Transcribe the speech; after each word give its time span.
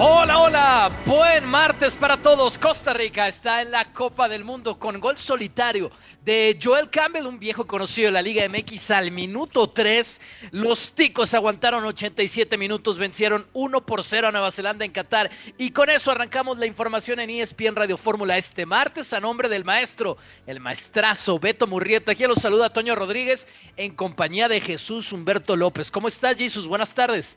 Hola, 0.00 0.38
hola, 0.38 0.92
buen 1.06 1.44
martes 1.44 1.96
para 1.96 2.16
todos. 2.16 2.56
Costa 2.56 2.92
Rica 2.92 3.26
está 3.26 3.62
en 3.62 3.72
la 3.72 3.92
Copa 3.92 4.28
del 4.28 4.44
Mundo 4.44 4.78
con 4.78 5.00
gol 5.00 5.16
solitario 5.16 5.90
de 6.24 6.56
Joel 6.62 6.88
Campbell, 6.88 7.26
un 7.26 7.40
viejo 7.40 7.66
conocido 7.66 8.06
de 8.06 8.12
la 8.12 8.22
Liga 8.22 8.48
MX 8.48 8.92
al 8.92 9.10
minuto 9.10 9.70
3. 9.70 10.20
Los 10.52 10.92
ticos 10.92 11.34
aguantaron 11.34 11.84
87 11.84 12.56
minutos, 12.56 12.96
vencieron 12.96 13.48
1 13.54 13.86
por 13.86 14.04
0 14.04 14.28
a 14.28 14.30
Nueva 14.30 14.52
Zelanda 14.52 14.84
en 14.84 14.92
Qatar. 14.92 15.32
Y 15.56 15.72
con 15.72 15.90
eso 15.90 16.12
arrancamos 16.12 16.58
la 16.58 16.66
información 16.66 17.18
en 17.18 17.30
ESPN 17.30 17.74
Radio 17.74 17.96
Fórmula 17.96 18.38
este 18.38 18.66
martes 18.66 19.12
a 19.12 19.18
nombre 19.18 19.48
del 19.48 19.64
maestro, 19.64 20.16
el 20.46 20.60
maestrazo 20.60 21.40
Beto 21.40 21.66
Murrieta. 21.66 22.12
Aquí 22.12 22.22
los 22.22 22.38
saluda 22.38 22.72
Toño 22.72 22.94
Rodríguez 22.94 23.48
en 23.76 23.96
compañía 23.96 24.48
de 24.48 24.60
Jesús 24.60 25.12
Humberto 25.12 25.56
López. 25.56 25.90
¿Cómo 25.90 26.06
estás, 26.06 26.36
Jesús? 26.36 26.68
Buenas 26.68 26.94
tardes. 26.94 27.36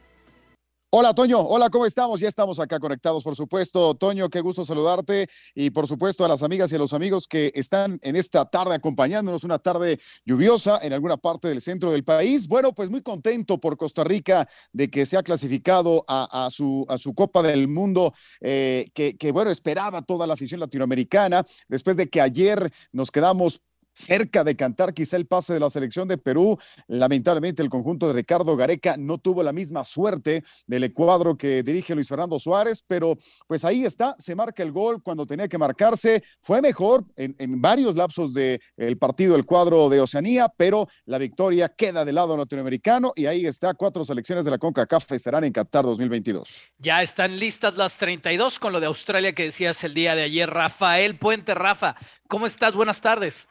Hola 0.93 1.13
Toño, 1.13 1.39
hola, 1.39 1.69
¿cómo 1.69 1.85
estamos? 1.85 2.19
Ya 2.19 2.27
estamos 2.27 2.59
acá 2.59 2.77
conectados, 2.77 3.23
por 3.23 3.33
supuesto. 3.33 3.95
Toño, 3.95 4.29
qué 4.29 4.41
gusto 4.41 4.65
saludarte 4.65 5.29
y 5.55 5.69
por 5.69 5.87
supuesto 5.87 6.25
a 6.25 6.27
las 6.27 6.43
amigas 6.43 6.69
y 6.69 6.75
a 6.75 6.79
los 6.79 6.91
amigos 6.91 7.29
que 7.29 7.49
están 7.55 7.97
en 8.01 8.17
esta 8.17 8.43
tarde 8.43 8.75
acompañándonos, 8.75 9.45
una 9.45 9.57
tarde 9.57 10.01
lluviosa 10.25 10.79
en 10.83 10.91
alguna 10.91 11.15
parte 11.15 11.47
del 11.47 11.61
centro 11.61 11.93
del 11.93 12.03
país. 12.03 12.45
Bueno, 12.45 12.73
pues 12.73 12.89
muy 12.89 13.01
contento 13.01 13.57
por 13.57 13.77
Costa 13.77 14.03
Rica 14.03 14.49
de 14.73 14.89
que 14.89 15.05
se 15.05 15.15
ha 15.15 15.23
clasificado 15.23 16.03
a, 16.09 16.49
su, 16.51 16.85
a 16.89 16.97
su 16.97 17.13
Copa 17.13 17.41
del 17.41 17.69
Mundo, 17.69 18.13
eh, 18.41 18.91
que, 18.93 19.15
que 19.15 19.31
bueno, 19.31 19.49
esperaba 19.49 20.01
toda 20.01 20.27
la 20.27 20.33
afición 20.33 20.59
latinoamericana, 20.59 21.45
después 21.69 21.95
de 21.95 22.09
que 22.09 22.19
ayer 22.19 22.69
nos 22.91 23.11
quedamos 23.11 23.61
cerca 23.93 24.43
de 24.43 24.55
cantar 24.55 24.93
quizá 24.93 25.17
el 25.17 25.27
pase 25.27 25.53
de 25.53 25.59
la 25.59 25.69
selección 25.69 26.07
de 26.07 26.17
Perú. 26.17 26.57
Lamentablemente 26.87 27.61
el 27.61 27.69
conjunto 27.69 28.07
de 28.07 28.13
Ricardo 28.13 28.55
Gareca 28.55 28.97
no 28.97 29.17
tuvo 29.17 29.43
la 29.43 29.53
misma 29.53 29.83
suerte 29.83 30.43
del 30.67 30.91
cuadro 30.93 31.37
que 31.37 31.63
dirige 31.63 31.95
Luis 31.95 32.07
Fernando 32.07 32.39
Suárez, 32.39 32.83
pero 32.87 33.17
pues 33.47 33.65
ahí 33.65 33.85
está, 33.85 34.15
se 34.17 34.35
marca 34.35 34.63
el 34.63 34.71
gol 34.71 35.01
cuando 35.03 35.25
tenía 35.25 35.47
que 35.47 35.57
marcarse. 35.57 36.23
Fue 36.41 36.61
mejor 36.61 37.05
en, 37.15 37.61
varios 37.61 37.95
lapsos 37.95 38.33
del 38.33 38.97
partido 38.99 39.35
el 39.35 39.45
cuadro 39.45 39.89
de 39.89 40.01
Oceanía, 40.01 40.51
pero 40.55 40.87
la 41.05 41.17
victoria 41.17 41.69
queda 41.69 42.05
del 42.05 42.15
lado 42.15 42.35
latinoamericano 42.35 43.13
y 43.15 43.25
ahí 43.25 43.45
está, 43.45 43.73
cuatro 43.73 44.03
selecciones 44.03 44.45
de 44.45 44.51
la 44.51 44.57
CONCACAF 44.57 45.11
estarán 45.11 45.43
en 45.43 45.51
Qatar 45.51 45.83
2022. 45.85 46.61
Ya 46.77 47.01
están 47.01 47.37
listas 47.37 47.77
las 47.77 47.97
32 47.97 48.59
con 48.59 48.73
lo 48.73 48.79
de 48.79 48.87
Australia 48.87 49.33
que 49.33 49.43
decías 49.43 49.83
el 49.83 49.93
día 49.93 50.15
de 50.15 50.23
ayer. 50.23 50.49
Rafael 50.49 51.17
Puente, 51.17 51.53
Rafa, 51.53 51.95
¿cómo 52.27 52.47
estás? 52.47 52.73
Buenas 52.73 53.01
tardes. 53.01 53.47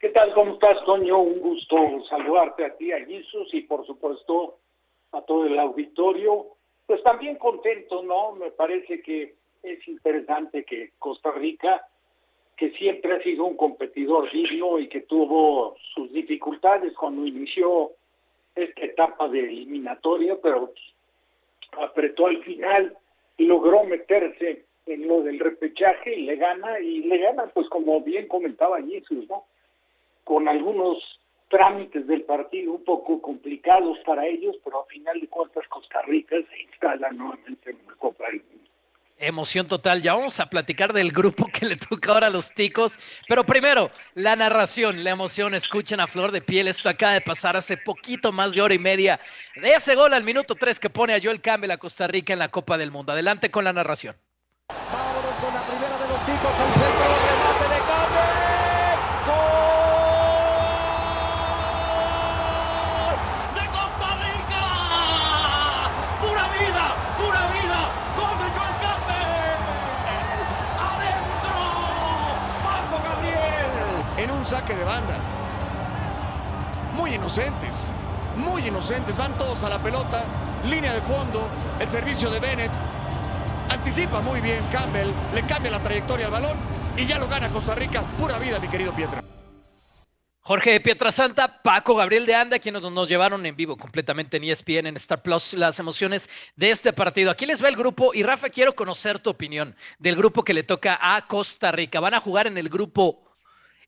¿Qué 0.00 0.08
tal? 0.08 0.32
¿Cómo 0.32 0.54
estás, 0.54 0.82
Toño? 0.86 1.18
Un 1.18 1.40
gusto 1.40 1.76
saludarte 2.08 2.64
a 2.64 2.74
ti, 2.74 2.90
a 2.90 3.04
Jesús 3.04 3.52
y 3.52 3.60
por 3.60 3.84
supuesto 3.84 4.56
a 5.12 5.20
todo 5.20 5.44
el 5.44 5.58
auditorio. 5.58 6.46
Pues 6.86 7.02
también 7.02 7.36
contento, 7.36 8.02
¿no? 8.02 8.32
Me 8.32 8.50
parece 8.50 9.02
que 9.02 9.34
es 9.62 9.86
interesante 9.86 10.64
que 10.64 10.92
Costa 10.98 11.32
Rica, 11.32 11.86
que 12.56 12.70
siempre 12.70 13.12
ha 13.12 13.22
sido 13.22 13.44
un 13.44 13.58
competidor 13.58 14.32
digno 14.32 14.78
y 14.78 14.88
que 14.88 15.02
tuvo 15.02 15.76
sus 15.94 16.10
dificultades 16.14 16.94
cuando 16.94 17.26
inició 17.26 17.90
esta 18.54 18.80
etapa 18.80 19.28
de 19.28 19.40
eliminatoria, 19.40 20.38
pero 20.42 20.72
apretó 21.72 22.28
al 22.28 22.42
final 22.42 22.96
y 23.36 23.44
logró 23.44 23.84
meterse 23.84 24.64
en 24.86 25.06
lo 25.06 25.20
del 25.20 25.38
repechaje 25.38 26.20
y 26.20 26.22
le 26.22 26.36
gana, 26.36 26.80
y 26.80 27.00
le 27.00 27.18
gana, 27.18 27.48
pues 27.52 27.68
como 27.68 28.00
bien 28.00 28.28
comentaba 28.28 28.80
Jesús, 28.80 29.28
¿no? 29.28 29.44
Con 30.30 30.46
algunos 30.46 30.98
trámites 31.48 32.06
del 32.06 32.22
partido 32.22 32.74
un 32.74 32.84
poco 32.84 33.20
complicados 33.20 33.98
para 34.06 34.24
ellos, 34.28 34.54
pero 34.62 34.82
a 34.82 34.86
final 34.86 35.20
de 35.20 35.26
cuentas 35.26 35.66
Costa 35.68 36.02
Rica 36.02 36.36
se 36.48 36.62
instala 36.62 37.10
nuevamente 37.10 37.70
en 37.70 37.78
la 37.84 37.94
Copa 37.96 38.26
del 38.26 38.36
Mundo. 38.36 38.70
Emoción 39.18 39.66
total. 39.66 40.02
Ya 40.02 40.14
vamos 40.14 40.38
a 40.38 40.46
platicar 40.46 40.92
del 40.92 41.10
grupo 41.10 41.48
que 41.52 41.66
le 41.66 41.74
toca 41.76 42.12
ahora 42.12 42.28
a 42.28 42.30
los 42.30 42.54
ticos. 42.54 42.96
Pero 43.26 43.42
primero, 43.42 43.90
la 44.14 44.36
narración, 44.36 45.02
la 45.02 45.10
emoción. 45.10 45.52
Escuchen 45.52 45.98
a 45.98 46.06
Flor 46.06 46.30
de 46.30 46.42
Piel. 46.42 46.68
Esto 46.68 46.88
acaba 46.88 47.14
de 47.14 47.22
pasar 47.22 47.56
hace 47.56 47.76
poquito 47.76 48.30
más 48.30 48.54
de 48.54 48.62
hora 48.62 48.74
y 48.74 48.78
media 48.78 49.18
de 49.56 49.72
ese 49.72 49.96
gol 49.96 50.14
al 50.14 50.22
minuto 50.22 50.54
3 50.54 50.78
que 50.78 50.90
pone 50.90 51.12
a 51.12 51.20
Joel 51.20 51.40
Campbell 51.40 51.72
a 51.72 51.78
Costa 51.78 52.06
Rica 52.06 52.32
en 52.32 52.38
la 52.38 52.50
Copa 52.50 52.78
del 52.78 52.92
Mundo. 52.92 53.10
Adelante 53.10 53.50
con 53.50 53.64
la 53.64 53.72
narración. 53.72 54.14
Vámonos 54.68 55.36
con 55.38 55.52
la 55.52 55.62
primera 55.66 55.98
de 55.98 56.08
los 56.08 56.24
ticos 56.24 56.60
al 56.60 56.72
centro. 56.72 57.39
Saque 74.44 74.74
de 74.74 74.84
banda. 74.84 75.16
Muy 76.94 77.14
inocentes, 77.14 77.92
muy 78.36 78.66
inocentes. 78.66 79.16
Van 79.16 79.36
todos 79.38 79.62
a 79.64 79.68
la 79.68 79.82
pelota, 79.82 80.24
línea 80.68 80.92
de 80.92 81.00
fondo, 81.02 81.48
el 81.80 81.88
servicio 81.88 82.30
de 82.30 82.40
Bennett. 82.40 82.70
Anticipa 83.70 84.20
muy 84.20 84.40
bien 84.40 84.64
Campbell, 84.72 85.08
le 85.34 85.42
cambia 85.42 85.70
la 85.70 85.80
trayectoria 85.80 86.26
al 86.26 86.32
balón 86.32 86.56
y 86.96 87.06
ya 87.06 87.18
lo 87.18 87.28
gana 87.28 87.48
Costa 87.48 87.74
Rica. 87.74 88.02
Pura 88.18 88.38
vida, 88.38 88.58
mi 88.58 88.68
querido 88.68 88.92
Pietra. 88.92 89.20
Jorge 90.42 90.72
de 90.72 90.80
Pietrasanta, 90.80 91.62
Paco 91.62 91.94
Gabriel 91.94 92.26
de 92.26 92.34
Anda, 92.34 92.58
quienes 92.58 92.82
nos 92.82 93.08
llevaron 93.08 93.46
en 93.46 93.54
vivo 93.54 93.76
completamente 93.76 94.36
en 94.36 94.42
ESPN, 94.42 94.88
en 94.88 94.96
Star 94.96 95.22
Plus, 95.22 95.52
las 95.52 95.78
emociones 95.78 96.28
de 96.56 96.72
este 96.72 96.92
partido. 96.92 97.30
Aquí 97.30 97.46
les 97.46 97.62
va 97.62 97.68
el 97.68 97.76
grupo 97.76 98.12
y 98.14 98.24
Rafa, 98.24 98.48
quiero 98.48 98.74
conocer 98.74 99.20
tu 99.20 99.30
opinión 99.30 99.76
del 100.00 100.16
grupo 100.16 100.42
que 100.42 100.52
le 100.52 100.64
toca 100.64 100.98
a 101.00 101.24
Costa 101.28 101.70
Rica. 101.70 102.00
Van 102.00 102.14
a 102.14 102.20
jugar 102.20 102.48
en 102.48 102.58
el 102.58 102.68
grupo 102.68 103.29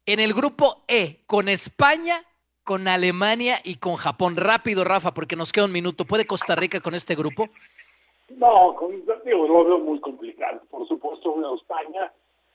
en 0.07 0.21
el 0.21 0.35
grupo 0.35 0.85
E, 0.89 1.21
con 1.27 1.49
España, 1.49 2.25
con 2.65 2.89
Alemania 2.89 3.61
y 3.63 3.77
con 3.77 3.95
Japón. 3.95 4.37
Rápido, 4.37 4.85
Rafa, 4.85 5.13
porque 5.13 5.37
nos 5.37 5.53
queda 5.53 5.67
un 5.67 5.73
minuto. 5.73 6.05
¿Puede 6.05 6.27
Costa 6.27 6.55
Rica 6.55 6.81
con 6.81 6.95
este 6.95 7.15
grupo? 7.15 7.49
No, 8.37 8.77
digo, 9.25 9.47
lo 9.47 9.65
veo 9.65 9.79
muy 9.79 10.01
complicado. 10.01 10.63
Por 10.71 10.87
supuesto, 10.89 11.37
veo 11.37 11.57
España 11.57 12.13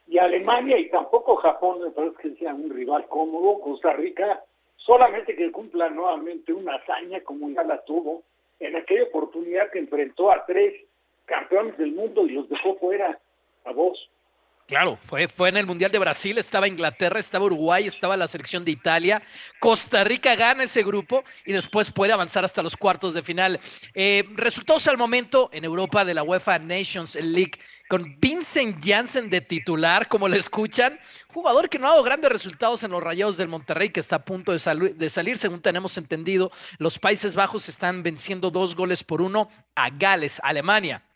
y 0.08 0.18
Alemania 0.18 0.78
y 0.78 0.90
tampoco 0.90 1.36
Japón 1.38 1.82
me 1.82 1.92
parece 1.92 2.18
que 2.22 2.36
sea 2.36 2.54
un 2.54 2.70
rival 2.70 3.08
cómodo. 3.08 3.60
Costa 3.62 3.94
Rica 3.94 4.44
solamente 4.78 5.36
que 5.36 5.52
cumpla 5.52 5.90
nuevamente 5.90 6.54
una 6.54 6.76
hazaña 6.76 7.22
como 7.22 7.50
ya 7.50 7.64
la 7.64 7.84
tuvo 7.84 8.24
en 8.60 8.76
aquella 8.76 9.04
oportunidad 9.04 9.70
que 9.72 9.80
enfrentó 9.80 10.32
a 10.32 10.46
tres 10.46 10.74
campeones 11.26 11.78
del 11.78 11.92
mundo 11.92 12.26
y 12.26 12.30
los 12.30 12.50
dejó 12.50 12.76
fuera 12.78 13.20
a 13.66 13.72
vos. 13.72 14.10
Claro, 14.68 15.00
fue, 15.02 15.30
fue 15.30 15.48
en 15.48 15.56
el 15.56 15.66
Mundial 15.66 15.92
de 15.94 15.98
Brasil, 15.98 16.38
estaba 16.38 16.68
Inglaterra, 16.68 17.22
estaba 17.22 17.46
Uruguay, 17.46 17.88
estaba 17.88 18.18
la 18.18 18.28
selección 18.28 18.66
de 18.66 18.72
Italia. 18.72 19.24
Costa 19.62 20.04
Rica 20.04 20.36
gana 20.36 20.66
ese 20.66 20.84
grupo 20.84 21.24
y 21.46 21.54
después 21.54 21.90
puede 21.90 22.12
avanzar 22.12 22.44
hasta 22.44 22.62
los 22.62 22.76
cuartos 22.76 23.14
de 23.14 23.24
final. 23.24 23.62
Eh, 23.94 24.26
resultados 24.36 24.86
al 24.90 24.98
momento 24.98 25.50
en 25.54 25.64
Europa 25.64 26.04
de 26.04 26.14
la 26.14 26.24
UEFA 26.24 26.60
Nations 26.60 27.16
League 27.16 27.54
con 27.88 28.18
Vincent 28.20 28.86
Janssen 28.86 29.30
de 29.30 29.40
titular, 29.40 30.10
como 30.10 30.28
le 30.28 30.38
escuchan, 30.38 31.00
jugador 31.30 31.70
que 31.70 31.80
no 31.80 31.88
ha 31.88 31.92
dado 31.92 32.04
grandes 32.04 32.30
resultados 32.30 32.84
en 32.84 32.92
los 32.92 33.02
Rayados 33.02 33.38
del 33.38 33.48
Monterrey, 33.48 33.92
que 33.92 34.02
está 34.02 34.18
a 34.18 34.26
punto 34.26 34.52
de, 34.52 34.94
de 34.96 35.10
salir, 35.10 35.38
según 35.38 35.62
tenemos 35.62 35.98
entendido. 35.98 36.52
Los 36.78 37.00
Países 37.00 37.36
Bajos 37.36 37.70
están 37.70 38.04
venciendo 38.04 38.52
dos 38.52 38.76
goles 38.76 39.06
por 39.06 39.22
uno 39.22 39.50
a 39.76 39.90
Gales, 39.92 40.42
Alemania. 40.44 41.07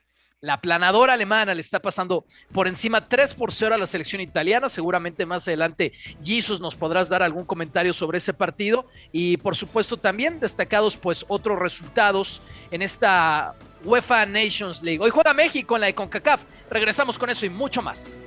La 0.44 0.59
planadora 0.59 1.13
alemana 1.13 1.53
le 1.53 1.62
está 1.62 1.79
pasando 1.79 2.25
por 2.52 2.68
encima 2.68 3.07
3 3.07 3.35
por 3.35 3.52
0 3.52 3.75
a 3.75 3.78
la 3.78 3.85
selección 3.85 4.21
italiana. 4.21 4.69
Seguramente 4.69 5.24
más 5.27 5.48
adelante, 5.48 5.94
Jesus, 6.24 6.60
nos 6.60 6.75
podrás 6.75 7.10
dar 7.10 7.21
algún 7.21 7.45
comentario 7.45 7.94
sobre 7.94 8.18
ese 8.18 8.33
partido. 8.33 8.88
Y 9.12 9.38
por 9.38 9.56
supuesto 9.56 9.98
también 9.98 10.39
destacados 10.39 10.98
pues 10.98 11.25
otros 11.27 11.60
resultados 11.60 12.42
en 12.71 12.81
esta 12.81 13.54
UEFA 13.83 14.25
Nations 14.25 14.81
League. 14.81 15.00
Hoy 15.00 15.12
juega 15.12 15.31
México 15.31 15.75
en 15.75 15.81
la 15.81 15.88
de 15.88 15.94
CONCACAF. 15.94 16.42
Regresamos 16.71 17.19
con 17.19 17.30
eso 17.30 17.45
y 17.45 17.50
mucho 17.51 17.83
más. 17.83 18.24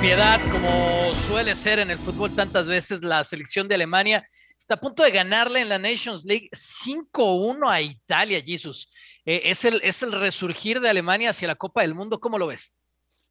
Piedad, 0.00 0.40
como 0.50 1.14
suele 1.28 1.54
ser 1.54 1.78
en 1.78 1.90
el 1.90 1.98
fútbol 1.98 2.34
tantas 2.34 2.66
veces, 2.66 3.02
la 3.02 3.24
selección 3.24 3.68
de 3.68 3.76
Alemania 3.76 4.24
está 4.58 4.74
a 4.74 4.80
punto 4.80 5.02
de 5.02 5.10
ganarle 5.10 5.60
en 5.60 5.68
la 5.68 5.78
Nations 5.78 6.24
League 6.24 6.48
5-1 6.52 7.70
a 7.70 7.80
Italia, 7.80 8.42
Jesus. 8.44 8.88
Eh, 9.24 9.42
es, 9.44 9.64
el, 9.64 9.80
es 9.82 10.02
el 10.02 10.12
resurgir 10.12 10.80
de 10.80 10.88
Alemania 10.88 11.30
hacia 11.30 11.48
la 11.48 11.56
Copa 11.56 11.82
del 11.82 11.94
Mundo, 11.94 12.20
¿cómo 12.20 12.38
lo 12.38 12.48
ves? 12.48 12.74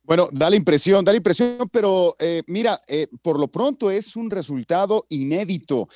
Bueno, 0.03 0.29
da 0.31 0.49
la 0.49 0.55
impresión, 0.55 1.03
da 1.03 1.11
la 1.11 1.17
impresión, 1.17 1.67
pero 1.71 2.15
eh, 2.19 2.41
mira, 2.47 2.79
eh, 2.87 3.07
por 3.21 3.39
lo 3.39 3.47
pronto 3.47 3.89
es 3.91 4.15
un 4.15 4.29
resultado 4.29 5.05
inédito 5.09 5.87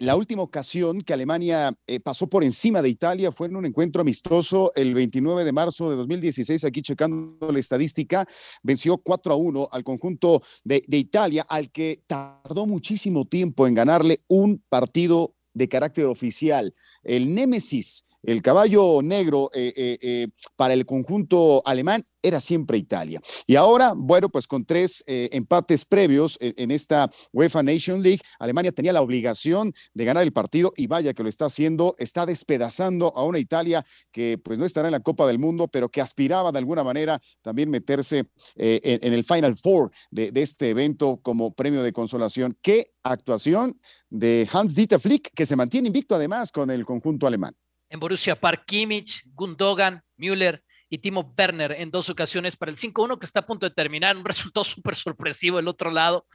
la 0.00 0.16
última 0.16 0.42
ocasión 0.42 1.02
que 1.02 1.12
Alemania 1.12 1.74
eh, 1.86 2.00
pasó 2.00 2.26
por 2.26 2.42
encima 2.42 2.80
de 2.80 2.88
Italia 2.88 3.30
fue 3.30 3.48
en 3.48 3.56
un 3.56 3.66
encuentro 3.66 4.00
amistoso 4.00 4.72
el 4.74 4.94
29 4.94 5.44
de 5.44 5.52
marzo 5.52 5.90
de 5.90 5.96
2016, 5.96 6.64
aquí 6.64 6.80
checando 6.80 7.52
la 7.52 7.58
estadística, 7.58 8.26
venció 8.62 8.96
4 8.96 9.32
a 9.34 9.36
1 9.36 9.68
al 9.70 9.84
conjunto 9.84 10.42
de, 10.64 10.82
de 10.88 10.96
Italia, 10.96 11.44
al 11.48 11.70
que 11.70 12.02
tardó 12.06 12.64
muchísimo 12.64 13.26
tiempo 13.26 13.66
en 13.66 13.74
ganarle 13.74 14.22
un 14.26 14.64
partido 14.70 15.34
de 15.52 15.68
carácter 15.68 16.06
oficial. 16.06 16.74
El 17.02 17.34
Némesis 17.34 18.06
el 18.22 18.42
caballo 18.42 19.00
negro 19.02 19.50
eh, 19.54 19.72
eh, 19.76 19.98
eh, 20.02 20.28
para 20.56 20.74
el 20.74 20.84
conjunto 20.84 21.62
alemán 21.64 22.04
era 22.22 22.40
siempre 22.40 22.78
Italia. 22.78 23.20
Y 23.46 23.56
ahora, 23.56 23.94
bueno, 23.96 24.28
pues 24.28 24.46
con 24.46 24.64
tres 24.64 25.02
empates 25.06 25.84
previos 25.84 26.36
en, 26.40 26.70
esta 26.70 27.10
UEFA 27.32 27.62
Nation 27.62 28.02
League, 28.02 28.20
Alemania 28.38 28.72
tenía 28.72 28.92
la 28.92 29.00
obligación 29.00 29.72
de 29.94 30.04
ganar 30.04 30.22
el 30.22 30.32
partido 30.32 30.72
y 30.76 30.86
vaya 30.86 31.14
que 31.14 31.22
lo 31.22 31.28
está 31.28 31.46
haciendo, 31.46 31.94
está 31.98 32.26
despedazando 32.26 33.16
a 33.16 33.24
una 33.24 33.38
Italia 33.38 33.84
que 34.12 34.38
pues 34.38 34.58
no 34.58 34.66
estará 34.66 34.88
en 34.88 34.92
la 34.92 35.00
Copa 35.00 35.26
del 35.26 35.38
Mundo, 35.38 35.68
pero 35.68 35.88
que 35.88 36.02
aspiraba 36.02 36.52
de 36.52 36.58
alguna 36.58 36.84
manera 36.84 37.20
también 37.40 37.70
meterse 37.70 38.26
en, 38.56 39.12
el 39.14 39.24
Final 39.24 39.56
Four 39.56 39.90
de, 40.10 40.30
de 40.30 40.42
este 40.42 40.68
evento 40.68 41.18
como 41.22 41.54
premio 41.54 41.82
de 41.82 41.92
consolación. 41.92 42.56
¿Qué 42.60 42.92
actuación 43.02 43.80
de 44.10 44.46
Hans 44.52 44.74
Dieter 44.74 45.00
Flick, 45.00 45.32
que 45.34 45.46
se 45.46 45.56
mantiene 45.56 45.86
invicto 45.88 46.14
además 46.14 46.52
con 46.52 46.70
el 46.70 46.84
conjunto 46.84 47.26
alemán? 47.26 47.54
En 47.90 48.00
Borussia 48.00 48.36
Park 48.36 48.62
Kimmich, 48.66 49.24
Gundogan, 49.34 50.02
Müller 50.16 50.62
y 50.88 50.98
Timo 50.98 51.32
Werner 51.36 51.72
en 51.72 51.90
dos 51.90 52.08
ocasiones 52.08 52.56
para 52.56 52.70
el 52.70 52.78
5-1 52.78 53.18
que 53.18 53.26
está 53.26 53.40
a 53.40 53.46
punto 53.46 53.68
de 53.68 53.74
terminar, 53.74 54.16
un 54.16 54.24
resultado 54.24 54.64
súper 54.64 54.94
sorpresivo 54.96 55.58
el 55.58 55.68
otro 55.68 55.90
lado. 55.90 56.26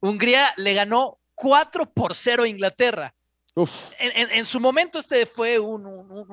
Hungría 0.00 0.54
le 0.56 0.74
ganó 0.74 1.18
4 1.34 1.92
por 1.92 2.14
0 2.14 2.44
a 2.44 2.48
Inglaterra. 2.48 3.14
En, 3.98 4.46
su 4.46 4.60
momento 4.60 5.00
este 5.00 5.26
fue 5.26 5.58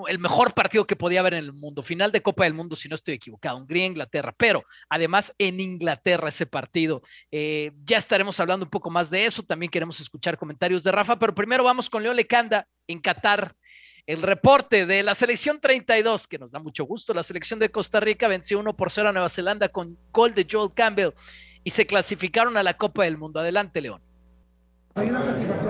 el 0.07 0.19
mejor 0.19 0.53
partido 0.53 0.85
que 0.85 0.95
podía 0.95 1.21
haber 1.21 1.33
en 1.33 1.45
el 1.45 1.53
mundo, 1.53 1.81
final 1.81 2.11
de 2.11 2.21
Copa 2.21 2.43
del 2.43 2.53
Mundo, 2.53 2.75
si 2.75 2.87
no 2.87 2.93
estoy 2.93 3.15
equivocado, 3.15 3.57
Hungría-Inglaterra, 3.57 4.31
pero 4.37 4.63
además 4.89 5.33
en 5.39 5.59
Inglaterra 5.59 6.29
ese 6.29 6.45
partido. 6.45 7.01
Eh, 7.31 7.71
ya 7.83 7.97
estaremos 7.97 8.39
hablando 8.39 8.65
un 8.65 8.69
poco 8.69 8.91
más 8.91 9.09
de 9.09 9.25
eso, 9.25 9.41
también 9.41 9.71
queremos 9.71 9.99
escuchar 9.99 10.37
comentarios 10.37 10.83
de 10.83 10.91
Rafa, 10.91 11.17
pero 11.17 11.33
primero 11.33 11.63
vamos 11.63 11.89
con 11.89 12.03
Leo 12.03 12.13
Lecanda 12.13 12.67
en 12.87 12.99
Qatar 12.99 13.55
el 14.05 14.21
reporte 14.21 14.85
de 14.85 15.03
la 15.03 15.15
selección 15.15 15.59
32, 15.59 16.27
que 16.27 16.37
nos 16.37 16.51
da 16.51 16.59
mucho 16.59 16.85
gusto. 16.85 17.13
La 17.13 17.23
selección 17.23 17.59
de 17.59 17.69
Costa 17.69 17.99
Rica 17.99 18.27
venció 18.27 18.59
1 18.59 18.75
por 18.75 18.91
0 18.91 19.09
a 19.09 19.11
Nueva 19.11 19.29
Zelanda 19.29 19.69
con 19.69 19.97
gol 20.11 20.33
de 20.33 20.47
Joel 20.49 20.73
Campbell 20.73 21.13
y 21.63 21.71
se 21.71 21.87
clasificaron 21.87 22.55
a 22.57 22.63
la 22.63 22.75
Copa 22.75 23.03
del 23.03 23.17
Mundo. 23.17 23.39
Adelante, 23.39 23.81
León. 23.81 24.04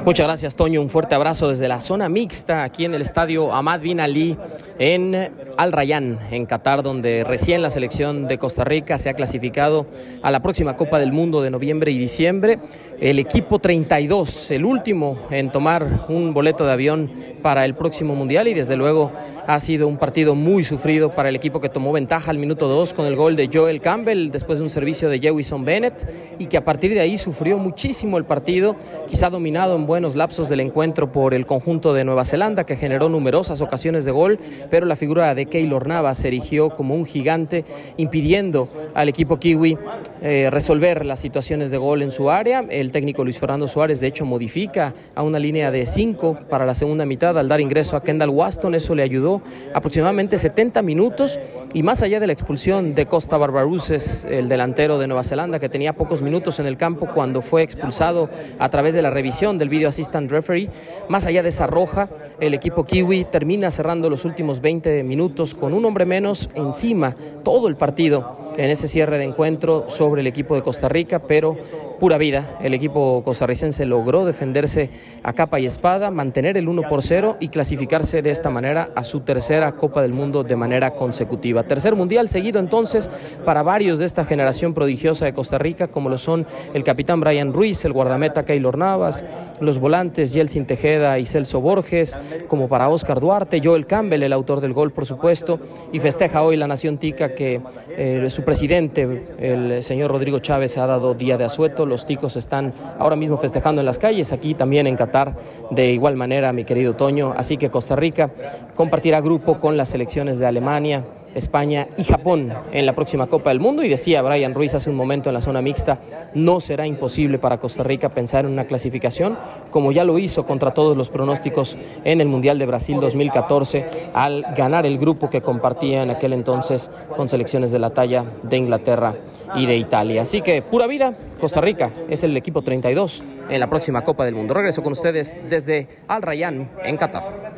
Muchas 0.06 0.28
gracias, 0.28 0.56
Toño. 0.56 0.84
Un 0.84 0.90
fuerte 0.92 1.16
abrazo 1.16 1.50
desde 1.50 1.68
la 1.68 1.80
zona 1.80 2.10
mixta 2.10 2.64
aquí 2.64 2.86
en 2.86 2.94
el 2.94 3.02
estadio 3.02 3.52
Ahmad 3.52 3.80
Bin 3.80 4.00
Ali 4.00 4.38
en 4.78 5.32
Al 5.58 5.72
Rayyan, 5.72 6.20
en 6.30 6.46
Qatar, 6.46 6.84
donde 6.84 7.24
recién 7.24 7.64
la 7.64 7.72
selección 7.72 8.28
de 8.28 8.38
Costa 8.38 8.64
Rica 8.64 9.00
se 9.00 9.10
ha 9.10 9.16
clasificado 9.16 9.88
a 10.22 10.30
la 10.30 10.44
próxima 10.44 10.76
Copa 10.76 11.00
del 11.00 11.12
Mundo 11.12 11.42
de 11.42 11.50
noviembre 11.50 11.92
y 11.92 11.98
diciembre. 11.98 12.60
El 13.00 13.18
equipo 13.18 13.58
32, 13.58 14.52
el 14.52 14.64
último 14.64 15.18
en 15.32 15.52
tomar 15.52 16.06
un 16.08 16.32
boleto 16.36 16.64
de 16.64 16.74
avión 16.74 17.12
para 17.42 17.66
el 17.66 17.74
próximo 17.74 18.14
Mundial 18.14 18.48
y 18.48 18.54
desde 18.54 18.76
luego 18.76 19.12
ha 19.48 19.60
sido 19.60 19.88
un 19.88 19.98
partido 19.98 20.36
muy 20.36 20.64
sufrido 20.64 21.10
para 21.10 21.30
el 21.30 21.36
equipo 21.36 21.60
que 21.60 21.70
tomó 21.70 21.92
ventaja 21.92 22.32
al 22.32 22.38
minuto 22.38 22.68
2 22.68 22.94
con 22.94 23.06
el 23.06 23.16
gol 23.16 23.36
de 23.36 23.50
Joel 23.52 23.82
Campbell 23.82 24.32
después 24.32 24.60
de 24.60 24.64
un 24.64 24.70
servicio 24.70 25.10
de 25.10 25.20
Jewison 25.20 25.66
Bennett 25.66 26.08
y 26.40 26.48
que 26.48 26.58
a 26.58 26.64
partir 26.64 26.94
de 26.94 27.00
ahí 27.00 27.18
sufrió 27.18 27.58
muchísimo 27.58 28.18
el 28.18 28.26
partido, 28.26 28.76
quizá 29.16 29.30
dominado 29.30 29.78
en 29.78 29.86
buenos 29.86 30.18
lapsos 30.18 30.50
del 30.50 30.60
encuentro 30.60 31.10
por 31.10 31.34
el 31.34 31.46
conjunto 31.46 31.94
de 31.94 32.04
Nueva 32.04 32.26
Zelanda 32.26 32.66
que 32.66 32.76
generó 32.76 33.08
numerosas 33.08 33.62
ocasiones 33.62 34.04
de 34.04 34.12
gol, 34.12 34.38
pero 34.70 34.86
la 34.86 34.98
figura 34.98 35.34
de 35.34 35.46
Keylor 35.46 35.88
Navas 35.88 36.18
se 36.18 36.28
erigió 36.28 36.70
como 36.70 36.96
un 36.96 37.06
gigante 37.06 37.64
impidiendo 37.96 38.68
al 38.94 39.08
equipo 39.08 39.38
kiwi 39.38 39.78
eh, 40.22 40.50
resolver 40.52 41.06
las 41.06 41.22
situaciones 41.22 41.72
de 41.72 41.78
gol 41.78 42.02
en 42.02 42.12
su 42.12 42.30
área. 42.30 42.66
El 42.70 42.92
técnico 42.92 43.24
Luis 43.24 43.40
Fernando 43.40 43.70
Suárez 43.70 44.02
de 44.02 44.08
hecho 44.08 44.26
modifica 44.26 44.94
a 45.16 45.24
una 45.24 45.40
línea 45.40 45.72
de 45.72 45.86
5 45.86 46.40
para 46.50 46.66
la 46.66 46.76
segunda 46.76 47.06
mitad 47.06 47.40
al 47.40 47.48
dar 47.48 47.62
ingreso 47.62 47.96
a 47.96 48.04
Kendall 48.04 48.32
Waston, 48.32 48.76
eso 48.76 48.96
le 48.96 49.04
ayudó 49.04 49.42
aproximadamente 49.74 50.38
70 50.38 50.82
minutos 50.82 51.40
y 51.74 51.84
más 51.84 52.02
allá 52.02 52.20
de 52.20 52.28
la 52.28 52.34
expulsión 52.34 52.96
de 52.96 53.06
Costa 53.06 53.38
Barbaruses, 53.38 54.26
el 54.26 54.50
delantero 54.50 54.98
de 54.98 55.08
Nueva 55.08 55.24
Zelanda 55.24 55.58
que 55.58 55.70
tenía 55.70 55.94
pocos 55.94 56.22
minutos 56.22 56.60
en 56.60 56.66
el 56.66 56.76
campo 56.76 57.08
cuando 57.14 57.42
fue 57.42 57.62
expulsado 57.64 58.30
a 58.60 58.68
través 58.68 58.94
de 58.94 59.05
la 59.06 59.12
revisión 59.12 59.60
del 59.60 59.70
video 59.70 59.90
assistant 59.90 60.32
referee, 60.32 60.68
más 61.10 61.28
allá 61.28 61.44
de 61.44 61.50
esa 61.50 61.68
roja, 61.68 62.10
el 62.40 62.56
equipo 62.56 62.86
kiwi 62.86 63.26
termina 63.26 63.70
cerrando 63.70 64.10
los 64.10 64.26
últimos 64.26 64.62
20 64.62 65.04
minutos 65.04 65.54
con 65.54 65.76
un 65.76 65.86
hombre 65.86 66.08
menos 66.08 66.50
encima 66.56 67.16
todo 67.44 67.68
el 67.68 67.76
partido 67.76 68.45
en 68.58 68.70
ese 68.70 68.88
cierre 68.88 69.18
de 69.18 69.24
encuentro 69.26 69.86
sobre 69.90 70.22
el 70.22 70.28
equipo 70.28 70.56
de 70.56 70.62
Costa 70.62 70.90
Rica, 70.90 71.20
pero 71.20 71.58
pura 72.00 72.18
vida. 72.18 72.58
El 72.62 72.74
equipo 72.74 73.24
costarricense 73.24 73.86
logró 73.86 74.26
defenderse 74.26 74.90
a 75.24 75.34
capa 75.34 75.60
y 75.60 75.66
espada, 75.66 76.12
mantener 76.12 76.58
el 76.58 76.68
1 76.68 76.84
por 76.90 77.02
0 77.02 77.38
y 77.40 77.50
clasificarse 77.50 78.22
de 78.22 78.32
esta 78.32 78.50
manera 78.50 78.90
a 78.96 79.04
su 79.04 79.22
tercera 79.22 79.74
Copa 79.74 80.02
del 80.02 80.14
Mundo 80.14 80.44
de 80.44 80.56
manera 80.56 80.92
consecutiva. 80.92 81.64
Tercer 81.64 81.96
mundial 81.96 82.28
seguido 82.28 82.60
entonces 82.60 83.10
para 83.44 83.64
varios 83.64 84.00
de 84.00 84.06
esta 84.06 84.26
generación 84.26 84.74
prodigiosa 84.74 85.26
de 85.26 85.34
Costa 85.34 85.58
Rica, 85.58 85.88
como 85.88 86.10
lo 86.10 86.18
son 86.18 86.46
el 86.74 86.84
capitán 86.84 87.20
Brian 87.20 87.54
Ruiz, 87.54 87.84
el 87.86 87.94
guardameta 87.94 88.46
Keylor 88.46 88.78
Navas, 88.78 89.26
los 89.60 89.80
volantes 89.80 90.34
Yeltsin 90.34 90.66
Tejeda 90.66 91.20
y 91.20 91.26
Celso 91.26 91.62
Borges, 91.62 92.18
como 92.48 92.68
para 92.68 92.90
Oscar 92.90 93.20
Duarte, 93.20 93.62
Joel 93.64 93.86
Campbell, 93.86 94.24
el 94.24 94.34
autor 94.34 94.62
del 94.62 94.74
gol, 94.74 94.92
por 94.92 95.06
supuesto, 95.06 95.60
y 95.92 96.00
festeja 96.00 96.42
hoy 96.42 96.58
la 96.58 96.68
Nación 96.68 96.98
Tica 96.98 97.34
que 97.34 97.62
eh, 97.90 98.30
su 98.30 98.44
presidente, 98.46 99.24
el 99.40 99.84
señor 99.84 100.12
Rodrigo 100.12 100.40
Chávez, 100.40 100.78
ha 100.78 100.88
dado 100.88 101.14
día 101.16 101.38
de 101.38 101.44
asueto 101.44 101.86
los 101.86 102.06
ticos 102.06 102.38
están 102.38 102.74
ahora 103.00 103.16
mismo 103.16 103.36
festejando 103.36 103.82
en 103.82 103.86
las 103.86 104.00
calles, 104.00 104.32
aquí 104.32 104.54
también 104.54 104.88
en 104.88 104.96
Qatar, 104.96 105.36
de 105.72 105.92
igual 105.92 106.16
manera, 106.16 106.54
mi 106.54 106.64
querido 106.64 106.94
Toño. 106.94 107.34
Así 107.36 107.58
que 107.58 107.70
Costa 107.70 107.96
Rica 107.96 108.30
compartirá 108.76 109.20
grupo 109.20 109.60
con 109.60 109.76
las 109.76 109.90
selecciones 109.90 110.38
de 110.38 110.46
Alemania, 110.46 111.04
España 111.36 111.88
y 111.98 112.04
Japón 112.04 112.52
en 112.72 112.86
la 112.86 112.96
próxima 112.96 113.28
Copa 113.28 113.52
del 113.52 113.60
Mundo. 113.60 113.84
Y 113.84 113.90
decía 113.90 114.22
Brian 114.22 114.54
Ruiz 114.54 114.74
hace 114.74 114.90
un 114.90 114.96
momento 114.96 115.30
en 115.30 115.36
la 115.36 115.42
zona 115.42 115.62
mixta, 115.62 116.00
no 116.34 116.60
será 116.60 116.88
imposible 116.88 117.38
para 117.38 117.60
Costa 117.60 117.84
Rica 117.84 118.10
pensar 118.10 118.46
en 118.46 118.52
una 118.52 118.66
clasificación, 118.66 119.38
como 119.70 119.92
ya 119.92 120.04
lo 120.04 120.18
hizo 120.18 120.46
contra 120.46 120.74
todos 120.74 120.98
los 120.98 121.10
pronósticos 121.10 121.78
en 122.04 122.22
el 122.22 122.28
Mundial 122.28 122.58
de 122.58 122.66
Brasil 122.66 123.00
2014, 123.00 123.86
al 124.14 124.46
ganar 124.56 124.86
el 124.86 124.98
grupo 124.98 125.30
que 125.30 125.42
compartía 125.42 126.04
en 126.04 126.10
aquel 126.10 126.34
entonces 126.34 126.90
con 127.16 127.30
selecciones 127.30 127.72
de 127.72 127.80
la 127.80 127.92
talla 127.92 128.26
de 128.44 128.58
Inglaterra 128.58 129.16
y 129.56 129.66
de 129.66 129.78
Italia. 129.78 130.24
Así 130.24 130.42
que 130.42 130.62
pura 130.62 130.88
vida, 130.88 131.14
Costa 131.40 131.62
Rica 131.62 131.92
es 132.10 132.24
el 132.24 132.36
equipo 132.38 132.62
32 132.62 133.24
en 133.50 133.60
la 133.60 133.70
próxima 133.70 134.04
Copa 134.04 134.26
del 134.26 134.36
Mundo. 134.36 134.54
Regreso 134.54 134.82
con 134.82 134.94
ustedes 134.94 135.38
desde 135.50 135.88
Al 136.08 136.22
Rayyan 136.22 136.70
en 136.84 136.98
Qatar. 136.98 137.55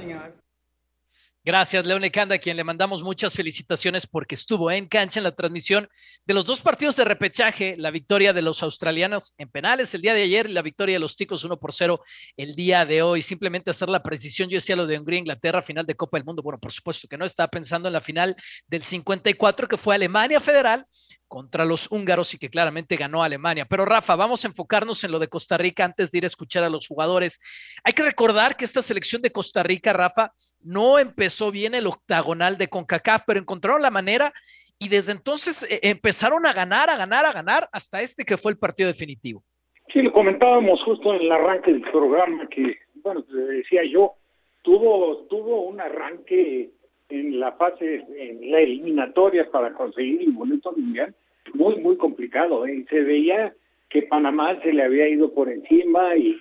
Gracias, 1.48 1.86
León 1.86 2.02
Lecanda, 2.02 2.36
a 2.36 2.40
quien 2.40 2.58
le 2.58 2.66
mandamos 2.66 3.04
muchas 3.04 3.34
felicitaciones 3.34 4.06
porque 4.06 4.36
estuvo 4.36 4.70
en 4.70 4.86
cancha 4.86 5.22
en 5.22 5.24
la 5.24 5.32
transmisión 5.32 5.88
de 6.26 6.34
los 6.34 6.44
dos 6.44 6.60
partidos 6.60 6.98
de 6.98 7.06
repechaje, 7.06 7.78
la 7.78 7.90
victoria 7.90 8.34
de 8.34 8.42
los 8.42 8.62
australianos 8.64 9.34
en 9.38 9.50
penales 9.50 9.96
el 9.96 10.02
día 10.02 10.14
de 10.14 10.24
ayer 10.24 10.50
y 10.50 10.52
la 10.52 10.62
victoria 10.62 10.96
de 10.96 11.00
los 11.00 11.16
ticos 11.16 11.46
1 11.46 11.58
por 11.58 11.72
0 11.72 12.02
el 12.36 12.54
día 12.54 12.86
de 12.86 13.02
hoy. 13.02 13.22
Simplemente 13.22 13.72
hacer 13.72 13.88
la 13.88 14.04
precisión, 14.04 14.50
yo 14.50 14.58
decía 14.58 14.76
lo 14.76 14.86
de 14.86 15.00
Hungría, 15.00 15.20
Inglaterra, 15.20 15.62
final 15.62 15.86
de 15.86 15.96
Copa 15.96 16.18
del 16.18 16.26
Mundo. 16.26 16.44
Bueno, 16.44 16.60
por 16.60 16.74
supuesto 16.74 17.08
que 17.08 17.18
no, 17.18 17.24
estaba 17.24 17.48
pensando 17.48 17.88
en 17.88 17.94
la 17.94 18.02
final 18.02 18.36
del 18.68 18.84
54 18.84 19.70
que 19.70 19.78
fue 19.78 19.96
Alemania 19.96 20.42
Federal 20.42 20.86
contra 21.28 21.66
los 21.66 21.92
húngaros 21.92 22.34
y 22.34 22.38
que 22.38 22.50
claramente 22.50 22.96
ganó 22.96 23.24
Alemania. 23.24 23.66
Pero 23.66 23.86
Rafa, 23.86 24.16
vamos 24.16 24.44
a 24.44 24.48
enfocarnos 24.48 25.04
en 25.04 25.12
lo 25.12 25.20
de 25.20 25.28
Costa 25.28 25.58
Rica 25.58 25.86
antes 25.86 26.12
de 26.12 26.20
ir 26.20 26.24
a 26.24 26.28
escuchar 26.28 26.64
a 26.64 26.70
los 26.70 26.88
jugadores. 26.88 27.40
Hay 27.84 27.94
que 27.94 28.04
recordar 28.04 28.56
que 28.56 28.66
esta 28.66 28.82
selección 28.82 29.22
de 29.22 29.32
Costa 29.32 29.64
Rica, 29.64 29.94
Rafa, 29.94 30.32
no 30.62 31.00
empezó 31.00 31.52
bien 31.52 31.76
el 31.76 31.88
octagonal 31.88 32.58
de 32.58 32.68
CONCACAF, 32.68 33.24
pero 33.26 33.40
encontraron 33.40 33.82
la 33.82 33.92
manera 33.92 34.34
y 34.80 34.90
desde 34.90 35.12
entonces 35.12 35.64
eh, 35.70 35.80
empezaron 35.84 36.46
a 36.46 36.54
ganar, 36.54 36.90
a 36.90 36.98
ganar, 36.98 37.26
a 37.26 37.34
ganar 37.34 37.70
hasta 37.72 38.02
este 38.02 38.24
que 38.24 38.38
fue 38.38 38.52
el 38.52 38.58
partido 38.58 38.88
definitivo. 38.88 39.44
Sí, 39.92 40.02
lo 40.02 40.12
comentábamos 40.12 40.82
justo 40.84 41.14
en 41.14 41.22
el 41.22 41.32
arranque 41.32 41.72
del 41.72 41.82
programa 41.82 42.48
que, 42.50 42.78
bueno, 42.96 43.22
decía 43.22 43.82
yo, 43.90 44.16
tuvo, 44.62 45.26
tuvo 45.30 45.62
un 45.62 45.80
arranque 45.80 46.72
en 47.10 47.40
la 47.40 47.54
fase, 47.54 48.06
en 48.18 48.52
la 48.52 48.60
eliminatoria 48.60 49.50
para 49.50 49.74
conseguir 49.74 50.22
el 50.22 50.32
boleto 50.32 50.72
mundial, 50.74 51.14
muy, 51.54 51.78
muy 51.78 51.98
complicado. 51.98 52.66
¿eh? 52.66 52.86
Se 52.90 53.02
veía 53.02 53.54
que 53.90 54.04
Panamá 54.04 54.60
se 54.62 54.74
le 54.74 54.84
había 54.84 55.08
ido 55.08 55.34
por 55.34 55.50
encima 55.50 56.16
y, 56.18 56.38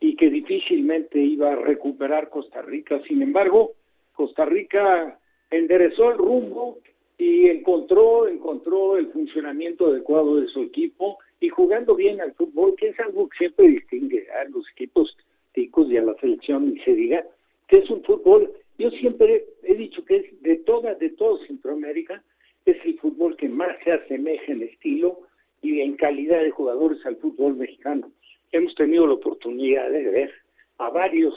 y 0.00 0.16
que 0.16 0.30
difícilmente 0.30 1.18
iba 1.18 1.52
a 1.52 1.56
recuperar 1.56 2.28
Costa 2.28 2.62
Rica. 2.62 3.00
Sin 3.08 3.22
embargo, 3.22 3.72
Costa 4.14 4.44
Rica 4.44 5.18
enderezó 5.50 6.12
el 6.12 6.18
rumbo 6.18 6.78
y 7.18 7.48
encontró, 7.48 8.28
encontró 8.28 8.96
el 8.96 9.08
funcionamiento 9.08 9.86
adecuado 9.88 10.36
de 10.36 10.48
su 10.48 10.62
equipo 10.62 11.18
y 11.40 11.48
jugando 11.48 11.94
bien 11.94 12.20
al 12.20 12.34
fútbol, 12.34 12.74
que 12.76 12.88
es 12.88 13.00
algo 13.00 13.28
que 13.28 13.38
siempre 13.38 13.68
distingue 13.68 14.26
a 14.30 14.44
los 14.48 14.64
equipos 14.72 15.16
ticos 15.52 15.90
y 15.90 15.96
a 15.96 16.02
la 16.02 16.14
selección 16.14 16.72
ni 16.72 16.80
se 16.80 16.94
diga, 16.94 17.24
que 17.68 17.78
es 17.78 17.90
un 17.90 18.02
fútbol, 18.04 18.52
yo 18.80 18.90
siempre 18.92 19.44
he 19.62 19.74
dicho 19.74 20.02
que 20.06 20.16
es 20.16 20.42
de 20.42 20.56
toda, 20.56 20.94
de 20.94 21.10
todo 21.10 21.38
Centroamérica, 21.46 22.22
es 22.64 22.76
el 22.86 22.98
fútbol 22.98 23.36
que 23.36 23.48
más 23.48 23.76
se 23.84 23.92
asemeja 23.92 24.52
en 24.52 24.62
estilo 24.62 25.20
y 25.60 25.80
en 25.80 25.96
calidad 25.96 26.42
de 26.42 26.50
jugadores 26.50 27.04
al 27.04 27.16
fútbol 27.16 27.56
mexicano. 27.56 28.10
Hemos 28.52 28.74
tenido 28.74 29.06
la 29.06 29.14
oportunidad 29.14 29.90
de 29.90 30.04
ver 30.04 30.30
a 30.78 30.88
varios 30.88 31.34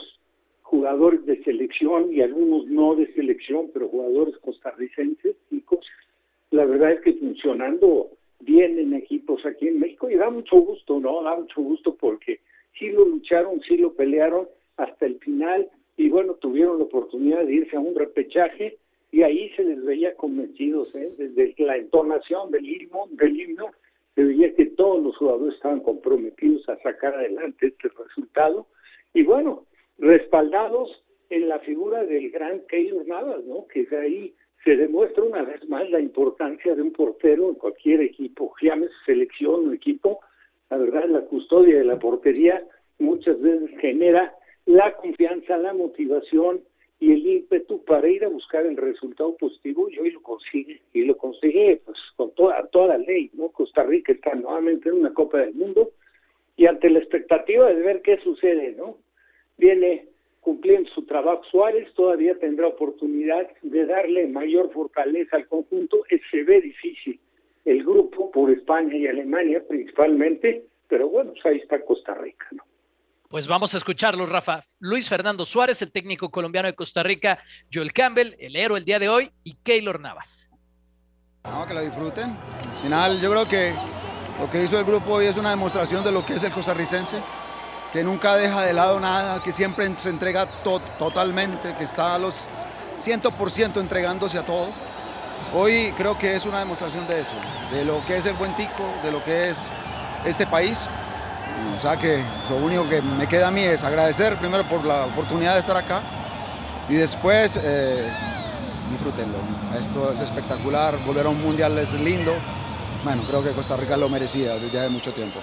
jugadores 0.62 1.26
de 1.26 1.42
selección 1.44 2.12
y 2.14 2.22
algunos 2.22 2.66
no 2.66 2.94
de 2.94 3.12
selección, 3.12 3.70
pero 3.74 3.90
jugadores 3.90 4.38
costarricenses, 4.38 5.36
chicos, 5.50 5.86
la 6.50 6.64
verdad 6.64 6.92
es 6.92 7.00
que 7.02 7.12
funcionando 7.12 8.08
bien 8.40 8.78
en 8.78 8.94
equipos 8.94 9.44
aquí 9.44 9.68
en 9.68 9.80
México 9.80 10.08
y 10.08 10.16
da 10.16 10.30
mucho 10.30 10.56
gusto, 10.56 10.98
¿no? 10.98 11.22
Da 11.22 11.36
mucho 11.36 11.60
gusto 11.60 11.94
porque 11.94 12.40
sí 12.78 12.88
lo 12.88 13.04
lucharon, 13.04 13.60
sí 13.60 13.76
lo 13.76 13.92
pelearon 13.92 14.48
hasta 14.78 15.04
el 15.04 15.18
final 15.18 15.68
y 15.96 16.08
bueno, 16.08 16.34
tuvieron 16.34 16.78
la 16.78 16.84
oportunidad 16.84 17.44
de 17.44 17.54
irse 17.54 17.76
a 17.76 17.80
un 17.80 17.94
repechaje 17.94 18.78
y 19.10 19.22
ahí 19.22 19.50
se 19.50 19.62
les 19.62 19.84
veía 19.84 20.14
convencidos, 20.16 20.94
¿eh? 20.96 21.08
desde 21.18 21.54
la 21.58 21.76
entonación 21.76 22.50
del 22.50 22.68
himno, 22.68 23.06
del 23.12 23.40
himno, 23.40 23.70
se 24.14 24.24
veía 24.24 24.54
que 24.54 24.66
todos 24.66 25.02
los 25.02 25.16
jugadores 25.16 25.54
estaban 25.54 25.80
comprometidos 25.80 26.68
a 26.68 26.76
sacar 26.78 27.14
adelante 27.14 27.68
este 27.68 27.88
resultado 27.88 28.66
y 29.12 29.22
bueno, 29.22 29.66
respaldados 29.98 31.04
en 31.30 31.48
la 31.48 31.60
figura 31.60 32.04
del 32.04 32.30
gran 32.30 32.60
Keylor 32.66 33.06
Navas, 33.06 33.44
¿no? 33.44 33.66
Que 33.68 33.84
de 33.84 33.96
ahí 33.96 34.34
se 34.64 34.76
demuestra 34.76 35.22
una 35.22 35.42
vez 35.42 35.68
más 35.68 35.88
la 35.90 36.00
importancia 36.00 36.74
de 36.74 36.82
un 36.82 36.92
portero 36.92 37.48
en 37.50 37.54
cualquier 37.54 38.00
equipo, 38.00 38.54
llámese 38.60 38.92
selección 39.06 39.68
o 39.68 39.72
equipo, 39.72 40.20
la 40.70 40.78
verdad 40.78 41.04
la 41.06 41.20
custodia 41.22 41.78
de 41.78 41.84
la 41.84 41.98
portería 41.98 42.62
muchas 42.98 43.40
veces 43.40 43.70
genera 43.80 44.34
la 44.66 44.94
confianza, 44.96 45.56
la 45.58 45.74
motivación 45.74 46.62
y 47.00 47.12
el 47.12 47.26
ímpetu 47.26 47.84
para 47.84 48.08
ir 48.08 48.24
a 48.24 48.28
buscar 48.28 48.64
el 48.64 48.76
resultado 48.76 49.36
positivo 49.36 49.88
y 49.90 49.98
hoy 49.98 50.10
lo 50.10 50.22
consigue, 50.22 50.80
y 50.92 51.04
lo 51.04 51.16
consigue 51.16 51.82
pues 51.84 51.98
con 52.16 52.34
toda, 52.34 52.66
toda 52.68 52.96
la 52.96 52.98
ley, 52.98 53.30
¿no? 53.34 53.50
Costa 53.50 53.82
Rica 53.82 54.12
está 54.12 54.34
nuevamente 54.34 54.88
en 54.88 54.96
una 54.96 55.12
Copa 55.12 55.38
del 55.38 55.54
Mundo 55.54 55.90
y 56.56 56.66
ante 56.66 56.88
la 56.88 57.00
expectativa 57.00 57.66
de 57.66 57.82
ver 57.82 58.02
qué 58.02 58.18
sucede, 58.18 58.74
¿no? 58.76 58.98
Viene 59.58 60.08
cumpliendo 60.40 60.88
su 60.90 61.04
trabajo 61.04 61.42
Suárez, 61.44 61.92
todavía 61.94 62.38
tendrá 62.38 62.68
oportunidad 62.68 63.50
de 63.62 63.86
darle 63.86 64.26
mayor 64.26 64.72
fortaleza 64.72 65.36
al 65.36 65.48
conjunto, 65.48 66.02
se 66.30 66.42
ve 66.42 66.60
difícil 66.60 67.18
el 67.64 67.82
grupo 67.82 68.30
por 68.30 68.50
España 68.50 68.94
y 68.94 69.06
Alemania 69.06 69.62
principalmente, 69.66 70.64
pero 70.88 71.08
bueno, 71.08 71.32
pues 71.32 71.46
ahí 71.46 71.58
está 71.58 71.82
Costa 71.84 72.14
Rica, 72.14 72.46
¿no? 72.52 72.62
Pues 73.28 73.48
vamos 73.48 73.74
a 73.74 73.78
escucharlo, 73.78 74.26
Rafa. 74.26 74.62
Luis 74.80 75.08
Fernando 75.08 75.46
Suárez, 75.46 75.80
el 75.82 75.90
técnico 75.90 76.30
colombiano 76.30 76.68
de 76.68 76.74
Costa 76.74 77.02
Rica, 77.02 77.38
Joel 77.72 77.92
Campbell, 77.92 78.36
el 78.38 78.54
héroe 78.54 78.78
el 78.78 78.84
día 78.84 78.98
de 78.98 79.08
hoy, 79.08 79.32
y 79.42 79.54
Keylor 79.54 79.98
Navas. 79.98 80.50
Vamos, 81.42 81.66
que 81.66 81.74
lo 81.74 81.80
disfruten. 81.80 82.36
Al 82.76 82.82
final, 82.82 83.20
yo 83.20 83.30
creo 83.30 83.48
que 83.48 83.74
lo 84.38 84.50
que 84.50 84.62
hizo 84.62 84.78
el 84.78 84.84
grupo 84.84 85.14
hoy 85.14 85.26
es 85.26 85.36
una 85.36 85.50
demostración 85.50 86.04
de 86.04 86.12
lo 86.12 86.24
que 86.24 86.34
es 86.34 86.42
el 86.42 86.52
costarricense, 86.52 87.22
que 87.92 88.04
nunca 88.04 88.36
deja 88.36 88.62
de 88.62 88.72
lado 88.72 89.00
nada, 89.00 89.42
que 89.42 89.52
siempre 89.52 89.90
se 89.96 90.10
entrega 90.10 90.46
totalmente, 90.62 91.74
que 91.76 91.84
está 91.84 92.14
a 92.14 92.18
los 92.18 92.48
100% 92.98 93.80
entregándose 93.80 94.38
a 94.38 94.44
todo. 94.44 94.68
Hoy 95.54 95.92
creo 95.96 96.18
que 96.18 96.34
es 96.34 96.44
una 96.46 96.58
demostración 96.58 97.06
de 97.06 97.20
eso, 97.20 97.36
de 97.72 97.84
lo 97.84 98.04
que 98.06 98.18
es 98.18 98.26
el 98.26 98.34
buen 98.34 98.54
tico, 98.56 98.84
de 99.02 99.12
lo 99.12 99.24
que 99.24 99.50
es 99.50 99.70
este 100.24 100.46
país 100.46 100.78
o 101.76 101.80
sea 101.80 101.96
que 101.96 102.22
lo 102.50 102.56
único 102.56 102.88
que 102.88 103.02
me 103.02 103.26
queda 103.26 103.48
a 103.48 103.50
mí 103.50 103.62
es 103.62 103.84
agradecer 103.84 104.36
primero 104.36 104.64
por 104.64 104.84
la 104.84 105.06
oportunidad 105.06 105.54
de 105.54 105.60
estar 105.60 105.76
acá 105.76 106.02
y 106.88 106.94
después 106.94 107.58
eh, 107.62 108.12
disfrútenlo. 108.90 109.38
Esto 109.78 110.12
es 110.12 110.20
espectacular, 110.20 110.96
volver 111.04 111.26
a 111.26 111.28
un 111.30 111.42
mundial 111.42 111.76
es 111.78 111.92
lindo. 111.94 112.32
Bueno, 113.02 113.22
creo 113.28 113.42
que 113.42 113.50
Costa 113.50 113.76
Rica 113.76 113.96
lo 113.96 114.08
merecía 114.08 114.54
desde 114.54 114.78
hace 114.80 114.88
mucho 114.88 115.12
tiempo. 115.12 115.40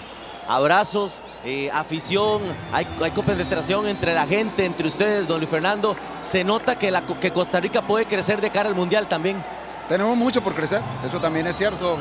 Abrazos, 0.47 1.21
eh, 1.45 1.69
afición, 1.71 2.41
hay, 2.71 2.87
hay 3.01 3.11
compenetración 3.11 3.87
entre 3.87 4.13
la 4.13 4.25
gente, 4.25 4.65
entre 4.65 4.87
ustedes, 4.87 5.27
don 5.27 5.39
Luis 5.39 5.49
Fernando. 5.49 5.95
Se 6.21 6.43
nota 6.43 6.77
que, 6.77 6.91
la, 6.91 7.01
que 7.01 7.31
Costa 7.31 7.59
Rica 7.59 7.81
puede 7.81 8.05
crecer 8.05 8.41
de 8.41 8.49
cara 8.49 8.67
al 8.67 8.75
mundial 8.75 9.07
también. 9.07 9.43
Tenemos 9.87 10.17
mucho 10.17 10.41
por 10.41 10.55
crecer, 10.55 10.81
eso 11.05 11.19
también 11.19 11.47
es 11.47 11.55
cierto. 11.55 11.97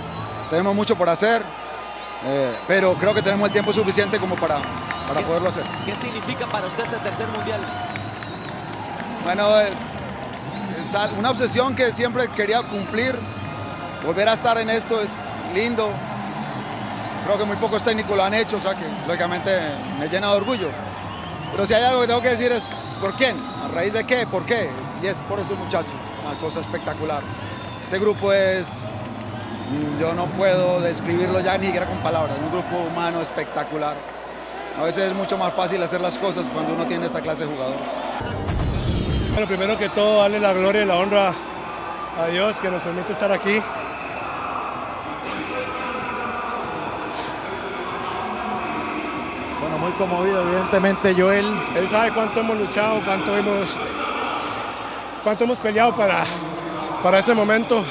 Tenemos 0.49 0.75
mucho 0.75 0.97
por 0.97 1.09
hacer. 1.09 1.43
Eh, 2.25 2.55
pero 2.69 2.95
creo 2.95 3.15
que 3.15 3.23
tenemos 3.23 3.47
el 3.49 3.53
tiempo 3.53 3.73
suficiente 3.73 4.19
como 4.19 4.37
para, 4.37 4.61
para 5.09 5.23
poderlo 5.23 5.49
hacer. 5.49 5.65
¿Qué 5.85 5.95
significa 5.95 6.47
para 6.47 6.67
usted 6.67 6.85
este 6.85 6.97
tercer 6.99 7.29
mundial? 7.29 7.61
Bueno, 9.25 9.59
es, 9.61 9.75
una 11.19 11.31
obsesión 11.31 11.75
que 11.75 11.93
siempre 11.93 12.29
quería 12.29 12.63
cumplir. 12.63 13.19
Volver 14.05 14.29
a 14.29 14.33
estar 14.33 14.59
en 14.59 14.71
esto 14.71 15.01
es 15.01 15.11
lindo. 15.55 15.91
Creo 17.25 17.39
que 17.39 17.45
muy 17.45 17.57
pocos 17.57 17.85
técnicos 17.85 18.17
lo 18.17 18.25
han 18.25 18.35
hecho, 18.35 18.57
o 18.57 18.61
sea 18.61 18.75
que 18.75 18.85
lógicamente 19.07 19.51
me 19.99 20.09
llena 20.09 20.29
de 20.29 20.37
orgullo. 20.37 20.69
Pero 21.53 21.67
si 21.67 21.75
hay 21.75 21.85
algo 21.85 22.01
que 22.01 22.07
tengo 22.07 22.23
que 22.23 22.31
decir 22.31 22.51
es 22.51 22.71
¿por 23.01 23.15
quién? 23.15 23.37
¿A 23.63 23.69
raíz 23.69 23.93
de 23.93 24.05
qué? 24.05 24.27
¿Por 24.27 24.45
qué? 24.45 24.71
Y 25.03 25.07
es 25.07 25.17
por 25.29 25.39
estos 25.39 25.59
muchachos, 25.59 25.93
una 26.25 26.39
cosa 26.39 26.61
espectacular. 26.61 27.23
Este 27.85 27.99
grupo 27.99 28.33
es 28.33 28.79
yo 29.99 30.15
no 30.15 30.27
puedo 30.27 30.81
describirlo 30.81 31.41
ya 31.41 31.57
ni 31.59 31.67
siquiera 31.67 31.87
con 31.87 31.99
palabras, 31.99 32.37
un 32.43 32.51
grupo 32.51 32.77
humano 32.77 33.21
espectacular. 33.21 33.97
A 34.79 34.83
veces 34.83 35.11
es 35.11 35.15
mucho 35.15 35.37
más 35.37 35.53
fácil 35.53 35.83
hacer 35.83 36.01
las 36.01 36.19
cosas 36.19 36.49
cuando 36.49 36.73
uno 36.73 36.87
tiene 36.87 37.07
esta 37.07 37.21
clase 37.21 37.45
de 37.45 37.53
jugadores. 37.53 37.81
Bueno, 39.33 39.47
primero 39.47 39.77
que 39.77 39.89
todo, 39.91 40.23
darle 40.23 40.41
la 40.41 40.53
gloria 40.53 40.83
y 40.83 40.87
la 40.87 40.97
honra 40.97 41.33
a 42.19 42.27
Dios 42.27 42.59
que 42.59 42.71
nos 42.71 42.83
permite 42.83 43.13
estar 43.13 43.31
aquí. 43.31 43.61
Bueno, 49.61 49.79
muy 49.79 49.93
conmovido, 49.93 50.43
evidentemente, 50.43 51.15
Joel. 51.15 51.47
Él 51.77 51.89
sabe 51.89 52.11
cuánto 52.13 52.41
hemos 52.41 52.59
luchado, 52.59 53.01
cuánto 53.05 53.37
hemos, 53.37 53.77
cuánto 55.23 55.45
hemos 55.45 55.59
peleado 55.59 55.95
para, 55.95 56.25
para 57.03 57.19
ese 57.19 57.35
momento. 57.35 57.85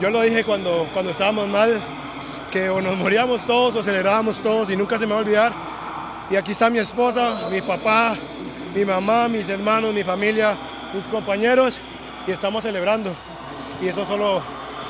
Yo 0.00 0.10
lo 0.10 0.20
dije 0.20 0.44
cuando, 0.44 0.88
cuando 0.92 1.10
estábamos 1.10 1.48
mal, 1.48 1.82
que 2.52 2.70
o 2.70 2.80
nos 2.80 2.96
moríamos 2.96 3.44
todos 3.44 3.74
o 3.74 3.82
celebrábamos 3.82 4.40
todos 4.40 4.70
y 4.70 4.76
nunca 4.76 4.96
se 4.96 5.06
me 5.06 5.12
va 5.12 5.18
a 5.18 5.22
olvidar. 5.22 5.52
Y 6.30 6.36
aquí 6.36 6.52
está 6.52 6.70
mi 6.70 6.78
esposa, 6.78 7.48
mi 7.50 7.60
papá, 7.60 8.16
mi 8.76 8.84
mamá, 8.84 9.28
mis 9.28 9.48
hermanos, 9.48 9.92
mi 9.92 10.04
familia, 10.04 10.56
mis 10.94 11.04
compañeros 11.06 11.78
y 12.28 12.30
estamos 12.30 12.62
celebrando. 12.62 13.12
Y 13.82 13.88
eso 13.88 14.04
solo 14.04 14.40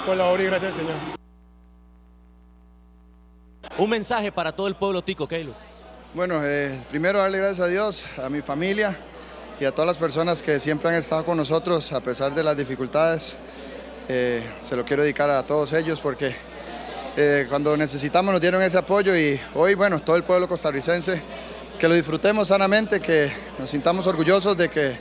por 0.04 0.14
la 0.14 0.26
obra 0.26 0.42
y 0.42 0.46
gracias 0.46 0.72
al 0.72 0.78
Señor. 0.78 0.96
Un 3.78 3.88
mensaje 3.88 4.30
para 4.30 4.52
todo 4.52 4.68
el 4.68 4.74
pueblo 4.74 5.02
tico, 5.02 5.26
Keilo. 5.26 5.52
Bueno, 6.12 6.40
eh, 6.44 6.78
primero 6.90 7.20
darle 7.20 7.38
gracias 7.38 7.60
a 7.60 7.70
Dios, 7.70 8.06
a 8.22 8.28
mi 8.28 8.42
familia 8.42 8.94
y 9.58 9.64
a 9.64 9.72
todas 9.72 9.86
las 9.86 9.96
personas 9.96 10.42
que 10.42 10.60
siempre 10.60 10.90
han 10.90 10.96
estado 10.96 11.24
con 11.24 11.38
nosotros 11.38 11.92
a 11.92 12.00
pesar 12.00 12.34
de 12.34 12.42
las 12.42 12.56
dificultades. 12.58 13.38
Eh, 14.10 14.42
se 14.62 14.74
lo 14.74 14.86
quiero 14.86 15.02
dedicar 15.02 15.28
a 15.28 15.44
todos 15.44 15.74
ellos 15.74 16.00
porque 16.00 16.34
eh, 17.14 17.46
cuando 17.48 17.76
necesitamos 17.76 18.32
nos 18.32 18.40
dieron 18.40 18.62
ese 18.62 18.78
apoyo 18.78 19.14
y 19.14 19.38
hoy, 19.54 19.74
bueno, 19.74 20.00
todo 20.00 20.16
el 20.16 20.24
pueblo 20.24 20.48
costarricense, 20.48 21.20
que 21.78 21.88
lo 21.88 21.94
disfrutemos 21.94 22.48
sanamente, 22.48 23.00
que 23.00 23.30
nos 23.58 23.68
sintamos 23.68 24.06
orgullosos 24.06 24.56
de 24.56 24.70
que 24.70 24.96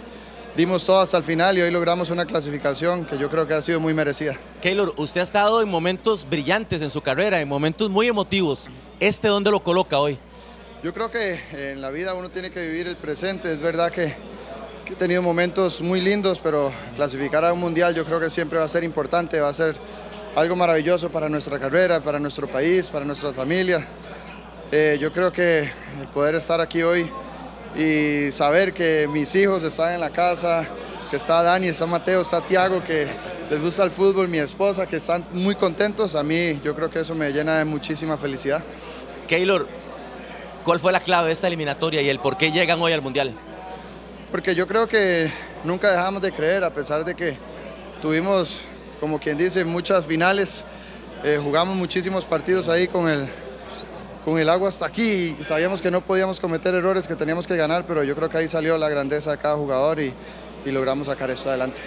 dimos 0.58 0.86
todo 0.86 1.00
hasta 1.00 1.18
el 1.18 1.24
final 1.24 1.58
y 1.58 1.62
hoy 1.62 1.72
logramos 1.72 2.10
una 2.10 2.26
clasificación 2.26 3.06
que 3.06 3.18
yo 3.18 3.30
creo 3.30 3.48
que 3.48 3.54
ha 3.54 3.62
sido 3.62 3.80
muy 3.80 3.94
merecida. 3.94 4.36
Keylor, 4.62 4.94
usted 4.98 5.22
ha 5.22 5.24
estado 5.24 5.62
en 5.62 5.70
momentos 5.70 6.28
brillantes 6.30 6.82
en 6.82 6.90
su 6.90 7.02
carrera, 7.02 7.40
en 7.40 7.48
momentos 7.48 7.90
muy 7.90 8.08
emotivos. 8.08 8.70
¿Este 9.00 9.30
dónde 9.30 9.52
lo 9.52 9.64
coloca 9.64 10.00
hoy? 10.00 10.18
Yo 10.84 10.94
creo 10.94 11.10
que 11.10 11.40
en 11.54 11.80
la 11.80 11.92
vida 11.92 12.14
uno 12.14 12.30
tiene 12.30 12.52
que 12.52 12.60
vivir 12.60 12.88
el 12.88 12.98
presente. 12.98 13.52
Es 13.52 13.60
verdad 13.60 13.90
que 13.90 14.16
he 14.94 14.96
tenido 14.96 15.22
momentos 15.22 15.82
muy 15.82 16.00
lindos, 16.00 16.40
pero 16.40 16.72
clasificar 16.96 17.44
a 17.44 17.52
un 17.52 17.60
mundial 17.60 17.94
yo 17.94 18.06
creo 18.06 18.20
que 18.20 18.30
siempre 18.30 18.58
va 18.58 18.66
a 18.66 18.70
ser 18.70 18.84
importante, 18.84 19.40
va 19.40 19.50
a 19.50 19.54
ser 19.54 19.76
algo 20.36 20.56
maravilloso 20.56 21.10
para 21.10 21.28
nuestra 21.28 21.60
carrera, 21.60 22.00
para 22.00 22.20
nuestro 22.20 22.48
país, 22.48 22.90
para 22.90 23.04
nuestra 23.04 23.34
familia. 23.34 23.86
Eh, 24.72 24.98
yo 25.00 25.12
creo 25.12 25.32
que 25.32 25.70
el 26.00 26.08
poder 26.14 26.36
estar 26.36 26.62
aquí 26.62 26.84
hoy 26.84 27.10
y 27.76 28.32
saber 28.32 28.74
que 28.74 29.10
mis 29.12 29.34
hijos 29.36 29.64
están 29.64 29.94
en 29.94 30.00
la 30.00 30.10
casa, 30.10 30.66
que 31.10 31.18
está 31.18 31.42
Dani, 31.42 31.68
está 31.68 31.86
Mateo, 31.86 32.22
está 32.22 32.46
Tiago, 32.46 32.84
que 32.84 33.08
les 33.50 33.62
gusta 33.62 33.84
el 33.84 33.92
fútbol, 33.92 34.28
mi 34.28 34.40
esposa, 34.40 34.88
que 34.88 34.98
están 34.98 35.26
muy 35.34 35.56
contentos, 35.56 36.16
a 36.16 36.24
mí 36.24 36.60
yo 36.64 36.76
creo 36.76 36.90
que 36.90 37.00
eso 37.00 37.16
me 37.16 37.32
llena 37.32 37.58
de 37.58 37.66
muchísima 37.66 38.18
felicidad. 38.18 38.64
Keylor, 39.28 39.68
¿cuál 40.64 40.80
fue 40.80 40.92
la 40.92 41.00
clave 41.00 41.28
de 41.28 41.34
esta 41.34 41.48
eliminatoria 41.48 42.02
y 42.02 42.10
el 42.10 42.20
por 42.20 42.38
qué 42.38 42.52
llegan 42.52 42.82
hoy 42.82 42.94
al 42.94 43.02
Mundial? 43.02 43.34
Porque 44.32 44.54
yo 44.54 44.68
creo 44.68 44.88
que 44.88 45.32
nunca 45.64 45.92
dejamos 45.92 46.22
de 46.22 46.32
creer, 46.32 46.64
a 46.64 46.72
pesar 46.72 47.06
de 47.06 47.16
que 47.16 47.38
tuvimos, 48.02 48.64
como 49.00 49.20
quien 49.20 49.38
dice, 49.38 49.64
muchas 49.64 50.06
finales, 50.06 50.66
eh, 51.24 51.40
jugamos 51.42 51.76
muchísimos 51.76 52.26
partidos 52.26 52.70
ahí 52.70 52.88
con 52.88 53.10
el, 53.10 53.28
con 54.26 54.38
el 54.38 54.50
agua 54.50 54.70
hasta 54.70 54.86
aquí 54.86 55.36
y 55.40 55.44
sabíamos 55.44 55.82
que 55.82 55.90
no 55.90 56.04
podíamos 56.04 56.40
cometer 56.40 56.76
errores, 56.76 57.08
que 57.08 57.16
teníamos 57.16 57.48
que 57.48 57.56
ganar, 57.56 57.86
pero 57.88 58.04
yo 58.04 58.16
creo 58.16 58.30
que 58.30 58.38
ahí 58.38 58.48
salió 58.48 58.78
la 58.78 58.90
grandeza 58.90 59.32
de 59.32 59.38
cada 59.38 59.56
jugador 59.56 60.00
y, 60.00 60.14
y 60.66 60.72
logramos 60.72 61.08
sacar 61.08 61.30
esto 61.30 61.50
adelante. 61.50 61.80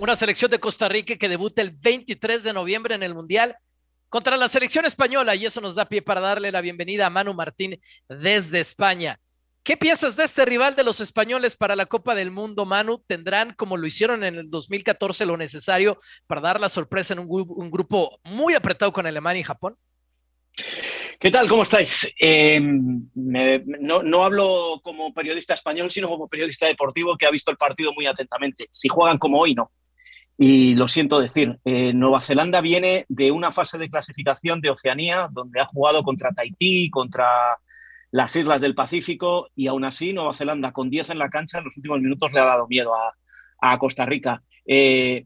Una 0.00 0.14
selección 0.14 0.50
de 0.50 0.60
Costa 0.60 0.88
Rica 0.88 1.16
que 1.16 1.28
debuta 1.28 1.62
el 1.62 1.70
23 1.70 2.42
de 2.42 2.52
noviembre 2.52 2.94
en 2.94 3.02
el 3.02 3.14
Mundial 3.14 3.56
contra 4.08 4.36
la 4.36 4.48
selección 4.48 4.84
española 4.84 5.34
y 5.34 5.46
eso 5.46 5.60
nos 5.60 5.74
da 5.74 5.86
pie 5.86 6.02
para 6.02 6.20
darle 6.20 6.50
la 6.50 6.60
bienvenida 6.60 7.06
a 7.06 7.10
Manu 7.10 7.34
Martín 7.34 7.80
desde 8.08 8.60
España. 8.60 9.18
¿Qué 9.62 9.76
piensas 9.76 10.16
de 10.16 10.24
este 10.24 10.44
rival 10.44 10.76
de 10.76 10.84
los 10.84 11.00
españoles 11.00 11.56
para 11.56 11.76
la 11.76 11.86
Copa 11.86 12.14
del 12.14 12.30
Mundo, 12.30 12.64
Manu? 12.64 13.02
¿Tendrán, 13.06 13.52
como 13.54 13.76
lo 13.76 13.86
hicieron 13.86 14.24
en 14.24 14.36
el 14.36 14.50
2014, 14.50 15.26
lo 15.26 15.36
necesario 15.36 15.98
para 16.26 16.40
dar 16.40 16.60
la 16.60 16.68
sorpresa 16.68 17.12
en 17.12 17.20
un, 17.20 17.70
grupo 17.70 18.18
muy 18.24 18.54
apretado 18.54 18.92
con 18.92 19.06
Alemania 19.06 19.40
y 19.40 19.44
Japón? 19.44 19.76
¿Qué 21.20 21.30
tal? 21.30 21.48
¿Cómo 21.48 21.64
estáis? 21.64 22.12
Eh, 22.20 22.60
no, 22.62 24.02
no, 24.02 24.24
hablo 24.24 24.80
como 24.82 25.12
periodista 25.12 25.54
español, 25.54 25.90
sino 25.90 26.08
como 26.08 26.28
periodista 26.28 26.66
deportivo 26.66 27.16
que 27.16 27.26
ha 27.26 27.30
visto 27.30 27.50
el 27.50 27.56
partido 27.56 27.92
muy 27.92 28.06
atentamente. 28.06 28.68
Si 28.70 28.88
juegan 28.88 29.18
como 29.18 29.40
hoy, 29.40 29.54
no. 29.54 29.70
Y 30.40 30.76
lo 30.76 30.86
siento 30.86 31.18
decir, 31.18 31.58
eh, 31.64 31.92
Nueva 31.92 32.20
Zelanda 32.20 32.60
viene 32.60 33.04
de 33.08 33.32
una 33.32 33.50
fase 33.50 33.76
de 33.76 33.90
clasificación 33.90 34.60
de 34.60 34.70
Oceanía, 34.70 35.28
donde 35.32 35.60
ha 35.60 35.66
jugado 35.66 36.04
contra 36.04 36.30
Tahití, 36.30 36.88
contra 36.90 37.58
las 38.10 38.34
islas 38.36 38.60
del 38.60 38.74
Pacífico, 38.74 39.48
y 39.54 39.66
aún 39.66 39.84
así 39.84 40.12
Nueva 40.12 40.34
Zelanda 40.34 40.72
con 40.72 40.90
10 40.90 41.10
en 41.10 41.18
la 41.18 41.30
cancha 41.30 41.58
en 41.58 41.64
los 41.64 41.76
últimos 41.76 42.00
minutos 42.00 42.32
le 42.32 42.40
ha 42.40 42.44
dado 42.44 42.66
miedo 42.66 42.94
a, 42.94 43.12
a 43.60 43.78
Costa 43.78 44.06
Rica. 44.06 44.42
Eh, 44.66 45.24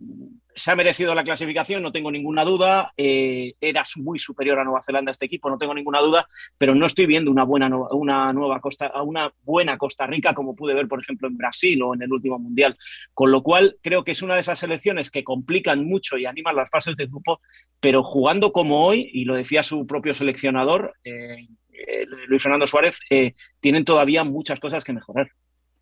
se 0.55 0.71
ha 0.71 0.77
merecido 0.77 1.15
la 1.15 1.25
clasificación, 1.25 1.83
no 1.83 1.93
tengo 1.93 2.11
ninguna 2.11 2.45
duda. 2.45 2.93
Eh, 2.97 3.55
era 3.61 3.85
muy 3.97 4.19
superior 4.19 4.59
a 4.59 4.65
Nueva 4.65 4.83
Zelanda 4.83 5.13
este 5.13 5.27
equipo, 5.27 5.49
no 5.49 5.59
tengo 5.59 5.75
ninguna 5.75 6.01
duda, 6.01 6.29
pero 6.59 6.75
no 6.75 6.87
estoy 6.87 7.07
viendo 7.07 7.31
una 7.31 7.45
buena, 7.45 7.69
una 7.91 8.33
nueva 8.33 8.61
Costa, 8.61 8.93
una 9.03 9.33
buena 9.43 9.79
Costa 9.79 10.07
Rica 10.07 10.35
como 10.35 10.55
pude 10.55 10.75
ver, 10.75 10.89
por 10.89 11.01
ejemplo, 11.01 11.29
en 11.29 11.37
Brasil 11.37 11.83
o 11.83 11.95
en 11.95 12.03
el 12.03 12.13
último 12.13 12.39
mundial. 12.39 12.77
Con 13.15 13.31
lo 13.31 13.43
cual, 13.43 13.77
creo 13.83 14.05
que 14.05 14.13
es 14.13 14.23
una 14.23 14.35
de 14.35 14.41
esas 14.41 14.59
selecciones 14.59 15.11
que 15.11 15.25
complican 15.25 15.85
mucho 15.85 16.19
y 16.19 16.27
animan 16.27 16.57
las 16.57 16.71
fases 16.71 16.97
del 16.97 17.09
grupo, 17.09 17.41
pero 17.81 18.03
jugando 18.03 18.53
como 18.53 18.85
hoy, 18.87 19.11
y 19.13 19.25
lo 19.25 19.35
decía 19.35 19.63
su 19.63 19.87
propio 19.87 20.15
seleccionador, 20.15 20.95
eh, 21.05 21.47
eh, 21.87 22.07
Luis 22.27 22.43
Fernando 22.43 22.67
Suárez, 22.67 22.99
tienen 23.61 23.85
todavía 23.85 24.25
muchas 24.25 24.61
cosas 24.61 24.85
que 24.85 24.93
mejorar. 24.93 25.31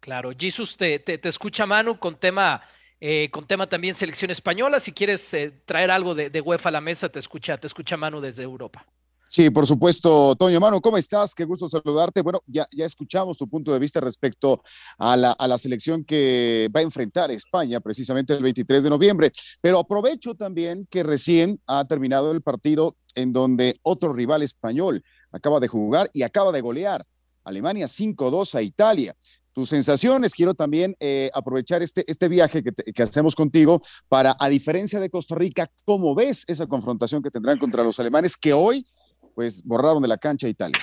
Claro, 0.00 0.32
Jesus, 0.38 0.76
te, 0.76 0.98
te 0.98 1.28
escucha 1.28 1.66
Manu 1.66 1.98
con 1.98 2.18
tema 2.18 2.62
eh, 3.02 3.30
con 3.30 3.46
tema 3.46 3.66
también 3.66 3.94
selección 3.94 4.30
española. 4.30 4.78
Si 4.78 4.92
quieres 4.92 5.32
eh, 5.32 5.62
traer 5.64 5.90
algo 5.90 6.14
de, 6.14 6.28
de, 6.28 6.40
UEFA 6.42 6.68
a 6.68 6.72
la 6.72 6.82
mesa, 6.82 7.08
te 7.08 7.18
escucha, 7.18 7.56
te 7.56 7.66
escucha 7.66 7.96
Manu 7.96 8.20
desde 8.20 8.42
Europa. 8.42 8.86
Sí, 9.26 9.48
por 9.48 9.66
supuesto, 9.66 10.36
Toño 10.36 10.60
Manu, 10.60 10.80
¿cómo 10.82 10.98
estás? 10.98 11.34
Qué 11.34 11.44
gusto 11.44 11.66
saludarte. 11.66 12.20
Bueno, 12.20 12.40
ya, 12.46 12.66
ya 12.72 12.84
escuchamos 12.84 13.38
tu 13.38 13.48
punto 13.48 13.72
de 13.72 13.78
vista 13.78 14.00
respecto 14.00 14.60
a 14.98 15.16
la, 15.16 15.32
a 15.32 15.48
la 15.48 15.56
selección 15.56 16.04
que 16.04 16.68
va 16.74 16.80
a 16.80 16.82
enfrentar 16.82 17.30
España 17.30 17.80
precisamente 17.80 18.34
el 18.34 18.42
23 18.42 18.84
de 18.84 18.90
noviembre, 18.90 19.30
pero 19.62 19.78
aprovecho 19.78 20.34
también 20.34 20.86
que 20.90 21.02
recién 21.02 21.58
ha 21.68 21.86
terminado 21.86 22.32
el 22.32 22.42
partido 22.42 22.96
en 23.14 23.32
donde 23.32 23.78
otro 23.82 24.12
rival 24.12 24.42
español 24.42 25.02
acaba 25.30 25.60
de 25.60 25.68
jugar 25.68 26.10
y 26.12 26.22
acaba 26.22 26.52
de 26.52 26.60
golear. 26.60 27.04
Alemania 27.44 27.86
5-2 27.86 28.54
a 28.54 28.62
Italia 28.62 29.16
tus 29.52 29.68
sensaciones. 29.68 30.34
Quiero 30.34 30.54
también 30.54 30.96
eh, 31.00 31.30
aprovechar 31.34 31.82
este, 31.82 32.04
este 32.06 32.28
viaje 32.28 32.62
que, 32.62 32.72
que, 32.72 33.02
hacemos 33.02 33.34
contigo 33.34 33.82
para, 34.08 34.34
a 34.38 34.48
diferencia 34.48 35.00
de 35.00 35.10
Costa 35.10 35.34
Rica, 35.34 35.70
¿cómo 35.84 36.14
ves 36.14 36.44
esa 36.48 36.66
confrontación 36.66 37.22
que 37.22 37.30
tendrán 37.30 37.58
contra 37.58 37.82
los 37.82 37.98
alemanes 38.00 38.36
que 38.36 38.52
hoy, 38.52 38.86
pues, 39.34 39.62
borraron 39.64 40.02
de 40.02 40.08
la 40.08 40.18
cancha 40.18 40.46
a 40.46 40.50
Italia? 40.50 40.78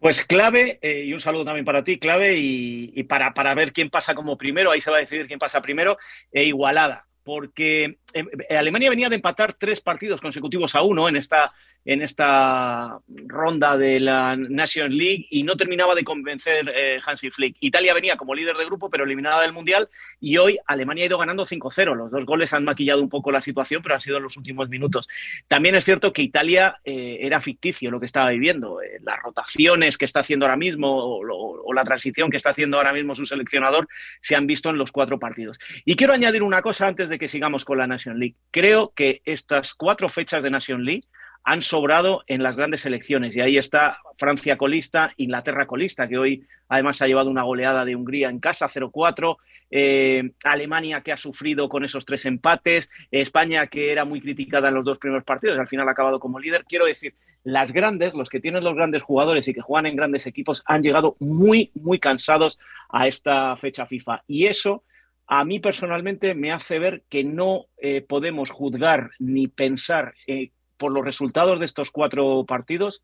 Pues 0.00 0.22
clave, 0.24 0.78
eh, 0.82 1.04
y 1.06 1.14
un 1.14 1.20
saludo 1.20 1.46
también 1.46 1.64
para 1.64 1.82
ti, 1.82 1.98
clave, 1.98 2.36
y, 2.36 2.92
y, 2.94 3.04
para, 3.04 3.32
para 3.32 3.54
ver 3.54 3.72
quién 3.72 3.88
pasa 3.88 4.14
como 4.14 4.36
primero, 4.36 4.70
ahí 4.70 4.80
se 4.80 4.90
va 4.90 4.98
a 4.98 5.00
decidir 5.00 5.26
quién 5.26 5.38
pasa 5.38 5.62
primero, 5.62 5.96
e 6.30 6.44
igualada 6.44 7.06
porque 7.24 7.98
eh, 8.14 8.56
Alemania 8.56 8.90
venía 8.90 9.08
de 9.08 9.16
empatar 9.16 9.54
tres 9.54 9.80
partidos 9.80 10.20
consecutivos 10.20 10.74
a 10.74 10.82
uno 10.82 11.08
en 11.08 11.16
esta, 11.16 11.52
en 11.84 12.02
esta 12.02 12.98
ronda 13.26 13.76
de 13.76 14.00
la 14.00 14.36
National 14.36 14.96
League 14.96 15.26
y 15.30 15.42
no 15.42 15.56
terminaba 15.56 15.94
de 15.94 16.04
convencer 16.04 16.72
eh, 16.74 16.98
Hansi 17.04 17.30
Flick. 17.30 17.56
Italia 17.60 17.92
venía 17.92 18.16
como 18.16 18.34
líder 18.34 18.56
de 18.56 18.64
grupo, 18.64 18.88
pero 18.88 19.04
eliminada 19.04 19.42
del 19.42 19.52
Mundial, 19.52 19.88
y 20.20 20.36
hoy 20.38 20.58
Alemania 20.66 21.04
ha 21.04 21.06
ido 21.08 21.18
ganando 21.18 21.46
5-0. 21.46 21.94
Los 21.94 22.10
dos 22.10 22.24
goles 22.24 22.52
han 22.52 22.64
maquillado 22.64 23.02
un 23.02 23.08
poco 23.08 23.30
la 23.30 23.42
situación, 23.42 23.82
pero 23.82 23.94
ha 23.94 24.00
sido 24.00 24.16
en 24.16 24.22
los 24.22 24.36
últimos 24.36 24.68
minutos. 24.68 25.08
También 25.46 25.74
es 25.74 25.84
cierto 25.84 26.12
que 26.12 26.22
Italia 26.22 26.80
eh, 26.84 27.18
era 27.20 27.40
ficticio 27.40 27.90
lo 27.90 28.00
que 28.00 28.06
estaba 28.06 28.30
viviendo. 28.30 28.80
Eh, 28.80 29.00
las 29.02 29.20
rotaciones 29.22 29.98
que 29.98 30.06
está 30.06 30.20
haciendo 30.20 30.46
ahora 30.46 30.56
mismo 30.56 30.88
o, 30.94 31.72
la 31.74 31.84
transición 31.84 32.30
que 32.30 32.36
está 32.36 32.50
haciendo 32.50 32.76
ahora 32.76 32.92
mismo 32.92 33.16
su 33.16 33.26
seleccionador 33.26 33.88
se 34.20 34.36
han 34.36 34.46
visto 34.46 34.70
en 34.70 34.78
los 34.78 34.92
cuatro 34.92 35.18
partidos. 35.18 35.58
Y 35.84 35.96
quiero 35.96 36.12
añadir 36.12 36.42
una 36.42 36.62
cosa 36.62 36.86
antes 36.86 37.08
de 37.08 37.18
que 37.18 37.26
sigamos 37.26 37.64
con 37.64 37.78
la 37.78 37.86
League. 38.12 38.36
Creo 38.50 38.92
que 38.94 39.22
estas 39.24 39.74
cuatro 39.74 40.08
fechas 40.08 40.42
de 40.42 40.50
National 40.50 40.84
League 40.84 41.04
han 41.44 41.60
sobrado 41.60 42.24
en 42.26 42.42
las 42.42 42.56
grandes 42.56 42.86
elecciones. 42.86 43.36
Y 43.36 43.40
ahí 43.42 43.58
está 43.58 43.98
Francia 44.16 44.56
colista, 44.56 45.12
Inglaterra 45.18 45.66
colista, 45.66 46.08
que 46.08 46.16
hoy 46.16 46.46
además 46.68 47.02
ha 47.02 47.06
llevado 47.06 47.28
una 47.28 47.42
goleada 47.42 47.84
de 47.84 47.94
Hungría 47.94 48.30
en 48.30 48.40
casa, 48.40 48.66
0-4, 48.66 49.36
eh, 49.70 50.30
Alemania 50.42 51.02
que 51.02 51.12
ha 51.12 51.18
sufrido 51.18 51.68
con 51.68 51.84
esos 51.84 52.06
tres 52.06 52.24
empates, 52.24 52.90
España 53.10 53.66
que 53.66 53.92
era 53.92 54.06
muy 54.06 54.22
criticada 54.22 54.68
en 54.68 54.74
los 54.74 54.84
dos 54.84 54.98
primeros 54.98 55.24
partidos, 55.24 55.58
al 55.58 55.68
final 55.68 55.86
ha 55.88 55.92
acabado 55.92 56.18
como 56.18 56.38
líder. 56.38 56.64
Quiero 56.64 56.86
decir, 56.86 57.14
las 57.44 57.72
grandes, 57.72 58.14
los 58.14 58.30
que 58.30 58.40
tienen 58.40 58.64
los 58.64 58.74
grandes 58.74 59.02
jugadores 59.02 59.46
y 59.46 59.52
que 59.52 59.60
juegan 59.60 59.86
en 59.86 59.96
grandes 59.96 60.26
equipos, 60.26 60.62
han 60.64 60.82
llegado 60.82 61.14
muy, 61.20 61.70
muy 61.74 61.98
cansados 61.98 62.58
a 62.88 63.06
esta 63.06 63.54
fecha 63.56 63.84
FIFA. 63.84 64.24
Y 64.26 64.46
eso 64.46 64.82
a 65.26 65.44
mí 65.44 65.58
personalmente 65.58 66.34
me 66.34 66.52
hace 66.52 66.78
ver 66.78 67.04
que 67.08 67.24
no 67.24 67.66
eh, 67.78 68.02
podemos 68.02 68.50
juzgar 68.50 69.10
ni 69.18 69.48
pensar 69.48 70.14
eh, 70.26 70.50
por 70.76 70.92
los 70.92 71.04
resultados 71.04 71.60
de 71.60 71.66
estos 71.66 71.90
cuatro 71.90 72.44
partidos 72.46 73.02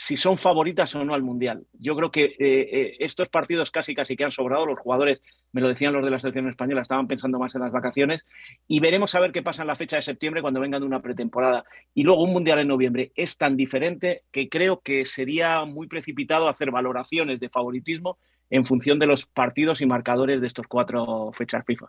si 0.00 0.16
son 0.16 0.38
favoritas 0.38 0.94
o 0.94 1.04
no 1.04 1.12
al 1.12 1.24
Mundial. 1.24 1.66
Yo 1.72 1.96
creo 1.96 2.12
que 2.12 2.36
eh, 2.38 2.96
estos 3.00 3.28
partidos 3.28 3.72
casi 3.72 3.96
casi 3.96 4.16
que 4.16 4.22
han 4.22 4.30
sobrado, 4.30 4.64
los 4.64 4.78
jugadores, 4.78 5.20
me 5.50 5.60
lo 5.60 5.66
decían 5.66 5.92
los 5.92 6.04
de 6.04 6.10
la 6.10 6.20
selección 6.20 6.48
española, 6.48 6.82
estaban 6.82 7.08
pensando 7.08 7.40
más 7.40 7.56
en 7.56 7.62
las 7.62 7.72
vacaciones 7.72 8.24
y 8.68 8.78
veremos 8.78 9.16
a 9.16 9.20
ver 9.20 9.32
qué 9.32 9.42
pasa 9.42 9.62
en 9.62 9.68
la 9.68 9.74
fecha 9.74 9.96
de 9.96 10.02
septiembre 10.02 10.40
cuando 10.40 10.60
vengan 10.60 10.82
de 10.82 10.86
una 10.86 11.02
pretemporada. 11.02 11.64
Y 11.94 12.04
luego 12.04 12.22
un 12.22 12.32
Mundial 12.32 12.60
en 12.60 12.68
noviembre 12.68 13.10
es 13.16 13.36
tan 13.36 13.56
diferente 13.56 14.22
que 14.30 14.48
creo 14.48 14.80
que 14.80 15.04
sería 15.04 15.64
muy 15.64 15.88
precipitado 15.88 16.48
hacer 16.48 16.70
valoraciones 16.70 17.40
de 17.40 17.48
favoritismo 17.48 18.18
en 18.50 18.64
función 18.64 18.98
de 18.98 19.06
los 19.06 19.26
partidos 19.26 19.80
y 19.80 19.86
marcadores 19.86 20.40
de 20.40 20.46
estos 20.46 20.66
cuatro 20.66 21.32
fechas 21.32 21.64
FIFA. 21.66 21.86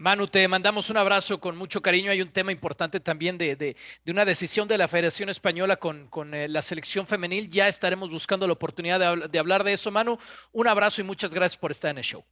Manu, 0.00 0.28
te 0.28 0.46
mandamos 0.46 0.90
un 0.90 0.96
abrazo 0.96 1.40
con 1.40 1.56
mucho 1.56 1.82
cariño. 1.82 2.12
Hay 2.12 2.22
un 2.22 2.30
tema 2.30 2.52
importante 2.52 3.00
también 3.00 3.36
de, 3.36 3.56
de, 3.56 3.76
de 4.04 4.12
una 4.12 4.24
decisión 4.24 4.68
de 4.68 4.78
la 4.78 4.86
Federación 4.86 5.28
Española 5.28 5.76
con, 5.76 6.06
con 6.06 6.34
eh, 6.34 6.46
la 6.46 6.62
selección 6.62 7.04
femenil. 7.04 7.50
Ya 7.50 7.66
estaremos 7.66 8.08
buscando 8.08 8.46
la 8.46 8.52
oportunidad 8.52 9.00
de, 9.00 9.26
de, 9.26 9.38
hablar 9.40 9.64
de 9.64 9.72
eso. 9.72 9.90
Manu, 9.90 10.16
un 10.52 10.68
abrazo 10.68 11.00
y 11.00 11.04
muchas 11.04 11.34
gracias 11.34 11.58
por 11.58 11.72
estar 11.72 11.90
en 11.90 11.98
el 11.98 12.04
show. 12.04 12.24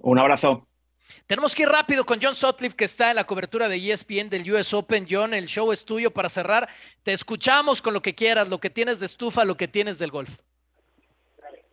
Un 0.00 0.18
abrazo. 0.18 0.68
Tenemos 1.26 1.54
que 1.54 1.62
ir 1.62 1.70
rápido 1.70 2.04
con 2.04 2.20
John 2.20 2.34
Sutcliffe, 2.34 2.76
que 2.76 2.84
está 2.84 3.08
en 3.08 3.16
la 3.16 3.24
cobertura 3.24 3.70
de 3.70 3.76
ESPN 3.76 4.28
del 4.28 4.52
US 4.52 4.74
Open. 4.74 5.06
John, 5.08 5.32
el 5.32 5.46
show 5.46 5.72
es 5.72 5.86
tuyo 5.86 6.10
para 6.10 6.28
cerrar. 6.28 6.68
Te 7.02 7.14
escuchamos 7.14 7.80
con 7.80 7.94
lo 7.94 8.02
que 8.02 8.14
quieras, 8.14 8.48
lo 8.48 8.60
que 8.60 8.68
tienes 8.68 9.00
de 9.00 9.06
estufa, 9.06 9.46
lo 9.46 9.56
que 9.56 9.66
tienes 9.66 9.98
del 9.98 10.10
golf. 10.10 10.38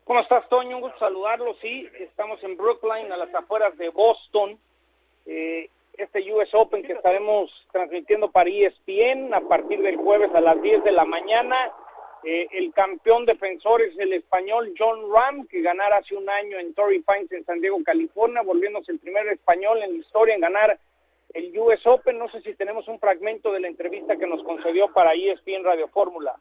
¿Cómo 0.06 0.20
estás, 0.20 0.48
Toño? 0.50 0.78
Un 0.78 0.84
gusto 0.84 1.00
saludarlo. 1.00 1.56
Sí, 1.62 1.90
estamos 2.00 2.42
en 2.44 2.56
Brookline, 2.56 3.12
a 3.12 3.18
las 3.18 3.34
afueras 3.34 3.76
de 3.76 3.90
Boston 3.90 4.58
eh, 5.26 5.68
este 5.98 6.32
US 6.32 6.54
Open 6.54 6.84
que 6.84 6.94
estaremos 6.94 7.50
transmitiendo 7.72 8.30
para 8.30 8.50
ESPN 8.50 9.34
a 9.34 9.42
partir 9.42 9.82
del 9.82 9.96
jueves 9.96 10.30
a 10.36 10.42
las 10.42 10.62
10 10.62 10.84
de 10.84 10.92
la 10.92 11.06
mañana. 11.06 11.56
Eh, 12.24 12.48
el 12.52 12.72
campeón 12.74 13.26
defensor 13.26 13.82
es 13.82 13.98
el 13.98 14.14
español 14.14 14.74
John 14.78 15.12
Ram, 15.12 15.48
que 15.48 15.62
ganara 15.62 15.98
hace 15.98 16.16
un 16.16 16.30
año 16.30 16.60
en 16.60 16.76
Torrey 16.76 17.00
Pines 17.02 17.32
en 17.32 17.44
San 17.44 17.60
Diego, 17.60 17.80
California, 17.84 18.44
volviéndose 18.44 18.92
el 18.92 19.00
primer 19.00 19.28
español 19.30 19.82
en 19.82 19.94
la 19.94 19.98
historia 19.98 20.36
en 20.36 20.42
ganar 20.42 20.80
el 21.34 21.58
US 21.58 21.84
Open. 21.88 22.20
No 22.20 22.30
sé 22.30 22.42
si 22.42 22.54
tenemos 22.54 22.88
un 22.88 23.00
fragmento 23.00 23.52
de 23.52 23.60
la 23.60 23.70
entrevista 23.70 24.18
que 24.18 24.28
nos 24.28 24.44
concedió 24.44 24.94
para 24.94 25.16
ESPN 25.16 25.64
Radio 25.64 25.88
Fórmula. 25.88 26.36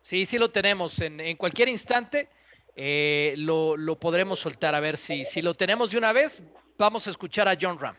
Sí, 0.00 0.24
sí 0.24 0.38
lo 0.38 0.50
tenemos. 0.50 0.98
En, 1.02 1.20
en 1.20 1.36
cualquier 1.36 1.68
instante 1.68 2.28
eh, 2.76 3.34
lo, 3.36 3.76
lo, 3.76 3.96
podremos 3.96 4.40
soltar. 4.40 4.74
A 4.74 4.80
ver 4.80 4.96
si, 4.96 5.24
si 5.24 5.42
lo 5.42 5.54
tenemos 5.54 5.90
de 5.90 5.98
una 5.98 6.12
vez, 6.12 6.42
vamos 6.78 7.06
a 7.06 7.10
escuchar 7.10 7.48
a 7.48 7.56
John 7.60 7.78
Ram. 7.78 7.96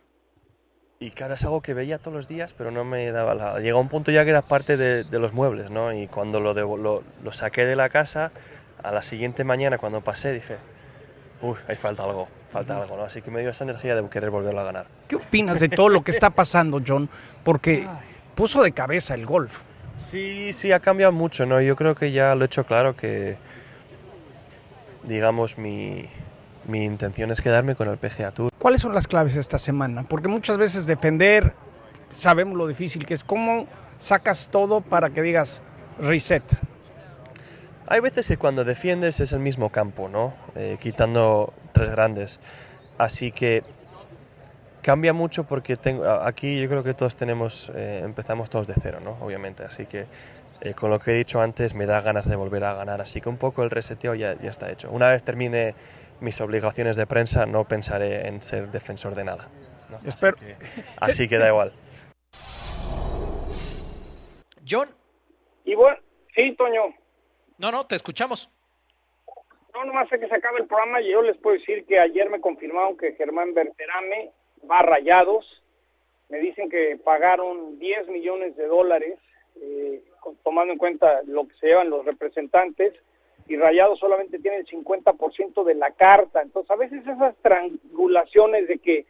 Y 1.00 1.12
claro, 1.12 1.34
es 1.34 1.44
algo 1.44 1.62
que 1.62 1.74
veía 1.74 1.98
todos 1.98 2.14
los 2.16 2.28
días, 2.28 2.54
pero 2.54 2.72
no 2.72 2.86
me 2.86 3.12
daba 3.12 3.36
la... 3.36 3.60
Llegó 3.60 3.80
un 3.80 3.90
punto 3.90 4.10
ya 4.12 4.24
que 4.24 4.30
era 4.30 4.42
parte 4.42 4.78
de, 4.78 5.04
de 5.04 5.20
los 5.20 5.34
muebles, 5.34 5.70
¿no? 5.70 5.92
Y 5.92 6.08
cuando 6.08 6.40
lo, 6.40 6.54
de, 6.54 6.62
lo, 6.62 7.04
lo, 7.22 7.32
saqué 7.34 7.66
de 7.66 7.76
la 7.76 7.90
casa, 7.90 8.32
a 8.82 8.92
la 8.92 9.04
siguiente 9.04 9.44
mañana 9.44 9.78
cuando 9.78 10.00
pasé 10.02 10.32
dije, 10.32 10.58
uy, 11.42 11.58
ahí 11.68 11.76
falta 11.76 12.04
algo, 12.04 12.30
falta 12.54 12.82
algo, 12.82 12.96
¿no? 12.96 13.04
Así 13.04 13.22
que 13.22 13.32
me 13.32 13.42
dio 13.42 13.50
esa 13.50 13.66
energía 13.66 13.96
de 13.96 14.10
querer 14.10 14.30
volverlo 14.30 14.62
a 14.62 14.64
ganar. 14.64 14.86
¿Qué 15.10 15.18
opinas 15.18 15.60
de 15.60 15.68
todo 15.68 15.90
lo 15.90 16.04
que 16.04 16.12
está 16.12 16.30
pasando, 16.30 16.82
John? 16.86 17.10
Porque 17.44 17.86
puso 18.34 18.64
de 18.64 18.72
cabeza 18.72 19.14
el 19.14 19.26
golf. 19.26 19.64
Sí, 20.00 20.54
sí, 20.54 20.72
ha 20.72 20.80
cambiado 20.80 21.12
mucho, 21.12 21.46
¿no? 21.46 21.60
Yo 21.60 21.76
creo 21.76 21.96
que 21.96 22.14
ya 22.14 22.34
lo 22.36 22.44
he 22.44 22.46
hecho 22.46 22.66
claro 22.66 22.96
que, 22.96 23.36
digamos, 25.04 25.58
mi, 25.58 26.10
mi 26.68 26.84
intención 26.84 27.32
es 27.32 27.42
quedarme 27.42 27.76
con 27.76 27.90
el 27.90 27.98
PGA 27.98 28.32
Tour. 28.32 28.52
¿Cuáles 28.58 28.82
son 28.82 28.94
las 28.94 29.08
claves 29.08 29.36
esta 29.36 29.58
semana? 29.58 30.04
Porque 30.04 30.28
muchas 30.28 30.58
veces 30.58 30.86
defender, 30.86 31.54
sabemos 32.10 32.58
lo 32.58 32.68
difícil 32.68 33.06
que 33.06 33.14
es. 33.14 33.24
¿Cómo 33.24 33.68
sacas 33.98 34.50
todo 34.50 34.82
para 34.82 35.10
que 35.10 35.22
digas 35.22 35.62
reset? 36.00 36.44
Hay 37.88 38.00
veces 38.00 38.28
que 38.28 38.38
cuando 38.38 38.64
defiendes 38.64 39.20
es 39.20 39.34
el 39.34 39.40
mismo 39.40 39.70
campo, 39.70 40.08
¿no? 40.08 40.34
Eh, 40.56 40.78
quitando 40.80 41.54
tres 41.74 41.90
grandes. 41.90 42.40
Así 42.98 43.32
que 43.32 43.64
cambia 44.82 45.12
mucho 45.12 45.44
porque 45.44 45.76
tengo, 45.76 46.10
aquí 46.10 46.62
yo 46.62 46.70
creo 46.70 46.84
que 46.84 46.94
todos 46.94 47.16
tenemos, 47.16 47.72
eh, 47.76 48.02
empezamos 48.04 48.50
todos 48.50 48.68
de 48.68 48.76
cero, 48.82 49.00
¿no? 49.04 49.18
Obviamente. 49.22 49.64
Así 49.66 49.86
que 49.86 50.06
eh, 50.64 50.74
con 50.74 50.90
lo 50.90 50.98
que 50.98 51.12
he 51.12 51.16
dicho 51.16 51.42
antes 51.42 51.76
me 51.76 51.86
da 51.86 52.00
ganas 52.00 52.30
de 52.30 52.38
volver 52.38 52.64
a 52.64 52.74
ganar. 52.74 53.02
Así 53.02 53.20
que 53.20 53.28
un 53.28 53.38
poco 53.38 53.64
el 53.64 53.70
reseteo 53.70 54.16
ya, 54.16 54.36
ya 54.42 54.50
está 54.50 54.72
hecho. 54.72 54.90
Una 54.92 55.10
vez 55.10 55.22
termine 55.22 55.76
mis 56.22 56.40
obligaciones 56.40 56.96
de 56.96 57.06
prensa, 57.06 57.46
no 57.46 57.68
pensaré 57.68 58.28
en 58.30 58.42
ser 58.42 58.72
defensor 58.72 59.14
de 59.14 59.26
nada. 59.26 59.50
¿no? 59.90 60.00
Espero. 60.08 60.38
Así, 60.38 60.46
que, 60.46 60.56
así 61.02 61.28
que 61.28 61.38
da 61.38 61.50
igual. 61.50 61.74
John. 64.68 64.90
Y 65.66 65.76
bueno, 65.76 65.98
sí, 66.34 66.56
Toño. 66.56 66.94
No, 67.58 67.70
no, 67.70 67.86
te 67.86 67.96
escuchamos. 67.96 68.50
No, 69.74 69.84
nomás 69.84 70.08
sé 70.08 70.18
que 70.18 70.30
se 70.30 70.36
acaba 70.36 70.60
el 70.60 70.68
programa 70.68 71.02
y 71.02 71.12
yo 71.12 71.22
les 71.22 71.36
puedo 71.38 71.58
decir 71.58 71.86
que 71.86 72.00
ayer 72.00 72.30
me 72.30 72.40
confirmaron 72.40 72.96
que 72.96 73.16
Germán 73.16 73.54
Berterame 73.54 74.32
va 74.70 74.78
a 74.80 74.84
Rayados. 74.84 75.46
Me 76.30 76.40
dicen 76.40 76.70
que 76.70 76.98
pagaron 77.04 77.80
10 77.80 78.08
millones 78.08 78.56
de 78.56 78.68
dólares, 78.68 79.20
eh, 79.62 80.04
tomando 80.44 80.74
en 80.74 80.80
cuenta 80.80 81.22
lo 81.26 81.48
que 81.48 81.56
se 81.56 81.68
llevan 81.68 81.90
los 81.90 82.06
representantes, 82.06 82.94
y 83.48 83.58
Rayados 83.58 84.00
solamente 84.00 84.40
tiene 84.40 84.58
el 84.58 84.68
50% 84.68 85.64
de 85.64 85.76
la 85.76 85.92
carta. 85.92 86.42
Entonces, 86.42 86.72
a 86.72 86.76
veces 86.76 87.06
esas 87.06 87.36
triangulaciones 87.42 88.68
de 88.68 88.78
que 88.80 89.06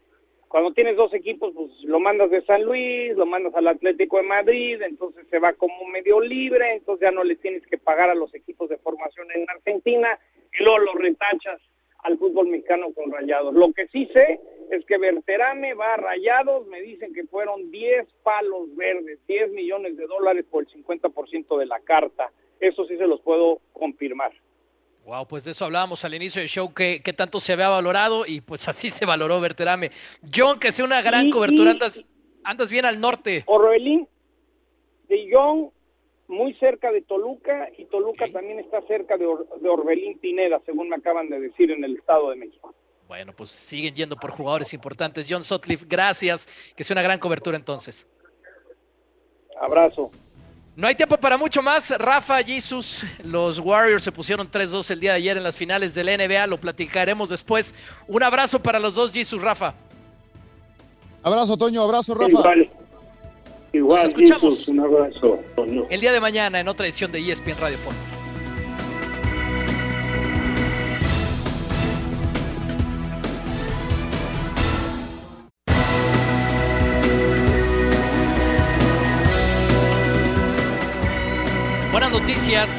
cuando 0.48 0.72
tienes 0.72 0.96
dos 0.96 1.12
equipos, 1.16 1.52
pues 1.56 1.72
lo 1.84 2.00
mandas 2.00 2.30
de 2.30 2.44
San 2.46 2.64
Luis, 2.64 3.16
lo 3.16 3.26
mandas 3.26 3.56
al 3.56 3.68
Atlético 3.68 4.18
de 4.18 4.24
Madrid, 4.24 4.82
entonces 4.84 5.26
se 5.30 5.40
va 5.40 5.54
como 5.54 5.88
medio 5.88 6.22
libre, 6.22 6.76
entonces 6.76 7.02
ya 7.02 7.12
no 7.12 7.24
le 7.24 7.36
tienes 7.38 7.66
que 7.66 7.80
pagar 7.80 8.12
a 8.12 8.16
los 8.16 8.34
equipos 8.36 8.70
de 8.70 8.78
formación 8.78 9.28
en 9.32 9.50
Argentina, 9.50 10.20
y 10.60 10.64
luego 10.64 10.78
lo 10.78 10.94
retachas 10.94 11.60
al 12.04 12.18
fútbol 12.18 12.48
mexicano 12.48 12.94
con 12.94 13.12
Rayados. 13.12 13.54
Lo 13.54 13.72
que 13.74 13.88
sí 13.88 14.08
sé 14.14 14.40
es 14.72 14.86
que 14.86 14.98
Berterame 14.98 15.74
va 15.74 15.94
a 15.94 15.98
Rayados, 15.98 16.68
me 16.68 16.82
dicen 16.82 17.14
que 17.14 17.24
fueron 17.26 17.72
10 17.72 18.08
palos 18.24 18.76
verdes, 18.76 19.20
10 19.28 19.52
millones 19.52 19.98
de 19.98 20.06
dólares 20.08 20.46
por 20.50 20.64
el 20.64 20.70
50% 20.84 21.58
de 21.58 21.66
la 21.66 21.80
carta. 21.82 22.32
Eso 22.60 22.86
sí 22.86 22.98
se 22.98 23.08
los 23.08 23.22
puedo 23.22 23.60
confirmar. 23.74 24.32
Wow, 25.06 25.28
pues 25.28 25.44
de 25.44 25.52
eso 25.52 25.66
hablábamos 25.66 26.06
al 26.06 26.14
inicio 26.14 26.40
del 26.42 26.48
show, 26.50 26.74
que, 26.74 27.02
que 27.04 27.12
tanto 27.12 27.40
se 27.42 27.52
había 27.54 27.68
valorado 27.68 28.26
y 28.26 28.40
pues 28.40 28.68
así 28.70 28.90
se 28.90 29.06
valoró 29.06 29.42
Berterame. 29.42 29.92
John, 30.34 30.60
que 30.60 30.72
sea 30.72 30.86
una 30.86 31.02
gran 31.02 31.28
Y- 31.28 31.30
cobertura, 31.30 31.72
andas, 31.72 32.04
andas 32.46 32.72
bien 32.72 32.86
al 32.86 33.02
norte. 33.02 33.44
Orbelín 33.48 34.08
de 35.10 35.30
Jong, 35.32 35.70
muy 36.28 36.54
cerca 36.56 36.92
de 36.92 37.02
Toluca, 37.02 37.70
y 37.78 37.86
Toluca 37.86 38.26
también 38.32 38.60
está 38.60 38.82
cerca 38.88 39.18
de, 39.18 39.26
Or- 39.26 39.48
de 39.60 39.70
Orbelín 39.70 40.18
Pineda, 40.20 40.60
según 40.66 40.90
me 40.90 40.96
acaban 40.96 41.30
de 41.30 41.40
decir 41.40 41.72
en 41.72 41.84
el 41.84 41.98
Estado 41.98 42.30
de 42.30 42.38
México. 42.38 42.74
Bueno, 43.08 43.34
pues 43.36 43.50
siguen 43.52 43.94
yendo 43.94 44.16
por 44.16 44.32
jugadores 44.32 44.74
importantes. 44.74 45.28
John 45.30 45.44
Sotliff, 45.44 45.84
gracias. 45.88 46.48
Que 46.76 46.84
sea 46.84 46.96
una 46.96 47.02
gran 47.04 47.20
cobertura 47.20 47.58
entonces. 47.58 48.08
Abrazo. 49.62 50.10
No 50.76 50.88
hay 50.88 50.96
tiempo 50.96 51.18
para 51.18 51.38
mucho 51.38 51.62
más. 51.62 51.92
Rafa, 51.92 52.42
Jesus, 52.42 53.04
los 53.24 53.60
Warriors 53.60 54.02
se 54.04 54.12
pusieron 54.12 54.50
3-2 54.50 54.90
el 54.90 55.00
día 55.00 55.12
de 55.12 55.18
ayer 55.18 55.38
en 55.38 55.44
las 55.44 55.56
finales 55.56 55.94
del 55.94 56.08
NBA. 56.08 56.48
Lo 56.48 56.58
platicaremos 56.60 57.30
después. 57.30 57.76
Un 58.08 58.24
abrazo 58.24 58.60
para 58.64 58.80
los 58.80 58.96
dos, 58.96 59.12
Jesus, 59.12 59.40
Rafa. 59.42 59.76
Abrazo, 61.22 61.56
Toño, 61.56 61.82
abrazo, 61.84 62.16
Rafa. 62.16 62.30
Igual, 62.30 62.70
igual, 63.74 64.04
Nos 64.04 64.10
escuchamos. 64.10 64.68
Un 64.68 64.80
abrazo. 64.80 65.44
El 65.90 66.00
día 66.00 66.12
de 66.12 66.20
mañana 66.20 66.60
en 66.60 66.68
otra 66.68 66.86
edición 66.86 67.12
de 67.12 67.20
ESPN 67.20 67.58
Radio 67.60 67.78
Fórmula. 67.78 68.14
Buenas 81.92 82.12
noticias, 82.12 82.70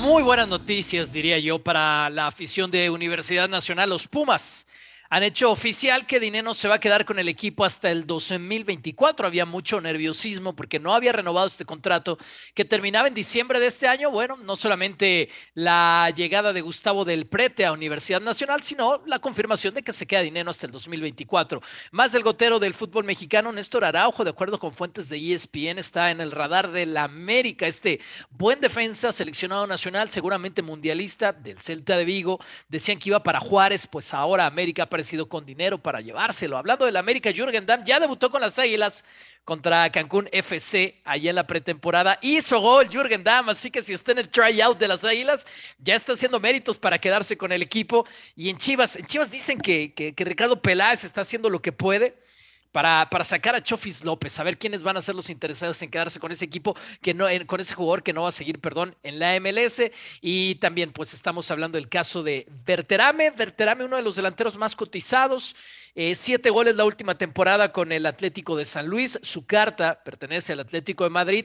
muy 0.00 0.22
buenas 0.24 0.48
noticias, 0.48 1.12
diría 1.12 1.38
yo, 1.38 1.60
para 1.60 2.10
la 2.10 2.26
afición 2.26 2.70
de 2.72 2.90
Universidad 2.90 3.48
Nacional, 3.48 3.90
los 3.90 4.08
Pumas. 4.08 4.66
Han 5.14 5.22
hecho 5.22 5.48
oficial 5.52 6.06
que 6.06 6.18
Dineno 6.18 6.54
se 6.54 6.66
va 6.66 6.74
a 6.74 6.80
quedar 6.80 7.04
con 7.04 7.20
el 7.20 7.28
equipo 7.28 7.64
hasta 7.64 7.88
el 7.88 8.04
2024. 8.04 9.28
Había 9.28 9.46
mucho 9.46 9.80
nerviosismo 9.80 10.56
porque 10.56 10.80
no 10.80 10.92
había 10.92 11.12
renovado 11.12 11.46
este 11.46 11.64
contrato 11.64 12.18
que 12.52 12.64
terminaba 12.64 13.06
en 13.06 13.14
diciembre 13.14 13.60
de 13.60 13.68
este 13.68 13.86
año. 13.86 14.10
Bueno, 14.10 14.36
no 14.38 14.56
solamente 14.56 15.28
la 15.54 16.12
llegada 16.16 16.52
de 16.52 16.62
Gustavo 16.62 17.04
del 17.04 17.28
Prete 17.28 17.64
a 17.64 17.70
Universidad 17.70 18.20
Nacional, 18.20 18.64
sino 18.64 19.04
la 19.06 19.20
confirmación 19.20 19.72
de 19.74 19.84
que 19.84 19.92
se 19.92 20.04
queda 20.04 20.20
Dineno 20.22 20.50
hasta 20.50 20.66
el 20.66 20.72
2024. 20.72 21.62
Más 21.92 22.10
del 22.10 22.24
gotero 22.24 22.58
del 22.58 22.74
fútbol 22.74 23.04
mexicano, 23.04 23.52
Néstor 23.52 23.84
Araujo, 23.84 24.24
de 24.24 24.30
acuerdo 24.30 24.58
con 24.58 24.72
fuentes 24.72 25.08
de 25.08 25.32
ESPN, 25.32 25.78
está 25.78 26.10
en 26.10 26.20
el 26.20 26.32
radar 26.32 26.72
del 26.72 26.96
América. 26.96 27.68
Este 27.68 28.00
buen 28.30 28.60
defensa, 28.60 29.12
seleccionado 29.12 29.68
nacional, 29.68 30.08
seguramente 30.08 30.60
mundialista 30.60 31.32
del 31.32 31.60
Celta 31.60 31.96
de 31.96 32.04
Vigo. 32.04 32.40
Decían 32.68 32.98
que 32.98 33.10
iba 33.10 33.22
para 33.22 33.38
Juárez, 33.38 33.86
pues 33.86 34.12
ahora 34.12 34.46
América 34.46 34.82
ha 34.82 34.90
aparecido 35.04 35.28
con 35.28 35.44
dinero 35.44 35.76
para 35.76 36.00
llevárselo. 36.00 36.56
Hablando 36.56 36.86
del 36.86 36.96
América, 36.96 37.30
Jürgen 37.30 37.66
Damm 37.66 37.84
ya 37.84 38.00
debutó 38.00 38.30
con 38.30 38.40
las 38.40 38.58
Águilas 38.58 39.04
contra 39.44 39.92
Cancún 39.92 40.30
FC 40.32 41.02
allá 41.04 41.28
en 41.28 41.36
la 41.36 41.46
pretemporada. 41.46 42.18
Hizo 42.22 42.58
gol 42.60 42.88
Jürgen 42.88 43.22
Damm, 43.22 43.50
así 43.50 43.70
que 43.70 43.82
si 43.82 43.92
está 43.92 44.12
en 44.12 44.18
el 44.18 44.30
tryout 44.30 44.78
de 44.78 44.88
las 44.88 45.04
Águilas, 45.04 45.46
ya 45.78 45.94
está 45.94 46.14
haciendo 46.14 46.40
méritos 46.40 46.78
para 46.78 46.98
quedarse 46.98 47.36
con 47.36 47.52
el 47.52 47.60
equipo. 47.60 48.06
Y 48.34 48.48
en 48.48 48.56
Chivas, 48.56 48.96
en 48.96 49.04
Chivas 49.04 49.30
dicen 49.30 49.60
que, 49.60 49.92
que, 49.92 50.14
que 50.14 50.24
Ricardo 50.24 50.62
Peláez 50.62 51.04
está 51.04 51.20
haciendo 51.20 51.50
lo 51.50 51.60
que 51.60 51.72
puede 51.72 52.16
para, 52.74 53.08
para 53.08 53.22
sacar 53.22 53.54
a 53.54 53.62
Chofis 53.62 54.04
López, 54.04 54.36
a 54.40 54.42
ver 54.42 54.58
quiénes 54.58 54.82
van 54.82 54.96
a 54.96 55.00
ser 55.00 55.14
los 55.14 55.30
interesados 55.30 55.80
en 55.82 55.90
quedarse 55.92 56.18
con 56.18 56.32
ese 56.32 56.44
equipo, 56.44 56.74
que 57.00 57.14
no, 57.14 57.28
en- 57.28 57.46
con 57.46 57.60
ese 57.60 57.72
jugador 57.72 58.02
que 58.02 58.12
no 58.12 58.22
va 58.22 58.30
a 58.30 58.32
seguir, 58.32 58.58
perdón, 58.58 58.96
en 59.04 59.20
la 59.20 59.36
MLS. 59.38 59.92
Y 60.20 60.56
también, 60.56 60.90
pues, 60.92 61.14
estamos 61.14 61.48
hablando 61.52 61.78
del 61.78 61.88
caso 61.88 62.24
de 62.24 62.48
Verterame. 62.66 63.30
Verterame, 63.30 63.84
uno 63.84 63.94
de 63.96 64.02
los 64.02 64.16
delanteros 64.16 64.58
más 64.58 64.74
cotizados. 64.74 65.54
eh, 65.96 66.16
siete 66.16 66.50
goles 66.50 66.74
la 66.74 66.84
última 66.84 67.16
temporada 67.16 67.70
con 67.70 67.92
el 67.92 68.06
Atlético 68.06 68.56
de 68.56 68.64
San 68.64 68.88
Luis. 68.88 69.16
Su 69.22 69.46
carta 69.46 70.02
pertenece 70.04 70.52
al 70.52 70.58
Atlético 70.58 71.04
de 71.04 71.10
Madrid. 71.10 71.44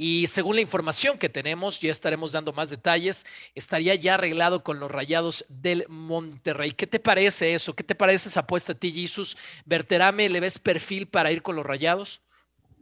Y 0.00 0.28
según 0.28 0.54
la 0.54 0.62
información 0.62 1.18
que 1.18 1.28
tenemos, 1.28 1.80
ya 1.80 1.90
estaremos 1.90 2.30
dando 2.30 2.52
más 2.52 2.70
detalles, 2.70 3.26
estaría 3.56 3.96
ya 3.96 4.14
arreglado 4.14 4.62
con 4.62 4.78
los 4.78 4.88
rayados 4.88 5.44
del 5.48 5.86
Monterrey. 5.88 6.70
¿Qué 6.70 6.86
te 6.86 7.00
parece 7.00 7.52
eso? 7.52 7.74
¿Qué 7.74 7.82
te 7.82 7.96
parece 7.96 8.28
esa 8.28 8.40
apuesta 8.40 8.74
a 8.74 8.74
ti, 8.76 8.92
Jesus? 8.92 9.36
¿Verterame 9.64 10.28
le 10.28 10.38
ves 10.38 10.60
perfil 10.60 11.08
para 11.08 11.32
ir 11.32 11.42
con 11.42 11.56
los 11.56 11.66
rayados? 11.66 12.20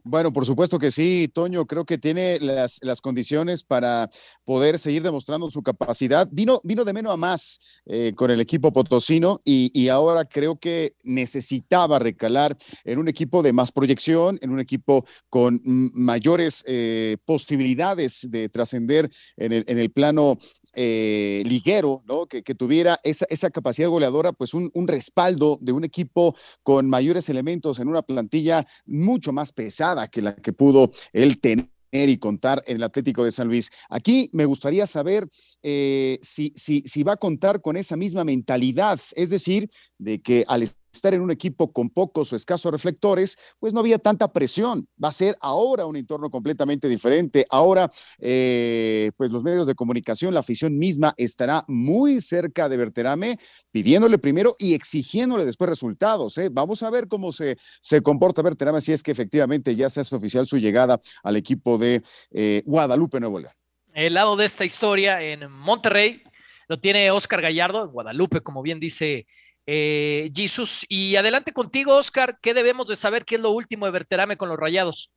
Bueno, 0.08 0.32
por 0.32 0.46
supuesto 0.46 0.78
que 0.78 0.92
sí, 0.92 1.28
Toño, 1.34 1.66
creo 1.66 1.84
que 1.84 1.98
tiene 1.98 2.38
las, 2.38 2.78
las 2.82 3.00
condiciones 3.00 3.64
para 3.64 4.08
poder 4.44 4.78
seguir 4.78 5.02
demostrando 5.02 5.50
su 5.50 5.64
capacidad. 5.64 6.28
Vino, 6.30 6.60
vino 6.62 6.84
de 6.84 6.92
menos 6.92 7.12
a 7.12 7.16
más 7.16 7.58
eh, 7.86 8.12
con 8.14 8.30
el 8.30 8.40
equipo 8.40 8.72
potosino 8.72 9.40
y, 9.44 9.72
y 9.74 9.88
ahora 9.88 10.24
creo 10.24 10.60
que 10.60 10.94
necesitaba 11.02 11.98
recalar 11.98 12.56
en 12.84 13.00
un 13.00 13.08
equipo 13.08 13.42
de 13.42 13.52
más 13.52 13.72
proyección, 13.72 14.38
en 14.42 14.50
un 14.50 14.60
equipo 14.60 15.04
con 15.28 15.60
mayores 15.64 16.62
eh, 16.68 17.16
posibilidades 17.24 18.30
de 18.30 18.48
trascender 18.48 19.10
en 19.36 19.54
el, 19.54 19.64
en 19.66 19.80
el 19.80 19.90
plano 19.90 20.38
eh, 20.78 21.42
liguero, 21.46 22.02
¿no? 22.06 22.26
Que, 22.26 22.42
tuviera 22.42 23.00
esa, 23.02 23.24
esa 23.30 23.50
capacidad 23.50 23.88
goleadora, 23.88 24.32
pues 24.32 24.52
un, 24.52 24.70
un 24.74 24.86
respaldo 24.86 25.58
de 25.62 25.72
un 25.72 25.84
equipo 25.84 26.36
con 26.62 26.88
mayores 26.88 27.30
elementos 27.30 27.78
en 27.78 27.88
una 27.88 28.02
plantilla 28.02 28.66
mucho 28.84 29.32
más 29.32 29.52
pesada 29.52 30.08
que 30.08 30.20
la 30.20 30.36
que 30.36 30.52
pudo 30.52 30.92
él 31.12 31.40
tener 31.40 31.66
y 31.92 32.18
contar 32.18 32.62
en 32.66 32.76
el 32.76 32.82
Atlético 32.82 33.24
de 33.24 33.32
San 33.32 33.48
Luis. 33.48 33.70
Aquí 33.88 34.28
me 34.32 34.44
gustaría 34.44 34.86
saber 34.86 35.28
eh, 35.62 36.18
si, 36.20 36.52
si 36.54 37.02
va 37.02 37.12
a 37.12 37.16
contar 37.16 37.62
con 37.62 37.76
esa 37.76 37.96
misma 37.96 38.24
mentalidad, 38.24 39.00
es 39.14 39.30
decir, 39.30 39.70
de 39.98 40.20
que 40.20 40.44
al 40.46 40.68
estar 40.96 41.14
en 41.14 41.20
un 41.20 41.30
equipo 41.30 41.72
con 41.72 41.90
pocos 41.90 42.32
o 42.32 42.36
escasos 42.36 42.72
reflectores, 42.72 43.38
pues 43.58 43.72
no 43.72 43.80
había 43.80 43.98
tanta 43.98 44.32
presión. 44.32 44.88
Va 45.02 45.08
a 45.08 45.12
ser 45.12 45.36
ahora 45.40 45.86
un 45.86 45.96
entorno 45.96 46.30
completamente 46.30 46.88
diferente. 46.88 47.46
Ahora, 47.50 47.90
eh, 48.18 49.12
pues 49.16 49.30
los 49.30 49.42
medios 49.42 49.66
de 49.66 49.74
comunicación, 49.74 50.34
la 50.34 50.40
afición 50.40 50.76
misma 50.78 51.14
estará 51.16 51.64
muy 51.68 52.20
cerca 52.20 52.68
de 52.68 52.76
Berterame, 52.76 53.38
pidiéndole 53.70 54.18
primero 54.18 54.56
y 54.58 54.74
exigiéndole 54.74 55.44
después 55.44 55.70
resultados. 55.70 56.36
¿eh? 56.38 56.48
Vamos 56.50 56.82
a 56.82 56.90
ver 56.90 57.08
cómo 57.08 57.32
se, 57.32 57.56
se 57.80 58.00
comporta 58.02 58.42
Berterame 58.42 58.80
si 58.80 58.92
es 58.92 59.02
que 59.02 59.12
efectivamente 59.12 59.76
ya 59.76 59.90
se 59.90 60.00
hace 60.00 60.16
oficial 60.16 60.46
su 60.46 60.58
llegada 60.58 61.00
al 61.22 61.36
equipo 61.36 61.78
de 61.78 62.02
eh, 62.32 62.62
Guadalupe, 62.66 63.20
Nuevo 63.20 63.40
León. 63.40 63.52
El 63.94 64.14
lado 64.14 64.36
de 64.36 64.44
esta 64.44 64.64
historia 64.64 65.22
en 65.22 65.50
Monterrey 65.50 66.22
lo 66.68 66.78
tiene 66.78 67.10
Oscar 67.10 67.40
Gallardo, 67.40 67.88
Guadalupe, 67.88 68.40
como 68.40 68.62
bien 68.62 68.80
dice 68.80 69.26
eh, 69.66 70.30
Jesus. 70.34 70.86
Y 70.88 71.16
adelante 71.16 71.52
contigo, 71.52 71.96
Oscar. 71.96 72.38
¿Qué 72.40 72.54
debemos 72.54 72.88
de 72.88 72.96
saber? 72.96 73.24
¿Qué 73.24 73.34
es 73.34 73.42
lo 73.42 73.50
último 73.50 73.86
de 73.86 73.92
Verterame 73.92 74.36
con 74.36 74.48
los 74.48 74.58
Rayados? 74.58 75.10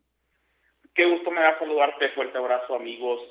Qué 0.95 1.05
gusto 1.05 1.31
me 1.31 1.41
da 1.41 1.57
saludarte. 1.59 2.09
Fuerte 2.09 2.37
abrazo, 2.37 2.75
amigos 2.75 3.21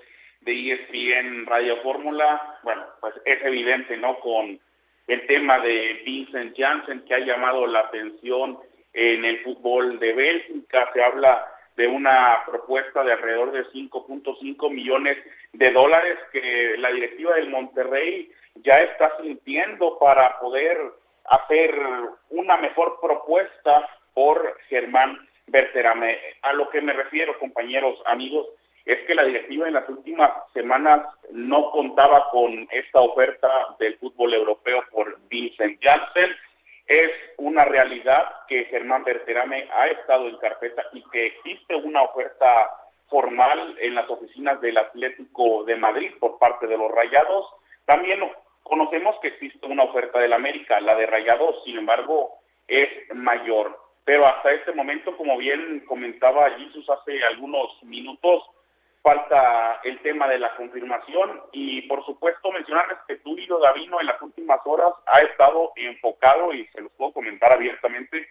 de 0.41 0.73
ESPN 0.73 1.47
Radio 1.47 1.83
Fórmula. 1.83 2.59
Bueno, 2.63 2.85
pues 3.01 3.15
es 3.25 3.43
evidente, 3.45 3.97
¿no? 3.97 4.19
Con 4.21 4.59
el 5.09 5.27
tema 5.27 5.59
de 5.59 6.03
Vincent 6.05 6.57
Janssen, 6.57 7.05
que 7.05 7.15
ha 7.15 7.19
llamado 7.19 7.67
la 7.67 7.81
atención 7.81 8.59
en 8.93 9.25
el 9.25 9.43
fútbol 9.43 9.99
de 9.99 10.13
Bélgica. 10.13 10.91
Se 10.93 11.03
habla 11.03 11.47
de 11.77 11.87
una 11.87 12.43
propuesta 12.47 13.05
de 13.05 13.13
alrededor 13.13 13.53
de 13.53 13.65
5.5 13.67 14.71
millones 14.71 15.17
de 15.53 15.71
dólares 15.71 16.19
que 16.33 16.75
la 16.79 16.91
directiva 16.91 17.35
del 17.35 17.51
Monterrey 17.51 18.31
ya 18.57 18.81
está 18.81 19.17
sintiendo 19.23 19.99
para 19.99 20.39
poder 20.41 20.77
hacer 21.31 21.75
una 22.31 22.57
mejor 22.57 22.99
propuesta 23.01 23.89
por 24.15 24.59
Germán 24.69 25.19
Berterame. 25.47 26.19
A 26.43 26.53
lo 26.53 26.69
que 26.71 26.81
me 26.81 26.93
refiero, 26.93 27.39
compañeros, 27.39 27.99
amigos, 28.07 28.47
es 28.85 28.99
que 29.07 29.15
la 29.15 29.25
directiva 29.25 29.69
en 29.69 29.75
las 29.75 29.89
últimas 29.89 30.31
semanas 30.55 31.07
no 31.31 31.71
contaba 31.71 32.31
con 32.31 32.67
esta 32.71 33.01
oferta 33.01 33.49
del 33.79 33.99
fútbol 33.99 34.35
europeo 34.35 34.83
por 34.91 35.19
Vincent 35.29 35.79
Janssen 35.83 36.31
es 36.89 37.11
una 37.37 37.67
realidad 37.67 38.25
que 38.49 38.65
Germán 38.65 39.05
Berterame 39.05 39.69
ha 39.75 39.89
estado 39.89 40.27
en 40.27 40.39
carpeta 40.39 40.83
y 40.95 41.03
que 41.11 41.27
existe 41.27 41.75
una 41.75 42.03
oferta 42.03 42.71
formal 43.09 43.77
en 43.79 43.95
las 43.95 44.09
oficinas 44.09 44.59
del 44.63 44.79
Atlético 44.79 45.65
de 45.65 45.77
Madrid 45.77 46.11
por 46.19 46.39
parte 46.39 46.67
de 46.67 46.79
los 46.79 46.91
Rayados. 46.91 47.47
También 47.85 48.21
conocemos 48.69 49.17
que 49.21 49.29
existe 49.29 49.67
una 49.67 49.85
oferta 49.85 50.19
del 50.21 50.33
América, 50.33 50.81
la 50.81 50.95
de 50.95 51.07
Rayados, 51.07 51.65
sin 51.65 51.79
embargo, 51.79 52.39
es 52.67 52.89
mayor. 53.15 53.79
Pero 54.05 54.27
hasta 54.27 54.53
este 54.53 54.73
momento, 54.73 55.17
como 55.17 55.37
bien 55.37 55.85
comentaba 55.87 56.51
Jesus 56.51 56.89
hace 56.89 57.23
algunos 57.25 57.83
minutos, 57.83 58.43
falta 59.03 59.81
el 59.85 59.99
tema 60.01 60.29
de 60.29 60.39
la 60.39 60.55
confirmación 60.57 61.41
y 61.53 61.83
por 61.83 62.05
supuesto 62.05 62.51
mencionarles 62.51 62.99
que 63.07 63.17
Tulio 63.17 63.59
Davino 63.59 64.01
en 64.01 64.07
las 64.07 64.21
últimas 64.21 64.61
horas 64.65 64.93
ha 65.07 65.21
estado 65.21 65.73
enfocado 65.77 66.53
y 66.53 66.67
se 66.69 66.81
los 66.81 66.93
puedo 66.93 67.13
comentar 67.13 67.53
abiertamente 67.53 68.29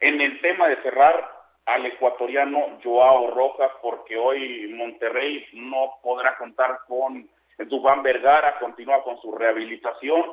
en 0.00 0.20
el 0.20 0.40
tema 0.40 0.68
de 0.68 0.82
cerrar 0.82 1.44
al 1.66 1.86
ecuatoriano 1.86 2.78
Joao 2.82 3.30
Rojas 3.30 3.70
porque 3.80 4.16
hoy 4.16 4.68
Monterrey 4.74 5.46
no 5.52 5.94
podrá 6.02 6.36
contar 6.36 6.80
con 6.86 7.28
Dubán 7.58 8.02
Vergara, 8.02 8.58
continúa 8.58 9.02
con 9.02 9.20
su 9.20 9.32
rehabilitación, 9.32 10.24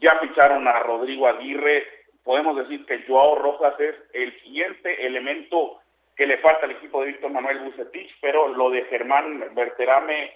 ya 0.00 0.18
ficharon 0.18 0.66
a 0.66 0.80
Rodrigo 0.80 1.26
Aguirre, 1.26 1.86
podemos 2.22 2.56
decir 2.56 2.84
que 2.86 3.04
Joao 3.06 3.36
Rojas 3.36 3.78
es 3.78 3.94
el 4.12 4.40
siguiente 4.40 5.06
elemento 5.06 5.80
que 6.16 6.26
le 6.26 6.38
falta 6.38 6.66
al 6.66 6.72
equipo 6.72 7.00
de 7.00 7.08
Víctor 7.08 7.30
Manuel 7.30 7.60
Bucetich, 7.60 8.10
pero 8.20 8.48
lo 8.48 8.70
de 8.70 8.84
Germán 8.84 9.54
Berterame 9.54 10.32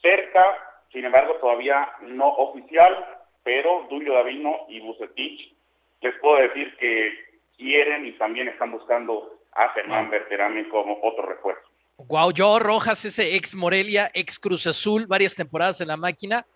cerca, 0.00 0.84
sin 0.92 1.04
embargo 1.04 1.34
todavía 1.34 1.92
no 2.02 2.28
oficial, 2.28 3.04
pero 3.42 3.86
Dulio 3.90 4.14
Davino 4.14 4.66
y 4.68 4.80
Bucetich 4.80 5.54
les 6.00 6.14
puedo 6.20 6.36
decir 6.36 6.76
que 6.76 7.12
quieren 7.56 8.06
y 8.06 8.12
también 8.12 8.48
están 8.48 8.70
buscando 8.70 9.38
a 9.52 9.68
Germán 9.70 10.10
Berterame 10.10 10.68
como 10.68 10.98
otro 11.02 11.26
refuerzo. 11.26 11.67
Guau, 12.00 12.32
yo 12.32 12.60
Rojas, 12.60 13.04
ese 13.04 13.34
ex 13.34 13.56
Morelia, 13.56 14.08
ex 14.14 14.38
Cruz 14.38 14.68
Azul, 14.68 15.08
varias 15.08 15.34
temporadas 15.34 15.80
en 15.80 15.88
la 15.88 15.96
máquina, 15.96 16.46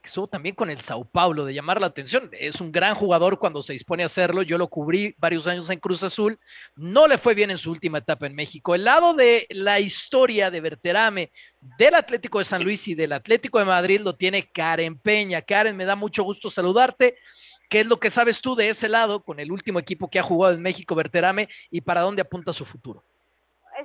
que 0.00 0.06
estuvo 0.06 0.28
también 0.28 0.54
con 0.54 0.70
el 0.70 0.80
Sao 0.80 1.04
Paulo, 1.04 1.44
de 1.44 1.52
llamar 1.52 1.80
la 1.80 1.88
atención. 1.88 2.30
Es 2.32 2.60
un 2.60 2.70
gran 2.70 2.94
jugador 2.94 3.40
cuando 3.40 3.62
se 3.62 3.72
dispone 3.72 4.04
a 4.04 4.06
hacerlo. 4.06 4.42
Yo 4.42 4.58
lo 4.58 4.68
cubrí 4.68 5.16
varios 5.18 5.48
años 5.48 5.68
en 5.70 5.80
Cruz 5.80 6.04
Azul. 6.04 6.38
No 6.76 7.08
le 7.08 7.18
fue 7.18 7.34
bien 7.34 7.50
en 7.50 7.58
su 7.58 7.72
última 7.72 7.98
etapa 7.98 8.26
en 8.26 8.36
México. 8.36 8.76
El 8.76 8.84
lado 8.84 9.12
de 9.12 9.48
la 9.50 9.80
historia 9.80 10.52
de 10.52 10.60
Berterame, 10.60 11.32
del 11.60 11.96
Atlético 11.96 12.38
de 12.38 12.44
San 12.44 12.62
Luis 12.62 12.86
y 12.86 12.94
del 12.94 13.12
Atlético 13.12 13.58
de 13.58 13.64
Madrid 13.64 14.00
lo 14.00 14.14
tiene 14.14 14.50
Karen 14.52 14.98
Peña. 15.00 15.42
Karen, 15.42 15.76
me 15.76 15.84
da 15.84 15.96
mucho 15.96 16.22
gusto 16.22 16.48
saludarte. 16.48 17.16
¿Qué 17.68 17.80
es 17.80 17.86
lo 17.86 17.98
que 17.98 18.10
sabes 18.10 18.40
tú 18.40 18.54
de 18.54 18.68
ese 18.68 18.88
lado 18.88 19.24
con 19.24 19.40
el 19.40 19.50
último 19.50 19.80
equipo 19.80 20.08
que 20.08 20.20
ha 20.20 20.22
jugado 20.22 20.54
en 20.54 20.62
México, 20.62 20.94
Berterame, 20.94 21.48
y 21.70 21.80
para 21.80 22.02
dónde 22.02 22.22
apunta 22.22 22.52
su 22.52 22.64
futuro? 22.64 23.04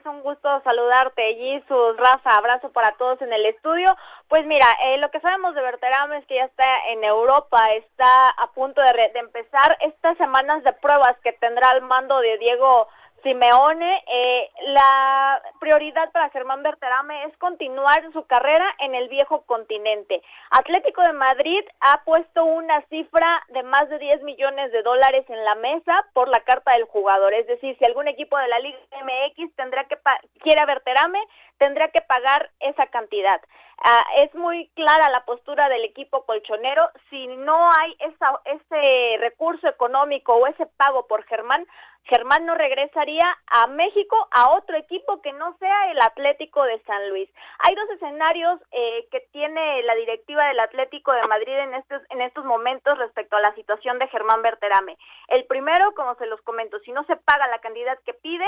Un 0.10 0.22
gusto 0.22 0.62
saludarte, 0.64 1.36
Jesus, 1.36 1.98
Rafa, 1.98 2.36
abrazo 2.36 2.72
para 2.72 2.94
todos 2.94 3.22
en 3.22 3.32
el 3.34 3.46
estudio. 3.46 3.96
Pues 4.28 4.46
mira, 4.46 4.68
eh, 4.86 4.98
lo 4.98 5.12
que 5.12 5.20
sabemos 5.20 5.56
de 5.56 5.62
Berterame 5.62 6.18
es 6.18 6.26
que 6.26 6.36
ya 6.36 6.46
está 6.46 6.88
en 6.90 7.04
Europa, 7.04 7.72
está 7.74 8.30
a 8.30 8.52
punto 8.52 8.82
de, 8.82 8.94
de 9.14 9.20
empezar 9.20 9.78
estas 9.82 10.18
semanas 10.18 10.64
de 10.64 10.74
pruebas 10.74 11.18
que 11.24 11.34
tendrá 11.34 11.72
al 11.72 11.82
mando 11.82 12.20
de 12.20 12.38
Diego 12.38 12.88
Simeone, 13.24 14.04
eh, 14.08 14.50
la 14.68 15.42
prioridad 15.60 16.12
para 16.12 16.30
Germán 16.30 16.64
Berterame 16.64 17.24
es 17.26 17.38
continuar 17.38 18.12
su 18.14 18.26
carrera 18.26 18.66
en 18.80 18.96
el 18.96 19.10
viejo 19.10 19.42
continente. 19.46 20.22
Atlético 20.52 21.02
de 21.02 21.14
Madrid 21.14 21.64
ha 21.80 22.04
puesto 22.04 22.46
una 22.46 22.82
cifra 22.90 23.44
de 23.50 23.64
más 23.64 23.90
de 23.90 24.00
10 24.00 24.24
millones 24.24 24.72
de 24.72 24.84
dólares 24.84 25.26
en 25.30 25.44
la 25.44 25.56
mesa 25.56 26.06
por 26.14 26.30
la 26.30 26.42
carta 26.42 26.74
del 26.74 26.86
jugador. 26.86 27.34
Es 27.34 27.48
decir, 27.48 27.76
si 27.78 27.86
algún 27.86 28.08
equipo 28.08 28.38
de 28.38 28.48
la 28.48 28.60
Liga 28.60 28.78
MX 29.04 29.56
tendrá 29.56 29.86
que 29.86 29.98
quiere 30.42 30.62
a 30.62 30.66
Berterame, 30.66 31.20
tendrá 31.58 31.90
que 31.90 32.02
pagar 32.02 32.50
esa 32.60 32.86
cantidad. 32.88 33.42
Ah, 33.84 34.06
es 34.18 34.34
muy 34.34 34.70
clara 34.76 35.10
la 35.10 35.24
postura 35.26 35.70
del 35.70 35.84
equipo 35.84 36.26
colchonero. 36.26 36.90
Si 37.10 37.28
no 37.28 37.72
hay 37.72 37.96
esa, 38.00 38.40
ese 38.46 39.18
recurso 39.20 39.68
económico 39.68 40.34
o 40.34 40.48
ese 40.48 40.66
pago 40.78 41.06
por 41.08 41.24
Germán, 41.26 41.66
Germán 42.08 42.46
no 42.46 42.56
regresaría 42.56 43.38
a 43.48 43.68
México 43.68 44.28
a 44.32 44.52
otro 44.52 44.78
equipo 44.78 45.22
que 45.22 45.34
no 45.34 45.58
sea 45.58 45.92
el 45.92 46.00
Atlético 46.02 46.64
de 46.64 46.80
San 46.84 47.10
Luis. 47.10 47.30
Hay 47.60 47.76
dos 47.76 47.90
escenarios 47.90 48.62
eh, 48.72 49.08
que 49.12 49.22
tiene 49.32 49.84
la 49.84 49.94
directiva 49.96 50.48
del 50.48 50.60
Atlético 50.60 51.12
de 51.12 51.28
Madrid 51.28 51.58
en 51.58 51.74
estos, 51.74 52.02
en 52.10 52.22
estos 52.22 52.46
momentos 52.46 52.98
respecto 52.98 53.36
a 53.36 53.42
la 53.42 53.54
situación 53.56 54.00
de 54.00 54.08
Germán 54.08 54.42
Berterame. 54.42 54.98
El 55.28 55.46
primero, 55.46 55.94
como 55.96 56.16
se 56.16 56.28
los 56.28 56.42
comento, 56.42 56.80
si 56.80 56.92
no 56.92 57.04
se 57.06 57.18
paga 57.18 57.48
la 57.48 57.60
cantidad 57.60 58.00
que 58.06 58.14
pide, 58.14 58.48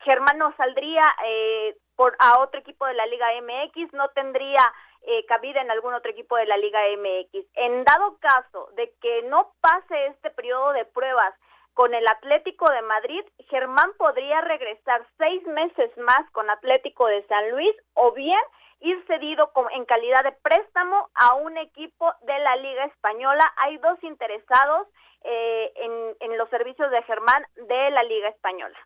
Germán 0.00 0.38
no 0.38 0.54
saldría 0.56 1.10
eh, 1.24 1.76
por, 1.96 2.14
a 2.18 2.40
otro 2.40 2.60
equipo 2.60 2.86
de 2.86 2.94
la 2.94 3.06
Liga 3.06 3.28
MX, 3.40 3.92
no 3.94 4.10
tendría 4.10 4.72
eh, 5.06 5.24
cabida 5.26 5.62
en 5.62 5.70
algún 5.70 5.94
otro 5.94 6.10
equipo 6.10 6.36
de 6.36 6.46
la 6.46 6.58
Liga 6.58 6.80
MX. 6.96 7.46
En 7.54 7.84
dado 7.84 8.18
caso 8.18 8.68
de 8.76 8.92
que 9.00 9.22
no 9.22 9.52
pase 9.62 10.06
este 10.08 10.30
periodo 10.30 10.72
de 10.72 10.84
pruebas 10.84 11.34
con 11.78 11.94
el 11.94 12.08
Atlético 12.08 12.68
de 12.68 12.82
Madrid, 12.82 13.22
Germán 13.50 13.92
podría 13.98 14.40
regresar 14.40 15.06
seis 15.16 15.40
meses 15.46 15.96
más 15.96 16.28
con 16.32 16.50
Atlético 16.50 17.06
de 17.06 17.24
San 17.28 17.52
Luis 17.52 17.72
o 17.94 18.10
bien 18.14 18.40
ir 18.80 19.00
cedido 19.06 19.52
en 19.72 19.84
calidad 19.84 20.24
de 20.24 20.32
préstamo 20.42 21.08
a 21.14 21.34
un 21.34 21.56
equipo 21.56 22.12
de 22.22 22.36
la 22.40 22.56
Liga 22.56 22.84
Española. 22.86 23.52
Hay 23.58 23.78
dos 23.78 23.96
interesados 24.02 24.88
eh, 25.22 25.72
en, 25.76 26.32
en 26.32 26.36
los 26.36 26.50
servicios 26.50 26.90
de 26.90 27.00
Germán 27.04 27.44
de 27.54 27.90
la 27.92 28.02
Liga 28.02 28.28
Española. 28.30 28.76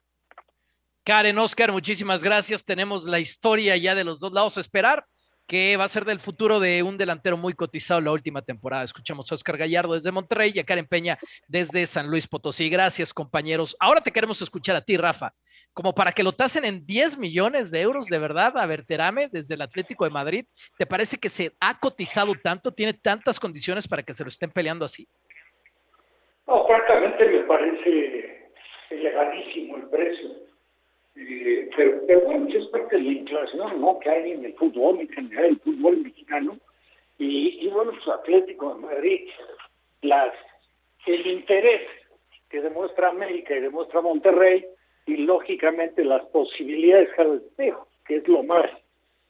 Karen, 1.02 1.38
Oscar, 1.38 1.72
muchísimas 1.72 2.22
gracias. 2.22 2.62
Tenemos 2.62 3.04
la 3.04 3.20
historia 3.20 3.74
ya 3.78 3.94
de 3.94 4.04
los 4.04 4.20
dos 4.20 4.32
lados 4.32 4.58
esperar, 4.58 5.06
que 5.46 5.76
va 5.76 5.84
a 5.84 5.88
ser 5.88 6.04
del 6.04 6.18
futuro 6.18 6.60
de 6.60 6.82
un 6.82 6.96
delantero 6.96 7.36
muy 7.36 7.52
cotizado 7.54 8.00
la 8.00 8.12
última 8.12 8.42
temporada. 8.42 8.84
Escuchamos 8.84 9.30
a 9.30 9.34
Oscar 9.34 9.56
Gallardo 9.56 9.94
desde 9.94 10.12
Monterrey 10.12 10.52
y 10.54 10.58
a 10.58 10.64
Karen 10.64 10.86
Peña 10.86 11.18
desde 11.48 11.86
San 11.86 12.08
Luis 12.08 12.26
Potosí. 12.26 12.68
Gracias, 12.68 13.12
compañeros. 13.12 13.76
Ahora 13.78 14.00
te 14.00 14.10
queremos 14.10 14.40
escuchar 14.40 14.76
a 14.76 14.80
ti, 14.80 14.96
Rafa, 14.96 15.32
como 15.74 15.94
para 15.94 16.12
que 16.12 16.22
lo 16.22 16.32
tasen 16.32 16.64
en 16.64 16.86
10 16.86 17.18
millones 17.18 17.70
de 17.70 17.80
euros, 17.80 18.06
de 18.06 18.18
verdad, 18.18 18.56
a 18.56 18.66
Verterame 18.66 19.28
desde 19.28 19.54
el 19.54 19.62
Atlético 19.62 20.04
de 20.04 20.10
Madrid. 20.10 20.46
¿Te 20.78 20.86
parece 20.86 21.18
que 21.18 21.28
se 21.28 21.52
ha 21.60 21.78
cotizado 21.78 22.32
tanto? 22.42 22.72
¿Tiene 22.72 22.94
tantas 22.94 23.38
condiciones 23.38 23.88
para 23.88 24.02
que 24.02 24.14
se 24.14 24.24
lo 24.24 24.28
estén 24.28 24.50
peleando 24.50 24.84
así? 24.84 25.06
No, 26.46 26.66
francamente 26.66 27.24
me 27.26 27.44
parece 27.44 28.50
elevadísimo 28.90 29.76
el 29.76 29.88
precio 29.88 30.51
pero, 31.14 32.00
pero, 32.06 32.20
bueno, 32.22 32.48
es 32.48 32.66
parte 32.68 32.96
de 32.96 33.02
la 33.02 33.74
¿no? 33.74 33.98
que 33.98 34.10
hay 34.10 34.32
en 34.32 34.44
el 34.44 34.54
fútbol, 34.54 35.00
en 35.00 35.08
general 35.08 35.44
el 35.44 35.60
fútbol 35.60 35.98
mexicano. 35.98 36.58
Y, 37.18 37.68
bueno, 37.68 37.92
pues 37.92 38.16
Atlético 38.16 38.74
de 38.74 38.80
Madrid, 38.80 39.28
las, 40.00 40.34
el 41.06 41.26
interés 41.26 41.82
que 42.48 42.60
demuestra 42.60 43.10
América 43.10 43.56
y 43.56 43.60
demuestra 43.60 44.00
Monterrey, 44.00 44.64
y 45.06 45.16
lógicamente 45.18 46.04
las 46.04 46.24
posibilidades 46.26 47.08
al 47.18 47.36
espejo, 47.36 47.88
que 48.06 48.16
es 48.16 48.28
lo 48.28 48.42
más 48.42 48.66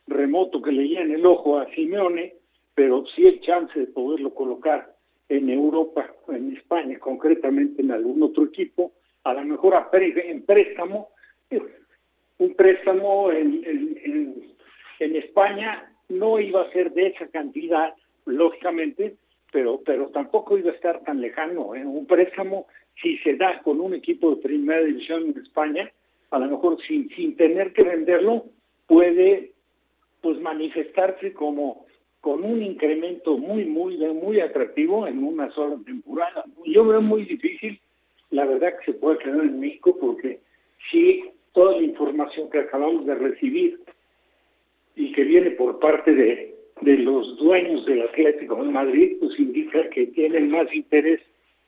remoto 0.06 0.60
que 0.60 0.72
le 0.72 1.00
en 1.00 1.12
el 1.12 1.24
ojo 1.24 1.58
a 1.58 1.66
Simeone, 1.74 2.34
pero 2.74 3.04
sí 3.14 3.26
el 3.26 3.40
chance 3.40 3.78
de 3.78 3.86
poderlo 3.86 4.34
colocar 4.34 4.94
en 5.28 5.48
Europa, 5.48 6.12
en 6.28 6.56
España, 6.56 6.98
concretamente 6.98 7.80
en 7.82 7.90
algún 7.90 8.22
otro 8.22 8.44
equipo, 8.44 8.92
a 9.24 9.34
lo 9.34 9.44
mejor 9.44 9.74
a 9.74 9.88
en 9.92 10.44
préstamo, 10.44 11.08
un 12.38 12.54
préstamo 12.54 13.30
en, 13.30 13.62
en, 13.64 14.44
en, 14.98 15.16
España 15.16 15.92
no 16.08 16.38
iba 16.38 16.62
a 16.62 16.72
ser 16.72 16.92
de 16.92 17.08
esa 17.08 17.26
cantidad, 17.28 17.94
lógicamente, 18.26 19.16
pero, 19.52 19.80
pero 19.84 20.08
tampoco 20.08 20.58
iba 20.58 20.70
a 20.70 20.74
estar 20.74 21.00
tan 21.04 21.20
lejano. 21.20 21.74
¿eh? 21.74 21.84
Un 21.84 22.06
préstamo, 22.06 22.66
si 23.00 23.18
se 23.18 23.36
da 23.36 23.60
con 23.62 23.80
un 23.80 23.94
equipo 23.94 24.34
de 24.34 24.42
primera 24.42 24.82
división 24.82 25.30
en 25.30 25.42
España, 25.42 25.90
a 26.30 26.38
lo 26.38 26.48
mejor 26.48 26.80
sin, 26.86 27.08
sin 27.10 27.36
tener 27.36 27.72
que 27.72 27.82
venderlo, 27.82 28.46
puede 28.86 29.52
pues 30.20 30.40
manifestarse 30.40 31.32
como 31.32 31.86
con 32.20 32.44
un 32.44 32.62
incremento 32.62 33.36
muy, 33.36 33.64
muy, 33.64 33.96
muy 33.96 34.40
atractivo 34.40 35.06
en 35.08 35.24
una 35.24 35.50
sola 35.50 35.76
temporada. 35.84 36.44
Yo 36.64 36.86
veo 36.86 37.02
muy 37.02 37.24
difícil, 37.24 37.80
la 38.30 38.46
verdad, 38.46 38.78
que 38.78 38.92
se 38.92 38.98
pueda 38.98 39.18
quedar 39.18 39.40
en 39.40 39.58
México 39.58 39.98
porque 40.00 40.38
si 40.90 41.24
toda 41.52 41.76
la 41.76 41.82
información 41.82 42.50
que 42.50 42.60
acabamos 42.60 43.06
de 43.06 43.14
recibir 43.14 43.80
y 44.96 45.12
que 45.12 45.24
viene 45.24 45.52
por 45.52 45.78
parte 45.78 46.14
de, 46.14 46.54
de 46.80 46.96
los 46.98 47.36
dueños 47.38 47.86
del 47.86 48.02
Atlético 48.02 48.62
de 48.62 48.70
Madrid, 48.70 49.16
pues 49.20 49.38
indica 49.38 49.88
que 49.90 50.06
tienen 50.08 50.50
más 50.50 50.72
interés 50.74 51.20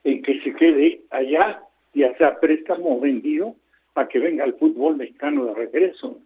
en 0.05 0.23
que 0.23 0.41
se 0.41 0.55
quede 0.55 1.03
allá, 1.11 1.63
ya 1.95 2.17
sea 2.19 2.39
préstamo 2.41 3.01
vendido, 3.01 3.57
a 3.95 4.09
que 4.09 4.19
venga 4.19 4.45
el 4.45 4.55
fútbol 4.55 4.97
mexicano 4.97 5.47
de 5.47 5.55
regreso. 5.55 6.19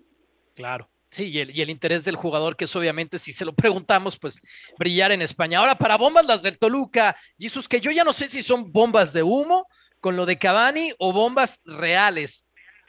Claro. 0.55 0.89
Sí, 1.11 1.31
y 1.31 1.39
el, 1.39 1.71
interés 1.71 2.05
del 2.05 2.17
jugador, 2.17 2.55
que 2.55 2.65
es 2.65 2.77
obviamente, 2.77 3.19
si 3.19 3.33
se 3.33 3.47
lo 3.47 3.55
preguntamos, 3.55 4.19
pues 4.19 4.41
brillar 4.79 5.11
en 5.11 5.23
España. 5.23 5.59
Ahora, 5.59 5.79
para 5.79 5.97
bombas, 5.97 6.27
las 6.27 6.43
del 6.43 6.59
Toluca, 6.59 7.17
Jesús, 7.39 7.67
que 7.67 7.81
yo 7.81 7.91
ya 7.91 8.05
no 8.05 8.13
sé 8.13 8.29
si 8.29 8.43
son 8.43 8.73
bombas 8.73 9.15
de 9.15 9.23
humo 9.23 9.67
con 10.01 10.17
lo 10.17 10.27
de 10.27 10.39
Cavani 10.39 10.93
o 10.99 11.13
bombas 11.13 11.61
reales. 11.65 12.45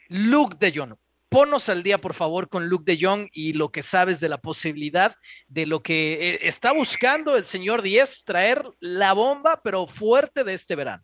Luke 0.10 0.58
de 0.60 0.78
Jong, 0.78 0.96
ponnos 1.30 1.70
al 1.70 1.84
día, 1.84 2.02
por 2.02 2.16
favor, 2.16 2.50
con 2.50 2.68
Luke 2.68 2.92
de 2.92 3.00
Jong 3.00 3.30
y 3.32 3.54
lo 3.54 3.72
que 3.72 3.84
sabes 3.84 4.20
de 4.20 4.28
la 4.28 4.40
posibilidad 4.40 5.16
de 5.48 5.68
lo 5.68 5.82
que 5.82 6.14
eh, 6.14 6.40
está 6.44 6.74
buscando 6.74 7.38
el 7.38 7.46
señor 7.46 7.84
Díez, 7.84 8.24
traer 8.26 8.64
la 8.80 9.14
bomba, 9.14 9.62
pero 9.64 9.88
fuerte 9.88 10.44
de 10.44 10.56
este 10.56 10.76
verano. 10.76 11.04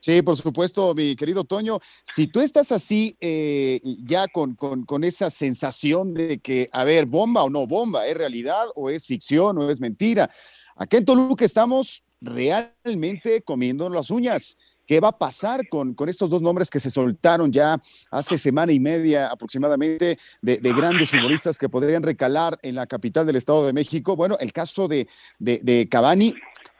Sí, 0.00 0.20
por 0.22 0.36
supuesto, 0.36 0.94
mi 0.94 1.14
querido 1.14 1.44
Toño. 1.44 1.78
Si 2.02 2.26
tú 2.26 2.40
estás 2.40 2.72
así, 2.72 3.14
eh, 3.20 3.80
ya 3.98 4.26
con, 4.26 4.56
con, 4.56 5.04
esa 5.04 5.30
sensación 5.30 6.12
de 6.12 6.38
que, 6.40 6.68
a 6.72 6.82
ver, 6.82 7.06
bomba 7.06 7.44
o 7.44 7.50
no 7.50 7.68
bomba, 7.68 8.08
¿es 8.08 8.16
realidad 8.16 8.66
o 8.74 8.90
es 8.90 9.06
ficción 9.06 9.58
o 9.58 9.70
es 9.70 9.80
mentira? 9.80 10.28
Aquí 10.74 10.96
en 10.96 11.04
Toluca 11.04 11.44
estamos 11.44 12.02
realmente 12.20 13.42
comiendo 13.42 13.88
las 13.90 14.10
uñas. 14.10 14.56
¿Qué 14.86 15.00
va 15.00 15.08
a 15.08 15.18
pasar 15.18 15.68
con, 15.68 15.94
con 15.94 16.08
estos 16.08 16.30
dos 16.30 16.42
nombres 16.42 16.70
que 16.70 16.80
se 16.80 16.90
soltaron 16.90 17.52
ya 17.52 17.80
hace 18.10 18.38
semana 18.38 18.72
y 18.72 18.80
media 18.80 19.28
aproximadamente 19.28 20.18
de, 20.40 20.72
grandes 20.72 21.12
humoristas 21.12 21.58
que 21.58 21.68
podrían 21.68 22.02
recalar 22.02 22.58
en 22.62 22.74
la 22.74 22.86
capital 22.86 23.26
del 23.26 23.36
Estado 23.36 23.66
de 23.66 23.72
México? 23.72 24.16
Bueno, 24.16 24.36
el 24.40 24.52
caso 24.52 24.88
de, 24.88 25.08
de, 25.38 25.60
de 25.62 25.88
Cavani 25.88 26.34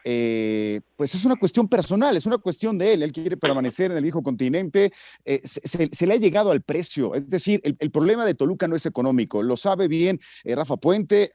eh, 0.05 0.81
pues 0.97 1.15
es 1.15 1.25
una 1.25 1.37
cuestión 1.37 1.69
personal, 1.69 2.17
es 2.17 2.27
una 2.27 2.38
cuestión 2.38 2.79
de 2.79 2.95
él. 2.95 3.03
Él 3.03 3.12
quiere 3.12 3.37
permanecer 3.37 3.91
en 3.91 3.97
el 3.97 4.03
viejo 4.03 4.23
continente. 4.23 4.93
Eh, 5.25 5.41
se, 5.45 6.07
le 6.07 6.15
ha 6.15 6.17
llegado 6.17 6.51
al 6.51 6.62
precio. 6.62 7.15
Es 7.15 7.29
decir, 7.29 7.61
el, 7.65 7.91
problema 7.91 8.25
de 8.25 8.35
Toluca 8.35 8.69
no 8.69 8.77
es 8.77 8.87
económico. 8.87 9.43
Lo 9.43 9.57
sabe 9.57 9.88
bien 9.88 10.21
eh, 10.45 10.55
Rafa 10.55 10.77
Puente, 10.77 11.31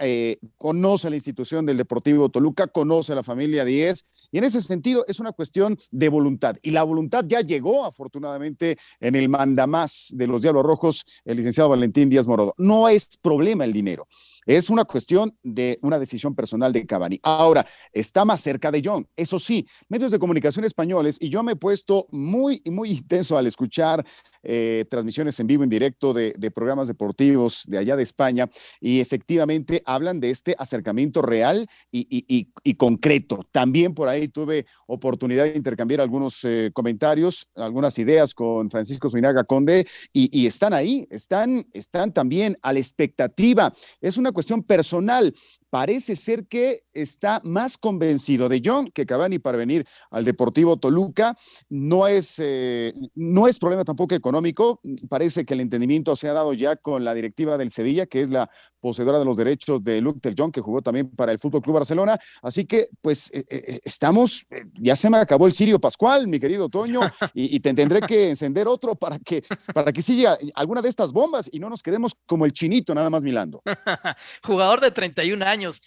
conoce 0.58 1.10
la 1.10 1.15
institución 1.15 1.65
del 1.65 1.77
Deportivo 1.77 2.30
Toluca, 2.30 2.67
conoce 2.67 3.13
a 3.13 3.15
la 3.15 3.23
familia 3.23 3.65
Díez. 3.65 4.06
Y 4.32 4.39
en 4.39 4.43
ese 4.43 4.62
sentido 4.62 5.06
es 5.08 5.19
una 5.19 5.32
cuestión 5.32 5.80
de 5.91 6.10
voluntad. 6.10 6.58
Y 6.62 6.71
la 6.71 6.84
voluntad 6.84 7.23
ya 7.25 7.41
llegó, 7.41 7.86
afortunadamente, 7.86 8.77
en 8.99 9.15
el 9.15 9.30
mandamás 9.30 10.12
de 10.13 10.27
los 10.27 10.41
Diablos 10.41 10.63
Rojos, 10.63 11.06
el 11.23 11.38
licenciado 11.38 11.69
Valentín 11.69 12.10
Díaz 12.10 12.27
Morodo. 12.27 12.53
No 12.58 12.89
es 12.89 13.17
problema 13.21 13.63
el 13.63 13.71
dinero. 13.71 14.08
Es 14.47 14.69
una 14.69 14.86
cuestión 14.86 15.38
de 15.43 15.77
una 15.81 15.99
decisión 15.99 16.33
personal 16.33 16.71
de 16.71 16.86
Cavani. 16.86 17.19
Ahora, 17.21 17.67
está 17.91 18.23
más 18.23 18.39
cerca 18.39 18.71
de 18.71 18.81
John. 18.83 19.05
Eso 19.17 19.39
sí, 19.39 19.67
medios 19.89 20.10
de 20.10 20.19
comunicación 20.19 20.63
españoles, 20.63 21.17
y 21.19 21.27
yo 21.29 21.43
me 21.43 21.51
he 21.51 21.55
puesto 21.57 22.07
muy, 22.12 22.62
muy 22.71 22.89
intenso 22.97 23.38
al 23.38 23.45
escuchar 23.45 24.05
eh, 24.49 24.86
transmisiones 24.89 25.38
en 25.41 25.47
vivo, 25.47 25.65
en 25.65 25.69
directo 25.69 26.13
de, 26.13 26.33
programas 26.55 26.88
deportivos 26.88 27.65
de 27.67 27.79
allá 27.79 27.97
de 27.97 28.03
España, 28.03 28.49
y 28.79 29.01
efectivamente 29.01 29.83
hablan 29.86 30.21
de 30.21 30.29
este 30.29 30.55
acercamiento 30.57 31.21
real 31.21 31.67
y, 31.91 32.75
concreto. 32.77 33.45
También 33.51 33.93
por 33.93 34.07
ahí 34.07 34.29
tuve 34.29 34.65
oportunidad 34.86 35.43
de 35.43 35.57
intercambiar 35.57 35.99
algunos 35.99 36.45
eh, 36.45 36.71
comentarios, 36.73 37.49
algunas 37.55 37.99
ideas 37.99 38.33
con 38.33 38.69
Francisco 38.69 39.10
Zuinaga 39.10 39.43
Conde, 39.43 39.86
y, 40.13 40.47
están 40.47 40.73
ahí, 40.73 41.05
están, 41.10 41.67
están 41.73 42.13
también 42.13 42.57
a 42.62 42.71
la 42.71 42.79
expectativa. 42.79 43.73
Es 43.99 44.15
una 44.15 44.31
cuestión 44.31 44.63
personal 44.63 45.33
parece 45.69 46.15
ser 46.15 46.47
que 46.47 46.82
está 46.93 47.41
más 47.43 47.77
convencido 47.77 48.49
de 48.49 48.62
John 48.63 48.89
que 48.91 49.06
Cavani 49.06 49.39
para 49.39 49.58
venir 49.58 49.86
al 50.12 50.25
Deportivo 50.25 50.77
Toluca. 50.77 51.38
No 51.69 52.08
es, 52.08 52.36
eh, 52.39 52.93
no 53.15 53.47
es 53.47 53.60
problema 53.60 53.84
tampoco 53.84 54.15
económico. 54.15 54.80
Parece 55.10 55.45
que 55.45 55.53
el 55.53 55.62
entendimiento 55.62 56.15
se 56.15 56.30
ha 56.30 56.34
dado 56.34 56.53
ya 56.53 56.75
con 56.75 57.03
la 57.03 57.13
directiva 57.13 57.58
del 57.58 57.71
Sevilla, 57.71 58.06
que 58.06 58.21
es 58.21 58.30
la 58.30 58.49
poseedora 58.88 59.19
de 59.19 59.26
los 59.26 59.36
derechos 59.36 59.84
de 59.84 60.00
Luke 60.00 60.19
Del 60.21 60.34
John, 60.38 60.50
que 60.50 60.62
jugó 60.62 60.82
también 60.82 61.10
para 61.10 61.34
el 61.34 61.39
Fútbol 61.39 61.62
Club 61.62 61.76
Barcelona. 61.76 62.17
Así 62.41 62.65
que, 62.65 62.86
pues, 63.02 63.30
eh, 63.34 63.43
eh, 63.50 63.80
estamos, 63.84 64.47
ya 64.80 64.95
se 64.95 65.10
me 65.10 65.17
acabó 65.17 65.45
el 65.45 65.52
Sirio 65.52 65.78
Pascual, 65.78 66.26
mi 66.28 66.39
querido 66.39 66.69
Toño, 66.69 67.02
y, 67.34 67.60
te 67.60 67.73
tendré 67.73 68.00
que 68.02 68.30
encender 68.30 68.65
otro 68.65 68.95
para 68.95 69.19
que, 69.19 69.43
para 69.73 69.91
que 69.91 70.02
siga 70.02 70.38
alguna 70.56 70.82
de 70.82 70.88
estas 70.88 71.12
bombas 71.12 71.50
y 71.52 71.60
no 71.60 71.69
nos 71.69 71.84
quedemos 71.84 72.15
como 72.26 72.45
el 72.45 72.54
chinito, 72.54 72.95
nada 72.95 73.10
más 73.10 73.23
milando. 73.23 73.62
Jugador 74.43 74.80
de 74.80 74.91
31 74.91 75.43
años 75.43 75.82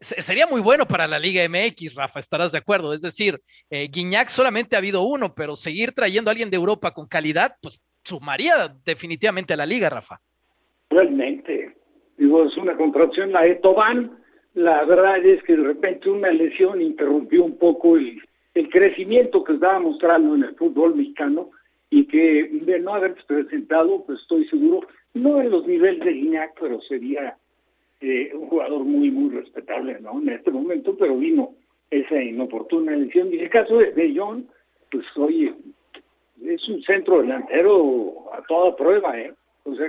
sería 0.00 0.46
muy 0.46 0.62
bueno 0.62 0.86
para 0.86 1.06
la 1.06 1.18
Liga 1.18 1.46
MX, 1.46 1.94
Rafa, 1.94 2.20
estarás 2.20 2.52
de 2.52 2.58
acuerdo. 2.58 2.94
Es 2.94 3.02
decir, 3.02 3.38
eh, 3.68 3.88
Guiñac 3.90 4.30
solamente 4.30 4.76
ha 4.76 4.78
habido 4.78 5.02
uno, 5.02 5.34
pero 5.34 5.56
seguir 5.56 5.92
trayendo 5.92 6.30
a 6.30 6.32
alguien 6.32 6.50
de 6.50 6.56
Europa 6.56 6.92
con 6.94 7.06
calidad, 7.06 7.54
pues 7.60 7.80
sumaría 8.02 8.74
definitivamente 8.84 9.52
a 9.52 9.56
la 9.56 9.66
Liga, 9.66 9.90
Rafa. 9.90 10.20
Realmente, 10.88 11.55
digo, 12.26 12.44
es 12.44 12.56
una 12.56 12.76
contracción. 12.76 13.32
La 13.32 13.46
Etoban, 13.46 14.18
la 14.54 14.84
verdad 14.84 15.24
es 15.24 15.42
que 15.44 15.56
de 15.56 15.62
repente 15.62 16.10
una 16.10 16.30
lesión 16.30 16.80
interrumpió 16.80 17.44
un 17.44 17.56
poco 17.56 17.96
el, 17.96 18.20
el 18.54 18.68
crecimiento 18.68 19.44
que 19.44 19.54
estaba 19.54 19.78
mostrando 19.78 20.34
en 20.34 20.44
el 20.44 20.54
fútbol 20.56 20.94
mexicano 20.94 21.50
y 21.90 22.06
que 22.06 22.48
de 22.52 22.80
no 22.80 22.94
haberse 22.94 23.22
presentado, 23.26 24.04
pues 24.04 24.20
estoy 24.20 24.46
seguro, 24.48 24.86
no 25.14 25.40
en 25.40 25.50
los 25.50 25.66
niveles 25.66 26.04
de 26.04 26.12
Guiñac, 26.12 26.58
pero 26.60 26.80
sería 26.82 27.36
eh, 28.00 28.30
un 28.34 28.48
jugador 28.48 28.84
muy, 28.84 29.10
muy 29.10 29.34
respetable 29.34 29.98
¿no? 30.00 30.20
en 30.20 30.28
este 30.30 30.50
momento, 30.50 30.96
pero 30.98 31.16
vino 31.16 31.54
esa 31.90 32.20
inoportuna 32.20 32.94
elección. 32.94 33.32
Y 33.32 33.38
el 33.38 33.50
caso 33.50 33.78
de, 33.78 33.92
de 33.92 34.14
John, 34.16 34.48
pues 34.90 35.04
oye, 35.16 35.54
es 36.44 36.68
un 36.68 36.82
centro 36.82 37.22
delantero 37.22 38.32
a 38.32 38.42
toda 38.42 38.76
prueba, 38.76 39.18
¿eh? 39.18 39.32
O 39.64 39.74
sea, 39.74 39.88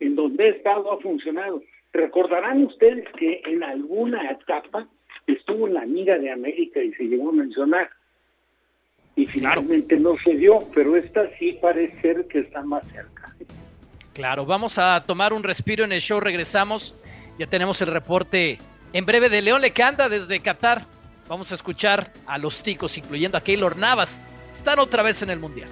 en 0.00 0.16
donde 0.16 0.44
ha 0.44 0.48
estado 0.48 0.92
ha 0.92 1.00
funcionado. 1.00 1.62
Recordarán 1.92 2.64
ustedes 2.64 3.06
que 3.18 3.42
en 3.46 3.62
alguna 3.62 4.30
etapa 4.30 4.86
estuvo 5.26 5.66
en 5.66 5.74
la 5.74 5.86
mira 5.86 6.18
de 6.18 6.30
América 6.30 6.82
y 6.82 6.92
se 6.94 7.04
llegó 7.04 7.30
a 7.30 7.32
mencionar. 7.32 7.90
Y 9.14 9.26
finalmente 9.26 9.96
no 9.96 10.16
se 10.22 10.34
dio, 10.34 10.58
pero 10.74 10.94
esta 10.96 11.28
sí 11.38 11.58
parece 11.60 12.00
ser 12.02 12.26
que 12.26 12.40
está 12.40 12.62
más 12.62 12.82
cerca. 12.92 13.34
Claro, 14.12 14.44
vamos 14.44 14.78
a 14.78 15.02
tomar 15.06 15.32
un 15.32 15.42
respiro 15.42 15.84
en 15.84 15.92
el 15.92 16.00
show, 16.00 16.20
regresamos. 16.20 16.94
Ya 17.38 17.46
tenemos 17.46 17.80
el 17.80 17.88
reporte 17.88 18.58
en 18.92 19.06
breve 19.06 19.28
de 19.28 19.42
León 19.42 19.62
Lecanda 19.62 20.08
desde 20.08 20.40
Qatar. 20.40 20.82
Vamos 21.28 21.50
a 21.50 21.54
escuchar 21.54 22.12
a 22.26 22.38
los 22.38 22.62
ticos, 22.62 22.96
incluyendo 22.98 23.36
a 23.36 23.42
Keylor 23.42 23.76
Navas. 23.76 24.22
Están 24.52 24.78
otra 24.78 25.02
vez 25.02 25.22
en 25.22 25.30
el 25.30 25.38
Mundial. 25.38 25.68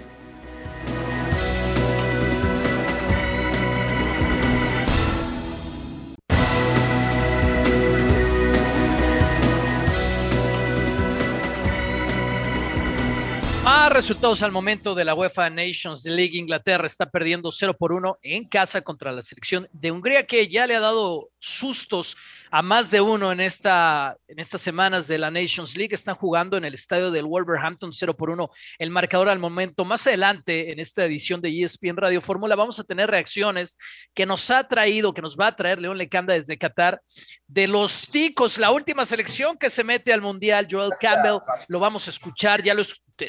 Resultados 13.92 14.42
al 14.42 14.52
momento 14.52 14.94
de 14.94 15.04
la 15.04 15.14
UEFA 15.14 15.50
Nations 15.50 16.04
League. 16.04 16.38
Inglaterra 16.38 16.86
está 16.86 17.06
perdiendo 17.06 17.50
0 17.50 17.76
por 17.78 17.92
1 17.92 18.18
en 18.22 18.48
casa 18.48 18.80
contra 18.82 19.12
la 19.12 19.20
selección 19.20 19.68
de 19.72 19.90
Hungría, 19.90 20.26
que 20.26 20.48
ya 20.48 20.66
le 20.66 20.74
ha 20.74 20.80
dado 20.80 21.30
sustos 21.38 22.16
a 22.50 22.62
más 22.62 22.90
de 22.90 23.00
uno 23.00 23.32
en, 23.32 23.40
esta, 23.40 24.16
en 24.28 24.38
estas 24.38 24.62
semanas 24.62 25.06
de 25.06 25.18
la 25.18 25.30
Nations 25.30 25.76
League. 25.76 25.94
Están 25.94 26.14
jugando 26.14 26.56
en 26.56 26.64
el 26.64 26.74
estadio 26.74 27.10
del 27.10 27.26
Wolverhampton 27.26 27.92
0 27.92 28.16
por 28.16 28.30
1 28.30 28.48
el 28.78 28.90
marcador 28.90 29.28
al 29.28 29.38
momento. 29.38 29.84
Más 29.84 30.06
adelante, 30.06 30.72
en 30.72 30.80
esta 30.80 31.04
edición 31.04 31.40
de 31.40 31.50
ESPN 31.50 31.96
Radio 31.96 32.20
Fórmula, 32.20 32.56
vamos 32.56 32.78
a 32.78 32.84
tener 32.84 33.10
reacciones 33.10 33.76
que 34.14 34.24
nos 34.24 34.50
ha 34.50 34.66
traído, 34.66 35.12
que 35.12 35.22
nos 35.22 35.36
va 35.36 35.48
a 35.48 35.56
traer 35.56 35.80
León 35.80 35.98
Lecanda 35.98 36.34
desde 36.34 36.56
Qatar, 36.56 37.02
de 37.46 37.68
los 37.68 38.08
ticos, 38.08 38.56
la 38.58 38.70
última 38.70 39.04
selección 39.04 39.58
que 39.58 39.68
se 39.68 39.84
mete 39.84 40.12
al 40.12 40.22
Mundial, 40.22 40.66
Joel 40.70 40.92
Campbell, 41.00 41.40
lo 41.68 41.78
vamos 41.80 42.06
a 42.06 42.10
escuchar, 42.10 42.62
ya 42.62 42.74
lo, 42.74 42.82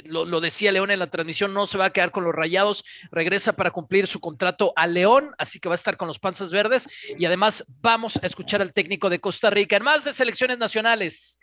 lo, 0.06 0.42
decía 0.42 0.72
León 0.72 0.92
en 0.92 1.00
la 1.00 1.10
transmisión, 1.10 1.54
no 1.54 1.68
se 1.68 1.78
va 1.78 1.86
a 1.86 1.90
quedar 1.94 2.12
con 2.12 2.24
los 2.24 2.34
rayados, 2.34 2.84
regresa 3.12 3.54
para 3.54 3.72
cumplir 3.72 4.08
su 4.08 4.20
contrato 4.20 4.74
a 4.76 4.88
León, 4.88 5.32
así 5.38 5.60
que 5.60 5.70
va 5.70 5.76
a 5.76 5.78
estar 5.78 5.98
con 5.98 6.08
los 6.08 6.20
panzas 6.20 6.52
verdes 6.52 6.88
y 7.18 7.26
además 7.26 7.64
vamos 7.82 8.18
a 8.18 8.26
escuchar 8.26 8.62
al 8.62 8.74
técnico 8.74 9.10
de 9.10 9.20
Costa 9.20 9.50
Rica 9.50 9.78
en 9.78 9.84
más 9.84 10.04
de 10.04 10.14
selecciones 10.14 10.58
nacionales. 10.58 11.40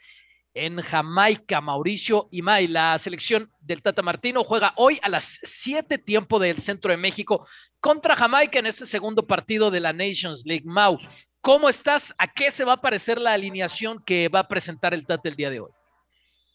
En 0.55 0.83
Jamaica, 0.83 1.63
Mauricio 1.63 2.29
Imay, 2.31 2.67
la 2.67 2.99
selección 2.99 3.51
del 3.61 3.81
Tata 3.81 4.03
Martino 4.03 4.45
juega 4.45 4.75
hoy 4.77 4.99
a 5.03 5.09
las 5.09 5.39
7 5.45 5.97
tiempo 5.97 6.39
del 6.39 6.59
centro 6.59 6.91
de 6.91 6.99
México 6.99 7.47
contra 7.81 8.17
Jamaica 8.17 8.59
en 8.59 8.67
este 8.67 8.85
segundo 8.85 9.27
partido 9.27 9.71
de 9.71 9.81
la 9.81 9.95
Nations 9.95 10.45
League. 10.45 10.67
Mau, 10.67 10.99
¿cómo 11.41 11.71
estás? 11.71 12.13
¿A 12.19 12.31
qué 12.31 12.51
se 12.51 12.65
va 12.65 12.75
a 12.75 12.81
parecer 12.83 13.19
la 13.19 13.33
alineación 13.33 14.03
que 14.05 14.29
va 14.29 14.41
a 14.41 14.49
presentar 14.49 14.93
el 14.93 15.07
Tata 15.07 15.31
el 15.31 15.37
día 15.37 15.49
de 15.49 15.61
hoy? 15.61 15.71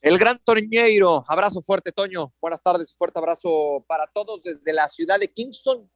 El 0.02 0.20
gran 0.20 0.40
Toñeiro, 0.44 1.24
abrazo 1.28 1.62
fuerte, 1.62 1.92
Toño. 1.92 2.32
Buenas 2.40 2.62
tardes, 2.62 2.94
fuerte 2.96 3.18
abrazo 3.18 3.84
para 3.88 4.06
todos 4.06 4.44
desde 4.44 4.72
la 4.72 4.88
ciudad 4.88 5.20
de 5.20 5.28
Kingston. 5.28 5.90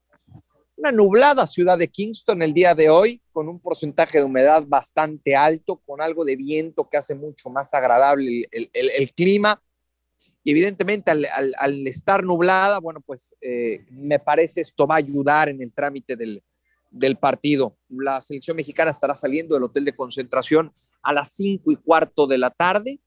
Una 0.76 0.92
nublada 0.92 1.46
ciudad 1.46 1.78
de 1.78 1.88
Kingston 1.88 2.42
el 2.42 2.52
día 2.52 2.74
de 2.74 2.90
hoy, 2.90 3.22
con 3.32 3.48
un 3.48 3.60
porcentaje 3.60 4.18
de 4.18 4.24
humedad 4.24 4.64
bastante 4.66 5.36
alto, 5.36 5.78
con 5.86 6.02
algo 6.02 6.26
de 6.26 6.36
viento 6.36 6.90
que 6.90 6.98
hace 6.98 7.14
mucho 7.14 7.52
más 7.52 7.76
agradable 7.76 8.48
el, 8.52 9.14
clima. 9.14 9.62
Y 10.44 10.50
evidentemente 10.50 11.12
al, 11.12 11.86
estar 11.86 12.24
nublada, 12.24 12.80
bueno, 12.80 13.02
pues 13.02 13.36
eh, 13.40 13.86
me 13.92 14.18
parece 14.18 14.62
esto 14.62 14.88
va 14.88 14.96
a 14.96 14.98
ayudar 14.98 15.50
en 15.50 15.62
el 15.62 15.74
trámite 15.74 16.16
del, 16.16 16.42
del 16.90 17.18
partido. 17.18 17.78
La 17.88 18.20
selección 18.20 18.58
mexicana 18.58 18.90
estará 18.90 19.16
saliendo 19.16 19.54
del 19.54 19.66
hotel 19.66 19.86
de 19.86 19.96
concentración 19.96 20.74
a 21.04 21.14
las 21.14 21.34
cinco 21.34 21.72
y 21.72 21.76
cuarto 21.76 22.26
de 22.26 22.40
la 22.40 22.50
tarde 22.50 23.00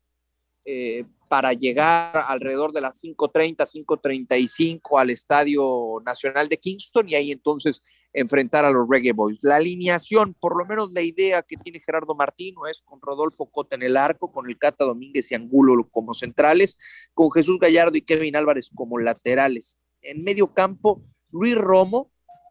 eh, 0.64 1.04
para 1.28 1.52
llegar 1.52 2.24
alrededor 2.28 2.72
de 2.72 2.80
las 2.80 3.02
5.30, 3.02 3.66
5.35 3.66 5.00
al 5.00 5.10
Estadio 5.10 6.00
Nacional 6.04 6.48
de 6.48 6.56
Kingston 6.56 7.08
y 7.08 7.14
ahí 7.16 7.32
entonces 7.32 7.82
enfrentar 8.14 8.64
a 8.64 8.70
los 8.70 8.86
Reggae 8.88 9.12
Boys. 9.12 9.40
La 9.42 9.56
alineación, 9.56 10.34
por 10.34 10.56
lo 10.56 10.64
menos 10.64 10.92
la 10.92 11.02
idea 11.02 11.42
que 11.42 11.56
tiene 11.56 11.80
Gerardo 11.80 12.14
Martino 12.14 12.66
es 12.66 12.80
con 12.82 13.00
Rodolfo 13.02 13.46
Cota 13.46 13.74
en 13.74 13.82
el 13.82 13.96
arco, 13.96 14.30
con 14.30 14.48
el 14.48 14.56
Cata 14.56 14.84
Domínguez 14.84 15.30
y 15.32 15.34
Angulo 15.34 15.88
como 15.90 16.14
centrales, 16.14 16.78
con 17.12 17.30
Jesús 17.32 17.58
Gallardo 17.58 17.96
y 17.96 18.02
Kevin 18.02 18.36
Álvarez 18.36 18.70
como 18.74 18.98
laterales. 18.98 19.76
En 20.00 20.22
medio 20.22 20.52
campo, 20.54 21.02
Luis 21.30 21.56
Romo. 21.56 22.10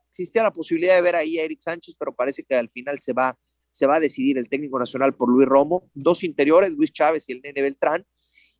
Existía 0.09 0.43
la 0.43 0.53
posibilidad 0.53 0.93
de 0.95 1.01
ver 1.01 1.15
ahí 1.15 1.39
a 1.39 1.43
Eric 1.43 1.61
Sánchez, 1.61 1.95
pero 1.97 2.13
parece 2.13 2.43
que 2.43 2.53
al 2.53 2.69
final 2.69 2.99
se 3.01 3.13
va 3.13 3.35
se 3.73 3.87
va 3.87 3.95
a 3.95 3.99
decidir 3.99 4.37
el 4.37 4.49
técnico 4.49 4.77
nacional 4.77 5.15
por 5.15 5.29
Luis 5.29 5.47
Romo, 5.47 5.89
dos 5.95 6.23
interiores, 6.23 6.71
Luis 6.71 6.93
Chávez 6.93 7.27
y 7.27 7.33
el 7.33 7.41
Nene 7.41 7.63
Beltrán, 7.63 8.05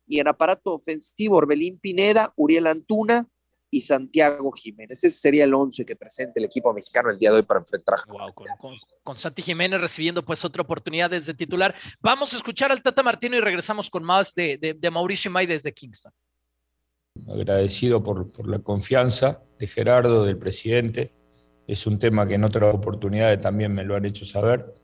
y 0.08 0.18
en 0.18 0.26
aparato 0.26 0.74
ofensivo, 0.74 1.36
Orbelín 1.36 1.78
Pineda, 1.78 2.32
Uriel 2.36 2.66
Antuna 2.66 3.28
y 3.70 3.80
Santiago 3.80 4.50
Jiménez. 4.50 5.04
Ese 5.04 5.16
sería 5.16 5.44
el 5.44 5.54
once 5.54 5.86
que 5.86 5.94
presenta 5.94 6.40
el 6.40 6.46
equipo 6.46 6.74
mexicano 6.74 7.10
el 7.10 7.18
día 7.18 7.30
de 7.30 7.36
hoy 7.36 7.42
para 7.44 7.60
enfrentar 7.60 8.00
wow, 8.08 8.34
con, 9.04 9.16
Santi 9.16 9.40
Jiménez 9.40 9.80
recibiendo 9.80 10.24
pues 10.24 10.44
otra 10.44 10.62
oportunidad 10.62 11.10
desde 11.10 11.32
titular. 11.32 11.76
Vamos 12.00 12.34
a 12.34 12.36
escuchar 12.36 12.72
al 12.72 12.82
Tata 12.82 13.04
Martino 13.04 13.36
y 13.36 13.40
regresamos 13.40 13.88
con 13.90 14.02
más 14.02 14.34
de, 14.34 14.76
Mauricio 14.92 15.30
May 15.30 15.46
desde 15.46 15.72
Kingston. 15.72 16.12
Agradecido 17.28 18.02
por, 18.02 18.32
por 18.32 18.48
la 18.48 18.58
confianza 18.58 19.44
de 19.60 19.68
Gerardo, 19.68 20.24
del 20.24 20.38
presidente. 20.38 21.14
Es 21.68 21.86
un 21.86 22.00
tema 22.00 22.26
que 22.26 22.34
en 22.34 22.42
otras 22.42 22.74
oportunidades 22.74 23.40
también 23.40 23.72
me 23.72 23.84
lo 23.84 23.94
han 23.94 24.04
hecho 24.04 24.26
saber 24.26 24.83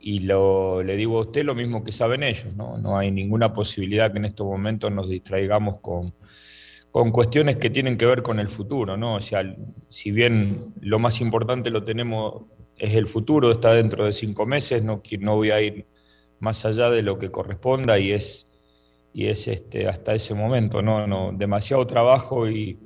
y 0.00 0.20
lo, 0.20 0.82
le 0.82 0.96
digo 0.96 1.18
a 1.18 1.22
usted 1.22 1.44
lo 1.44 1.54
mismo 1.54 1.84
que 1.84 1.92
saben 1.92 2.22
ellos, 2.22 2.54
¿no? 2.56 2.78
No 2.78 2.96
hay 2.96 3.10
ninguna 3.10 3.52
posibilidad 3.52 4.10
que 4.10 4.18
en 4.18 4.24
estos 4.24 4.46
momentos 4.46 4.90
nos 4.90 5.08
distraigamos 5.08 5.78
con, 5.80 6.14
con 6.90 7.10
cuestiones 7.10 7.56
que 7.56 7.68
tienen 7.68 7.98
que 7.98 8.06
ver 8.06 8.22
con 8.22 8.40
el 8.40 8.48
futuro, 8.48 8.96
¿no? 8.96 9.16
O 9.16 9.20
sea, 9.20 9.44
si 9.88 10.10
bien 10.10 10.72
lo 10.80 10.98
más 10.98 11.20
importante 11.20 11.68
lo 11.70 11.84
tenemos 11.84 12.44
es 12.78 12.94
el 12.94 13.06
futuro, 13.06 13.52
está 13.52 13.74
dentro 13.74 14.06
de 14.06 14.12
cinco 14.12 14.46
meses, 14.46 14.82
no, 14.82 15.02
no 15.20 15.36
voy 15.36 15.50
a 15.50 15.60
ir 15.60 15.84
más 16.38 16.64
allá 16.64 16.88
de 16.88 17.02
lo 17.02 17.18
que 17.18 17.30
corresponda 17.30 17.98
y 17.98 18.12
es, 18.12 18.48
y 19.12 19.26
es 19.26 19.48
este, 19.48 19.86
hasta 19.86 20.14
ese 20.14 20.34
momento, 20.34 20.80
¿no? 20.80 21.06
no 21.06 21.32
demasiado 21.32 21.86
trabajo 21.86 22.48
y, 22.48 22.78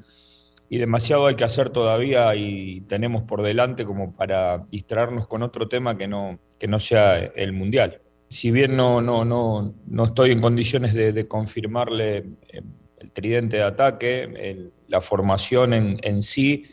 y 0.75 0.79
demasiado 0.79 1.29
hay 1.29 1.37
que 1.37 1.45
hacer 1.45 1.70
todavía 1.70 2.35
y 2.35 2.81
tenemos 2.89 3.22
por 3.22 3.43
delante 3.43 3.85
como 3.85 4.12
para 4.12 4.59
distraernos 4.68 5.29
con 5.29 5.45
otro 5.45 5.68
tema 5.68 5.97
que 5.97 6.09
no, 6.09 6.41
que 6.59 6.66
no 6.66 6.81
sea 6.81 7.16
el 7.16 7.53
Mundial. 7.53 8.01
Si 8.29 8.51
bien 8.51 8.77
no, 8.77 9.01
no, 9.01 9.25
no, 9.25 9.72
no 9.87 10.05
estoy 10.07 10.33
en 10.33 10.41
condiciones 10.41 10.93
de, 10.93 11.29
confirmarle 11.29 12.16
eh, 12.49 12.62
el 12.99 13.12
tridente 13.12 13.59
de 13.59 13.62
ataque, 13.62 14.72
la 14.89 15.01
formación 15.01 15.75
en, 15.75 16.01
en, 16.03 16.25
sí 16.25 16.64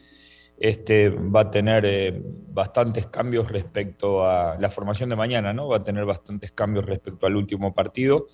este, 0.57 1.09
va 1.11 1.41
a 1.41 1.51
tener 1.51 1.85
eh, 1.85 2.23
bastantes 2.23 3.05
cambios 3.05 3.51
respecto 3.51 4.25
a 4.25 4.57
la 4.57 4.71
formación 4.71 5.09
de 5.09 5.15
mañana, 5.15 5.53
¿no? 5.53 5.67
Va 5.67 5.77
a 5.77 5.83
tener 5.83 6.05
bastantes 6.05 6.51
cambios 6.53 6.87
respecto 6.87 7.27
al 7.27 7.35
último 7.35 7.71
partido. 7.75 8.25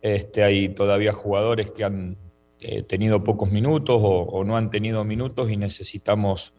Este, 0.00 0.42
hay 0.42 0.70
todavía 0.70 1.12
jugadores 1.12 1.72
que 1.72 1.84
han 1.84 2.16
eh, 2.60 2.82
tenido 2.82 3.22
pocos 3.22 3.50
minutos 3.50 4.00
o, 4.02 4.44
no 4.44 4.56
han 4.56 4.70
tenido 4.70 5.04
minutos 5.04 5.50
y 5.50 5.56
necesitamos 5.56 6.54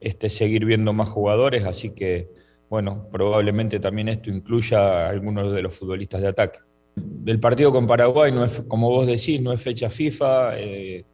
este, 0.00 0.30
seguir 0.30 0.64
viendo 0.64 0.92
más 0.92 1.08
jugadores, 1.08 1.64
así 1.64 1.90
que 1.90 2.30
bueno, 2.70 3.08
probablemente 3.10 3.80
también 3.80 4.08
esto 4.08 4.30
incluya 4.30 5.06
a 5.06 5.08
algunos 5.10 5.52
de 5.52 5.60
los 5.60 5.76
futbolistas 5.76 6.20
de 6.20 6.28
ataque. 6.28 6.60
El 7.26 7.40
partido 7.40 7.72
con 7.72 7.88
Paraguay, 7.88 8.30
no 8.30 8.44
es, 8.44 8.60
como 8.68 8.90
vos 8.90 9.08
decís, 9.08 9.42
no 9.42 9.52
es 9.52 9.60
fecha 9.60 9.90
FIFA, 9.90 10.56
eh, 10.56 11.04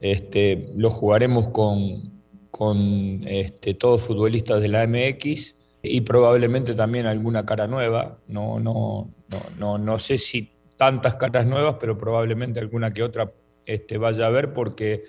este, 0.00 0.70
lo 0.74 0.90
jugaremos 0.90 1.50
con, 1.50 2.22
con 2.50 3.20
este, 3.26 3.74
todos 3.74 4.02
futbolistas 4.02 4.62
de 4.62 4.68
la 4.68 4.86
MX 4.86 5.54
y 5.82 6.00
probablemente 6.00 6.74
también 6.74 7.04
alguna 7.04 7.44
cara 7.44 7.66
nueva. 7.66 8.18
No, 8.26 8.58
no, 8.58 9.10
no, 9.28 9.42
no, 9.58 9.78
no 9.78 9.98
sé 9.98 10.16
si 10.16 10.50
tantas 10.78 11.16
caras 11.16 11.46
nuevas, 11.46 11.76
pero 11.78 11.98
probablemente 11.98 12.58
alguna 12.58 12.90
que 12.92 13.02
otra 13.02 13.30
este, 13.66 13.98
vaya 13.98 14.26
a 14.26 14.30
ver 14.30 14.52
porque 14.52 15.04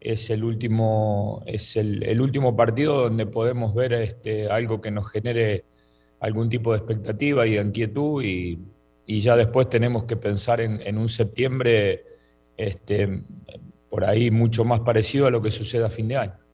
es 0.00 0.30
el 0.30 0.44
último, 0.44 1.42
es 1.46 1.76
el, 1.76 2.20
último 2.20 2.56
partido 2.56 3.02
donde 3.02 3.26
podemos 3.26 3.74
ver 3.74 3.92
este, 3.92 4.48
algo 4.48 4.80
que 4.80 4.90
nos 4.90 5.10
genere 5.10 5.64
algún 6.20 6.48
tipo 6.48 6.72
de 6.72 6.78
expectativa 6.78 7.46
y 7.46 7.54
de 7.54 7.62
inquietud 7.62 8.22
y, 8.24 8.58
ya 9.06 9.36
después 9.36 9.70
tenemos 9.70 10.04
que 10.04 10.16
pensar 10.16 10.60
en, 10.60 10.98
un 10.98 11.08
septiembre 11.08 12.04
este, 12.58 13.22
por 13.88 14.04
ahí 14.04 14.30
mucho 14.30 14.66
más 14.66 14.80
parecido 14.80 15.26
a 15.26 15.30
lo 15.30 15.40
que 15.40 15.50
sucede 15.50 15.84
a 15.84 15.88
fin 15.88 16.08
de 16.08 16.16
año. 16.16 16.47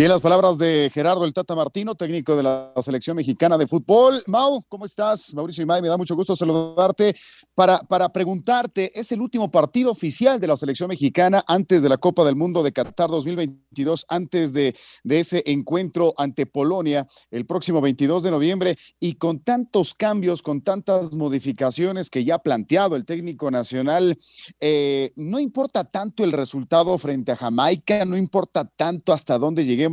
Bien, 0.00 0.08
las 0.08 0.22
palabras 0.22 0.56
de 0.56 0.90
Gerardo 0.94 1.26
El 1.26 1.34
Tata 1.34 1.54
Martino, 1.54 1.94
técnico 1.94 2.34
de 2.34 2.42
la 2.42 2.72
selección 2.80 3.18
mexicana 3.18 3.58
de 3.58 3.66
fútbol. 3.66 4.22
Mau, 4.28 4.64
¿cómo 4.66 4.86
estás? 4.86 5.34
Mauricio 5.34 5.62
Imay, 5.62 5.82
me 5.82 5.88
da 5.88 5.98
mucho 5.98 6.16
gusto 6.16 6.34
saludarte. 6.34 7.14
Para, 7.54 7.80
para 7.80 8.08
preguntarte, 8.08 8.98
es 8.98 9.12
el 9.12 9.20
último 9.20 9.50
partido 9.50 9.90
oficial 9.90 10.40
de 10.40 10.46
la 10.46 10.56
selección 10.56 10.88
mexicana 10.88 11.44
antes 11.46 11.82
de 11.82 11.90
la 11.90 11.98
Copa 11.98 12.24
del 12.24 12.34
Mundo 12.34 12.62
de 12.62 12.72
Qatar 12.72 13.10
2022, 13.10 14.06
antes 14.08 14.54
de, 14.54 14.74
de 15.04 15.20
ese 15.20 15.42
encuentro 15.44 16.14
ante 16.16 16.46
Polonia 16.46 17.06
el 17.30 17.44
próximo 17.44 17.82
22 17.82 18.22
de 18.22 18.30
noviembre. 18.30 18.78
Y 19.00 19.16
con 19.16 19.40
tantos 19.40 19.92
cambios, 19.92 20.40
con 20.40 20.62
tantas 20.62 21.12
modificaciones 21.12 22.08
que 22.08 22.24
ya 22.24 22.36
ha 22.36 22.42
planteado 22.42 22.96
el 22.96 23.04
técnico 23.04 23.50
nacional, 23.50 24.18
eh, 24.60 25.12
no 25.16 25.38
importa 25.38 25.84
tanto 25.84 26.24
el 26.24 26.32
resultado 26.32 26.96
frente 26.96 27.32
a 27.32 27.36
Jamaica, 27.36 28.06
no 28.06 28.16
importa 28.16 28.64
tanto 28.64 29.12
hasta 29.12 29.36
dónde 29.36 29.66
lleguemos 29.66 29.89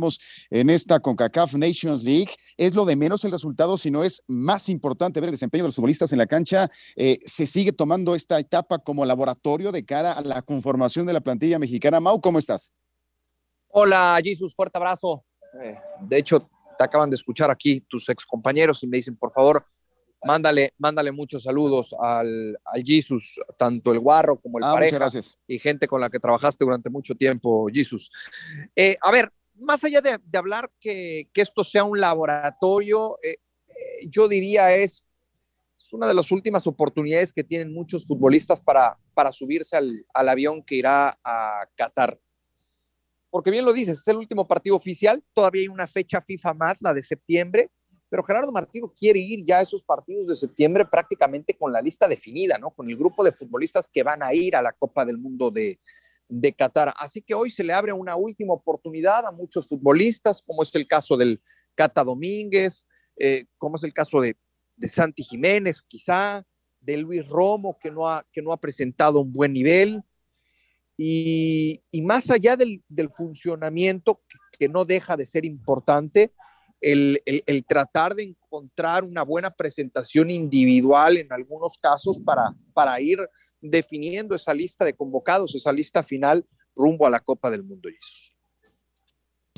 en 0.50 0.70
esta 0.70 1.00
CONCACAF 1.00 1.54
Nations 1.54 2.02
League. 2.02 2.30
Es 2.56 2.74
lo 2.74 2.84
de 2.84 2.96
menos 2.96 3.24
el 3.24 3.32
resultado, 3.32 3.76
sino 3.76 4.04
es 4.04 4.22
más 4.26 4.68
importante 4.68 5.20
ver 5.20 5.28
el 5.28 5.34
desempeño 5.34 5.64
de 5.64 5.68
los 5.68 5.76
futbolistas 5.76 6.12
en 6.12 6.18
la 6.18 6.26
cancha. 6.26 6.68
Eh, 6.96 7.18
se 7.24 7.46
sigue 7.46 7.72
tomando 7.72 8.14
esta 8.14 8.38
etapa 8.38 8.78
como 8.78 9.04
laboratorio 9.04 9.72
de 9.72 9.84
cara 9.84 10.12
a 10.12 10.22
la 10.22 10.42
conformación 10.42 11.06
de 11.06 11.12
la 11.12 11.20
plantilla 11.20 11.58
mexicana. 11.58 12.00
Mau, 12.00 12.20
¿cómo 12.20 12.38
estás? 12.38 12.72
Hola, 13.68 14.18
Jesus, 14.22 14.54
fuerte 14.54 14.78
abrazo. 14.78 15.24
Eh, 15.62 15.76
de 16.02 16.18
hecho, 16.18 16.48
te 16.78 16.84
acaban 16.84 17.10
de 17.10 17.16
escuchar 17.16 17.50
aquí 17.50 17.80
tus 17.88 18.08
ex 18.08 18.24
compañeros 18.24 18.82
y 18.82 18.86
me 18.86 18.96
dicen, 18.98 19.16
por 19.16 19.32
favor, 19.32 19.64
Mándale, 20.24 20.74
mándale 20.78 21.12
muchos 21.12 21.44
saludos 21.44 21.94
al, 21.96 22.58
al 22.64 22.82
Jesus, 22.82 23.38
tanto 23.56 23.92
el 23.92 24.00
Guarro 24.00 24.40
como 24.40 24.58
el 24.58 24.64
Ah, 24.64 24.70
muchas 24.70 24.76
pareja 24.80 24.98
gracias. 24.98 25.38
y 25.46 25.60
gente 25.60 25.86
con 25.86 26.00
la 26.00 26.10
que 26.10 26.18
trabajaste 26.18 26.64
durante 26.64 26.90
mucho 26.90 27.14
tiempo, 27.14 27.68
Jesus. 27.72 28.10
Eh, 28.74 28.96
a 29.00 29.12
ver, 29.12 29.32
más 29.58 29.82
allá 29.84 30.00
de, 30.00 30.18
hablar 30.36 30.70
que, 30.80 31.28
que 31.32 31.42
esto 31.42 31.64
sea 31.64 31.84
un 31.84 32.00
laboratorio, 32.00 33.18
eh, 33.22 33.36
eh, 33.68 34.08
yo 34.08 34.28
diría 34.28 34.74
es, 34.74 35.04
es 35.76 35.92
una 35.92 36.06
de 36.06 36.14
las 36.14 36.30
últimas 36.30 36.66
oportunidades 36.66 37.32
que 37.32 37.44
tienen 37.44 37.72
muchos 37.72 38.06
futbolistas 38.06 38.60
para, 38.60 38.98
para 39.14 39.32
subirse 39.32 39.76
al, 39.76 40.04
al 40.14 40.28
avión 40.28 40.62
que 40.62 40.76
irá 40.76 41.18
a 41.22 41.68
Qatar. 41.76 42.18
Porque 43.30 43.50
bien 43.50 43.64
lo 43.64 43.72
dices, 43.72 43.98
es 43.98 44.08
el 44.08 44.16
último 44.16 44.48
partido 44.48 44.76
oficial, 44.76 45.22
todavía 45.34 45.62
hay 45.62 45.68
una 45.68 45.86
fecha 45.86 46.20
FIFA 46.20 46.54
más, 46.54 46.78
la 46.80 46.94
de 46.94 47.02
septiembre, 47.02 47.70
pero 48.08 48.22
Gerardo 48.22 48.50
Martino 48.52 48.92
quiere 48.96 49.18
ir 49.18 49.44
ya 49.44 49.58
a 49.58 49.62
esos 49.62 49.84
partidos 49.84 50.26
de 50.28 50.36
septiembre 50.36 50.86
prácticamente 50.86 51.54
con 51.54 51.72
la 51.72 51.82
lista 51.82 52.08
definida, 52.08 52.56
¿no? 52.56 52.70
Con 52.70 52.88
el 52.88 52.96
grupo 52.96 53.22
de 53.22 53.32
futbolistas 53.32 53.90
que 53.92 54.02
van 54.02 54.22
a 54.22 54.32
ir 54.32 54.56
a 54.56 54.62
la 54.62 54.72
Copa 54.72 55.04
del 55.04 55.18
Mundo 55.18 55.50
de, 55.50 55.78
de 56.28 56.52
Qatar. 56.52 56.92
Así 56.98 57.22
que 57.22 57.34
hoy 57.34 57.50
se 57.50 57.64
le 57.64 57.72
abre 57.72 57.92
una 57.92 58.16
última 58.16 58.54
oportunidad 58.54 59.26
a 59.26 59.32
muchos 59.32 59.66
futbolistas, 59.66 60.42
como 60.42 60.62
es 60.62 60.74
el 60.74 60.86
caso 60.86 61.16
del 61.16 61.40
Cata 61.74 62.04
Domínguez, 62.04 62.86
eh, 63.16 63.46
como 63.56 63.76
es 63.76 63.84
el 63.84 63.92
caso 63.92 64.20
de, 64.20 64.36
de 64.76 64.88
Santi 64.88 65.22
Jiménez, 65.22 65.82
quizá, 65.82 66.44
de 66.80 66.96
Luis 66.98 67.26
Romo, 67.28 67.78
que 67.78 67.90
no 67.90 68.06
ha, 68.08 68.26
que 68.32 68.42
no 68.42 68.52
ha 68.52 68.60
presentado 68.60 69.20
un 69.20 69.32
buen 69.32 69.52
nivel. 69.52 70.02
Y, 70.96 71.82
y 71.90 72.02
más 72.02 72.30
allá 72.30 72.56
del, 72.56 72.82
del 72.88 73.08
funcionamiento, 73.10 74.20
que, 74.58 74.68
no 74.68 74.84
deja 74.84 75.16
de 75.16 75.26
ser 75.26 75.44
importante, 75.44 76.32
el, 76.80 77.22
el, 77.24 77.42
el, 77.46 77.64
tratar 77.64 78.14
de 78.14 78.24
encontrar 78.24 79.04
una 79.04 79.22
buena 79.22 79.50
presentación 79.50 80.30
individual 80.30 81.16
en 81.16 81.32
algunos 81.32 81.78
casos 81.78 82.20
para, 82.20 82.54
para 82.72 83.00
ir 83.00 83.18
definiendo 83.60 84.34
esa 84.34 84.54
lista 84.54 84.84
de 84.84 84.94
convocados, 84.94 85.54
esa 85.54 85.72
lista 85.72 86.02
final 86.02 86.44
rumbo 86.74 87.06
a 87.06 87.10
la 87.10 87.20
Copa 87.20 87.50
del 87.50 87.64
Mundo. 87.64 87.88
Jesus. 87.88 88.34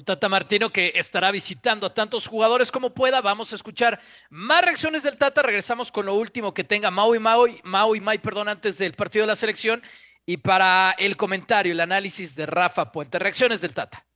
Tata 0.04 0.28
Martino 0.28 0.70
que 0.70 0.92
estará 0.94 1.30
visitando 1.30 1.86
a 1.86 1.94
tantos 1.94 2.26
jugadores 2.26 2.70
como 2.70 2.94
pueda. 2.94 3.20
Vamos 3.20 3.52
a 3.52 3.56
escuchar 3.56 4.00
más 4.30 4.64
reacciones 4.64 5.02
del 5.02 5.16
Tata. 5.16 5.42
Regresamos 5.42 5.92
con 5.92 6.06
lo 6.06 6.14
último 6.14 6.54
que 6.54 6.64
tenga 6.64 6.90
Mau 6.90 7.14
y 7.14 7.18
Mau, 7.18 7.46
Mau 7.64 7.94
y 7.94 8.00
Mai, 8.00 8.18
perdón, 8.18 8.48
antes 8.48 8.78
del 8.78 8.94
partido 8.94 9.24
de 9.24 9.28
la 9.28 9.36
selección. 9.36 9.82
Y 10.26 10.38
para 10.38 10.92
el 10.92 11.16
comentario, 11.16 11.72
el 11.72 11.80
análisis 11.80 12.34
de 12.34 12.46
Rafa 12.46 12.92
Puente. 12.92 13.18
Reacciones 13.18 13.60
del 13.60 13.74
Tata. 13.74 14.06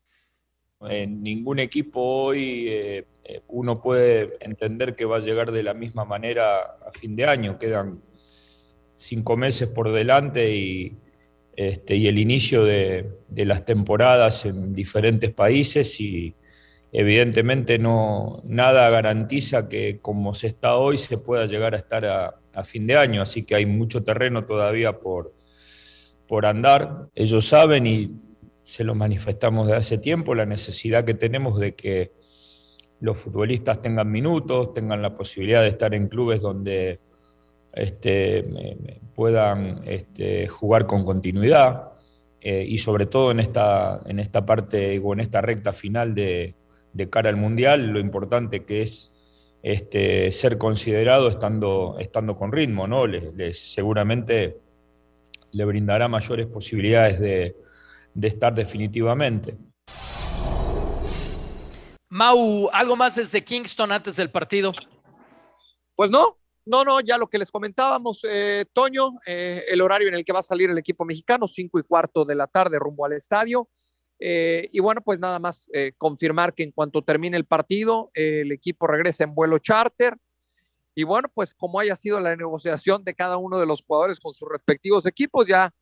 En 0.80 1.22
ningún 1.22 1.58
equipo 1.60 2.00
hoy 2.00 2.66
eh, 2.68 3.06
uno 3.48 3.80
puede 3.80 4.36
entender 4.40 4.94
que 4.94 5.06
va 5.06 5.16
a 5.16 5.20
llegar 5.20 5.50
de 5.50 5.62
la 5.62 5.72
misma 5.72 6.04
manera 6.04 6.60
a 6.86 6.92
fin 6.92 7.16
de 7.16 7.24
año. 7.24 7.58
Quedan 7.58 8.02
cinco 9.04 9.36
meses 9.36 9.68
por 9.68 9.92
delante 9.92 10.54
y, 10.54 10.96
este, 11.56 11.96
y 11.96 12.08
el 12.08 12.18
inicio 12.18 12.64
de, 12.64 13.10
de, 13.28 13.44
las 13.44 13.64
temporadas 13.64 14.46
en 14.46 14.74
diferentes 14.74 15.30
países 15.32 16.00
y 16.00 16.34
evidentemente 16.90 17.78
no, 17.78 18.40
nada 18.44 18.88
garantiza 18.88 19.68
que 19.68 19.98
como 19.98 20.32
se 20.32 20.46
está 20.46 20.76
hoy 20.76 20.96
se 20.96 21.18
pueda 21.18 21.44
llegar 21.44 21.74
a 21.74 21.78
estar 21.78 22.06
a, 22.06 22.40
fin 22.64 22.86
de 22.86 22.96
año. 22.96 23.20
Así 23.20 23.42
que 23.42 23.56
hay 23.56 23.66
mucho 23.66 24.04
terreno 24.04 24.44
todavía 24.44 25.00
por, 25.00 25.34
por 26.28 26.46
andar. 26.46 27.08
Ellos 27.16 27.48
saben 27.48 27.86
y 27.86 28.12
se 28.62 28.84
lo 28.84 28.94
manifestamos 28.94 29.66
desde 29.66 29.80
hace 29.80 29.98
tiempo, 29.98 30.36
la 30.36 30.46
necesidad 30.46 31.04
que 31.04 31.14
tenemos 31.14 31.58
de 31.58 31.74
que 31.74 32.12
los 33.00 33.18
futbolistas 33.18 33.82
tengan 33.82 34.10
minutos, 34.10 34.72
tengan 34.72 35.02
la 35.02 35.16
posibilidad 35.16 35.62
de 35.62 35.68
estar 35.68 35.94
en 35.94 36.06
clubes 36.06 36.40
donde 36.40 37.00
este, 37.74 38.98
puedan 39.14 39.82
este, 39.86 40.48
jugar 40.48 40.86
con 40.86 41.04
continuidad 41.04 41.92
eh, 42.40 42.64
y 42.66 42.78
sobre 42.78 43.06
todo 43.06 43.30
en 43.30 43.40
esta, 43.40 44.00
en 44.06 44.18
esta 44.18 44.44
parte 44.46 45.00
o 45.02 45.12
en 45.12 45.20
esta 45.20 45.40
recta 45.40 45.72
final 45.72 46.14
de, 46.14 46.54
de 46.92 47.10
cara 47.10 47.28
al 47.28 47.36
Mundial, 47.36 47.88
lo 47.88 47.98
importante 47.98 48.64
que 48.64 48.82
es 48.82 49.12
este, 49.62 50.30
ser 50.30 50.58
considerado 50.58 51.28
estando, 51.28 51.96
estando 51.98 52.36
con 52.36 52.52
ritmo, 52.52 52.86
¿no? 52.86 53.06
Les, 53.06 53.34
les 53.34 53.58
seguramente 53.72 54.58
le 55.52 55.64
brindará 55.64 56.08
mayores 56.08 56.46
posibilidades 56.46 57.18
de, 57.18 57.56
de 58.12 58.28
estar 58.28 58.54
definitivamente. 58.54 59.56
Mau, 62.10 62.68
¿algo 62.72 62.94
más 62.94 63.16
desde 63.16 63.42
Kingston 63.42 63.90
antes 63.90 64.16
del 64.16 64.30
partido? 64.30 64.72
Pues 65.96 66.10
no, 66.10 66.36
no, 66.66 66.84
no, 66.84 67.00
ya 67.00 67.18
lo 67.18 67.28
que 67.28 67.38
les 67.38 67.50
comentábamos, 67.50 68.20
eh, 68.24 68.64
Toño, 68.72 69.18
eh, 69.26 69.64
el 69.68 69.80
horario 69.82 70.08
en 70.08 70.14
el 70.14 70.24
que 70.24 70.32
va 70.32 70.40
a 70.40 70.42
salir 70.42 70.70
el 70.70 70.78
equipo 70.78 71.04
mexicano, 71.04 71.46
cinco 71.46 71.78
y 71.78 71.82
cuarto 71.82 72.24
de 72.24 72.34
la 72.34 72.46
tarde 72.46 72.78
rumbo 72.78 73.04
al 73.04 73.12
estadio. 73.12 73.68
Eh, 74.18 74.70
y 74.72 74.80
bueno, 74.80 75.00
pues 75.02 75.20
nada 75.20 75.38
más 75.38 75.68
eh, 75.72 75.92
confirmar 75.98 76.54
que 76.54 76.62
en 76.62 76.72
cuanto 76.72 77.02
termine 77.02 77.36
el 77.36 77.44
partido, 77.44 78.10
el 78.14 78.52
equipo 78.52 78.86
regresa 78.86 79.24
en 79.24 79.34
vuelo 79.34 79.58
charter. 79.58 80.16
Y 80.94 81.02
bueno, 81.02 81.28
pues 81.34 81.52
como 81.54 81.80
haya 81.80 81.96
sido 81.96 82.20
la 82.20 82.34
negociación 82.36 83.04
de 83.04 83.14
cada 83.14 83.36
uno 83.36 83.58
de 83.58 83.66
los 83.66 83.82
jugadores 83.82 84.20
con 84.20 84.32
sus 84.32 84.48
respectivos 84.48 85.06
equipos, 85.06 85.46
ya 85.46 85.72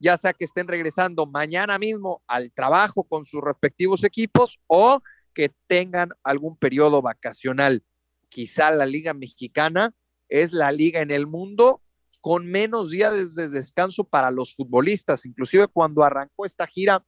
ya 0.00 0.16
sea 0.16 0.32
que 0.32 0.46
estén 0.46 0.66
regresando 0.66 1.26
mañana 1.26 1.78
mismo 1.78 2.22
al 2.26 2.50
trabajo 2.52 3.04
con 3.04 3.26
sus 3.26 3.42
respectivos 3.42 4.02
equipos 4.02 4.58
o 4.66 5.02
que 5.34 5.50
tengan 5.66 6.08
algún 6.24 6.56
periodo 6.56 7.02
vacacional. 7.02 7.84
Quizá 8.30 8.70
la 8.70 8.86
Liga 8.86 9.12
Mexicana 9.12 9.94
es 10.30 10.52
la 10.52 10.72
liga 10.72 11.00
en 11.02 11.10
el 11.10 11.26
mundo 11.26 11.82
con 12.20 12.46
menos 12.46 12.90
días 12.90 13.34
de 13.34 13.48
descanso 13.48 14.04
para 14.04 14.30
los 14.30 14.54
futbolistas. 14.54 15.26
Inclusive 15.26 15.68
cuando 15.68 16.02
arrancó 16.02 16.46
esta 16.46 16.66
gira 16.66 17.04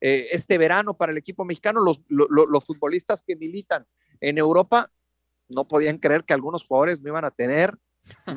eh, 0.00 0.28
este 0.32 0.58
verano 0.58 0.96
para 0.96 1.12
el 1.12 1.18
equipo 1.18 1.44
mexicano, 1.44 1.80
los, 1.80 2.00
los, 2.08 2.28
los 2.28 2.64
futbolistas 2.64 3.22
que 3.22 3.36
militan 3.36 3.86
en 4.20 4.38
Europa 4.38 4.90
no 5.48 5.66
podían 5.66 5.98
creer 5.98 6.24
que 6.24 6.34
algunos 6.34 6.64
jugadores 6.64 7.00
no 7.00 7.08
iban 7.08 7.24
a 7.24 7.30
tener 7.30 7.76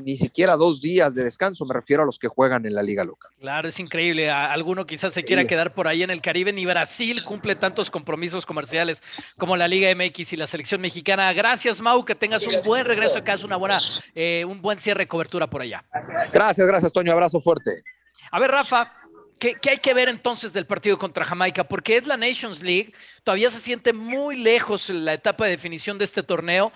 ni 0.03 0.17
siquiera 0.17 0.55
dos 0.55 0.81
días 0.81 1.15
de 1.15 1.23
descanso, 1.23 1.65
me 1.65 1.73
refiero 1.73 2.03
a 2.03 2.05
los 2.05 2.19
que 2.19 2.27
juegan 2.27 2.65
en 2.65 2.73
la 2.73 2.83
liga 2.83 3.03
local. 3.03 3.31
Claro, 3.39 3.67
es 3.67 3.79
increíble. 3.79 4.29
A 4.29 4.51
alguno 4.51 4.85
quizás 4.85 5.13
se 5.13 5.23
quiera 5.23 5.45
quedar 5.45 5.73
por 5.73 5.87
ahí 5.87 6.03
en 6.03 6.09
el 6.09 6.21
Caribe, 6.21 6.53
ni 6.53 6.65
Brasil 6.65 7.23
cumple 7.23 7.55
tantos 7.55 7.89
compromisos 7.89 8.45
comerciales 8.45 9.01
como 9.37 9.55
la 9.57 9.67
Liga 9.67 9.93
MX 9.93 10.33
y 10.33 10.37
la 10.37 10.47
selección 10.47 10.81
mexicana. 10.81 11.31
Gracias, 11.33 11.81
Mau, 11.81 12.03
que 12.05 12.15
tengas 12.15 12.45
un 12.45 12.61
buen 12.63 12.85
regreso 12.85 13.19
acá, 13.19 13.33
es 13.33 13.43
una 13.43 13.57
buena, 13.57 13.79
eh, 14.15 14.45
un 14.45 14.61
buen 14.61 14.79
cierre 14.79 15.03
de 15.03 15.07
cobertura 15.07 15.47
por 15.47 15.61
allá. 15.61 15.83
Gracias, 16.31 16.67
gracias, 16.67 16.91
Toño. 16.91 17.11
Abrazo 17.11 17.39
fuerte. 17.41 17.83
A 18.31 18.39
ver, 18.39 18.51
Rafa, 18.51 18.91
¿Qué, 19.39 19.55
¿Qué, 19.55 19.69
hay 19.69 19.77
que 19.77 19.93
ver 19.93 20.09
entonces 20.09 20.51
del 20.51 20.65
partido 20.65 20.97
contra 20.97 21.23
Jamaica? 21.23 21.63
Porque 21.63 21.95
es 21.95 22.07
la 22.07 22.17
Nations 22.17 22.63
League, 22.63 22.93
todavía 23.23 23.51
se 23.51 23.59
siente 23.59 23.93
muy 23.93 24.35
lejos 24.35 24.89
la 24.89 25.13
etapa 25.13 25.45
de 25.45 25.51
definición 25.51 25.99
de 25.99 26.05
este 26.05 26.23
torneo. 26.23 26.71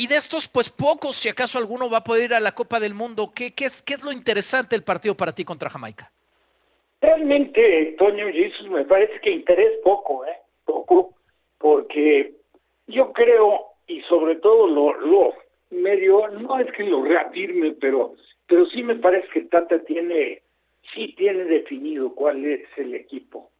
Y 0.00 0.06
de 0.06 0.14
estos, 0.14 0.46
pues 0.46 0.70
pocos, 0.70 1.16
si 1.16 1.28
acaso 1.28 1.58
alguno 1.58 1.90
va 1.90 1.98
a 1.98 2.04
poder 2.04 2.26
ir 2.26 2.34
a 2.34 2.38
la 2.38 2.52
Copa 2.52 2.78
del 2.78 2.94
Mundo. 2.94 3.32
¿Qué, 3.34 3.52
es, 3.58 3.82
qué 3.82 3.94
es 3.94 4.04
lo 4.04 4.12
interesante 4.12 4.76
del 4.76 4.84
partido 4.84 5.16
para 5.16 5.34
ti 5.34 5.44
contra 5.44 5.68
Jamaica? 5.68 6.12
Realmente, 7.00 7.96
Toño 7.98 8.28
Jesus, 8.28 8.70
me 8.70 8.84
parece 8.84 9.20
que 9.20 9.32
interés 9.32 9.72
poco, 9.82 10.24
¿eh? 10.24 10.36
Poco, 10.64 11.14
porque 11.58 12.32
yo 12.86 13.12
creo, 13.12 13.72
y 13.88 14.00
sobre 14.02 14.36
todo 14.36 14.68
lo, 14.68 14.94
lo 15.00 15.34
medio, 15.70 16.28
no 16.28 16.60
es 16.60 16.70
que 16.70 16.84
lo 16.84 17.02
reafirme, 17.02 17.72
pero, 17.72 18.14
pero 18.46 18.66
sí 18.66 18.84
me 18.84 18.94
parece 18.94 19.26
que 19.30 19.40
Tata 19.42 19.80
tiene, 19.80 20.42
sí 20.94 21.12
tiene 21.16 21.42
definido 21.42 22.14
cuál 22.14 22.44
es 22.44 22.68
el 22.76 22.94
equipo. 22.94 23.50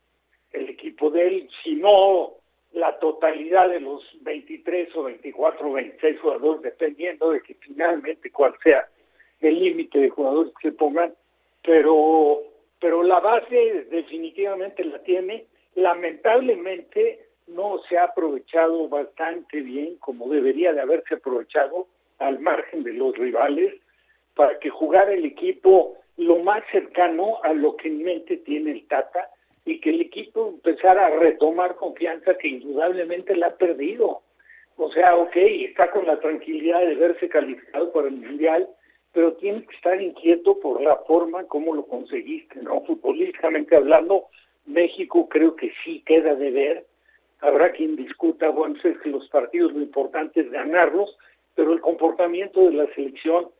El 0.52 0.68
equipo 0.68 1.10
de 1.10 1.26
él, 1.26 1.48
si 1.64 1.74
no 1.74 2.34
la 2.78 2.96
totalidad 3.00 3.68
de 3.68 3.80
los 3.80 4.02
23 4.20 4.94
o 4.94 5.02
24 5.04 5.68
o 5.68 5.72
26 5.72 6.20
jugadores, 6.20 6.62
dependiendo 6.62 7.30
de 7.30 7.40
que 7.40 7.54
finalmente 7.54 8.30
cuál 8.30 8.54
sea 8.62 8.88
el 9.40 9.58
límite 9.58 9.98
de 9.98 10.10
jugadores 10.10 10.52
que 10.60 10.70
pongan, 10.70 11.12
pero 11.64 12.42
pero 12.80 13.02
la 13.02 13.18
base 13.18 13.86
definitivamente 13.90 14.84
la 14.84 15.02
tiene. 15.02 15.46
Lamentablemente 15.74 17.26
no 17.48 17.80
se 17.88 17.98
ha 17.98 18.04
aprovechado 18.04 18.88
bastante 18.88 19.60
bien 19.60 19.96
como 19.96 20.28
debería 20.28 20.72
de 20.72 20.80
haberse 20.80 21.14
aprovechado 21.14 21.88
al 22.18 22.38
margen 22.38 22.84
de 22.84 22.92
los 22.92 23.16
rivales 23.16 23.74
para 24.36 24.56
que 24.60 24.70
jugara 24.70 25.12
el 25.12 25.24
equipo 25.24 25.96
lo 26.16 26.38
más 26.38 26.62
cercano 26.70 27.42
a 27.42 27.52
lo 27.52 27.76
que 27.76 27.88
en 27.88 28.04
mente 28.04 28.36
tiene 28.36 28.70
el 28.70 28.86
Tata 28.86 29.30
y 29.68 29.80
que 29.80 29.90
el 29.90 30.00
equipo 30.00 30.48
empezara 30.48 31.06
a 31.06 31.10
retomar 31.10 31.76
confianza 31.76 32.38
que 32.38 32.48
indudablemente 32.48 33.36
la 33.36 33.48
ha 33.48 33.56
perdido. 33.56 34.22
O 34.78 34.90
sea, 34.92 35.14
ok, 35.16 35.36
está 35.36 35.90
con 35.90 36.06
la 36.06 36.18
tranquilidad 36.20 36.80
de 36.80 36.94
verse 36.94 37.28
calificado 37.28 37.92
para 37.92 38.08
el 38.08 38.14
Mundial, 38.14 38.66
pero 39.12 39.34
tiene 39.34 39.66
que 39.66 39.76
estar 39.76 40.00
inquieto 40.00 40.58
por 40.60 40.80
la 40.80 40.96
forma 41.06 41.44
como 41.44 41.74
lo 41.74 41.84
conseguiste, 41.84 42.62
¿no? 42.62 42.80
Futbolísticamente 42.82 43.76
hablando, 43.76 44.28
México 44.64 45.28
creo 45.28 45.54
que 45.54 45.70
sí 45.84 46.02
queda 46.06 46.34
de 46.34 46.50
ver. 46.50 46.86
Habrá 47.40 47.72
quien 47.72 47.94
discuta, 47.94 48.48
bueno, 48.48 48.76
es 48.82 48.98
que 48.98 49.10
los 49.10 49.28
partidos 49.28 49.74
lo 49.74 49.82
importante 49.82 50.40
es 50.40 50.50
ganarlos, 50.50 51.14
pero 51.54 51.74
el 51.74 51.80
comportamiento 51.82 52.64
de 52.64 52.72
la 52.72 52.86
selección 52.94 53.50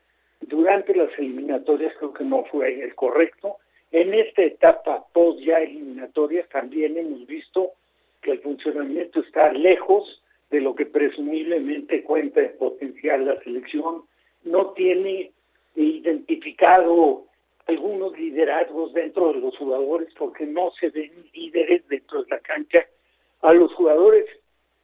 durante 0.40 0.94
las 0.94 1.11
eliminatorias 1.18 1.92
creo 1.98 2.14
que 2.14 2.24
no 2.24 2.44
fue 2.44 2.82
el 2.82 2.94
correcto. 2.94 3.56
En 3.91 4.12
esta 4.12 4.43
etapa 4.43 5.07
post 5.12 5.41
ya 5.41 5.59
eliminatorias 5.61 6.49
también 6.51 6.97
hemos 6.99 7.26
visto 7.26 7.72
que 8.20 8.32
el 8.32 8.41
funcionamiento 8.41 9.20
está 9.20 9.53
lejos 9.53 10.22
de 10.51 10.61
lo 10.61 10.74
que 10.74 10.86
presumiblemente 10.86 12.03
cuenta 12.03 12.41
en 12.41 12.57
potencial 12.59 13.24
la 13.24 13.41
selección. 13.43 14.03
No 14.45 14.72
tiene 14.72 15.32
identificado 15.74 17.24
algunos 17.66 18.18
liderazgos 18.18 18.93
dentro 18.93 19.32
de 19.32 19.41
los 19.41 19.57
jugadores 19.57 20.09
porque 20.18 20.47
no 20.47 20.70
se 20.80 20.91
ven 20.91 21.12
líderes 21.32 21.86
dentro 21.89 22.24
de 22.24 22.30
la 22.30 22.41
cancha. 22.41 22.86
A 23.43 23.53
los 23.53 23.72
jugadores 23.74 24.26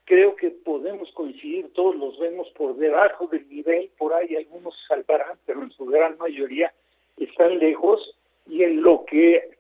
creo 0.05 0.37
que 0.37 0.51
podemos 0.51 1.11
coincidir, 1.13 1.73
todos 1.73 1.97
los 1.97 2.19
vemos 2.19 2.49
por 2.51 2.77
debajo 2.77 3.27
del 3.27 3.49
nivel, 3.49 3.91
por 3.99 4.13
ahí 4.13 4.37
algunos 4.37 4.75
salvarán, 4.87 5.39
pero 5.47 5.63
en 5.63 5.71
su 5.73 5.87
gran 5.87 6.17
mayoría 6.19 6.73
están 7.17 7.59
lejos 7.59 8.17
y 8.47 8.63
en 8.63 8.83
lo 8.83 9.05
que 9.05 9.51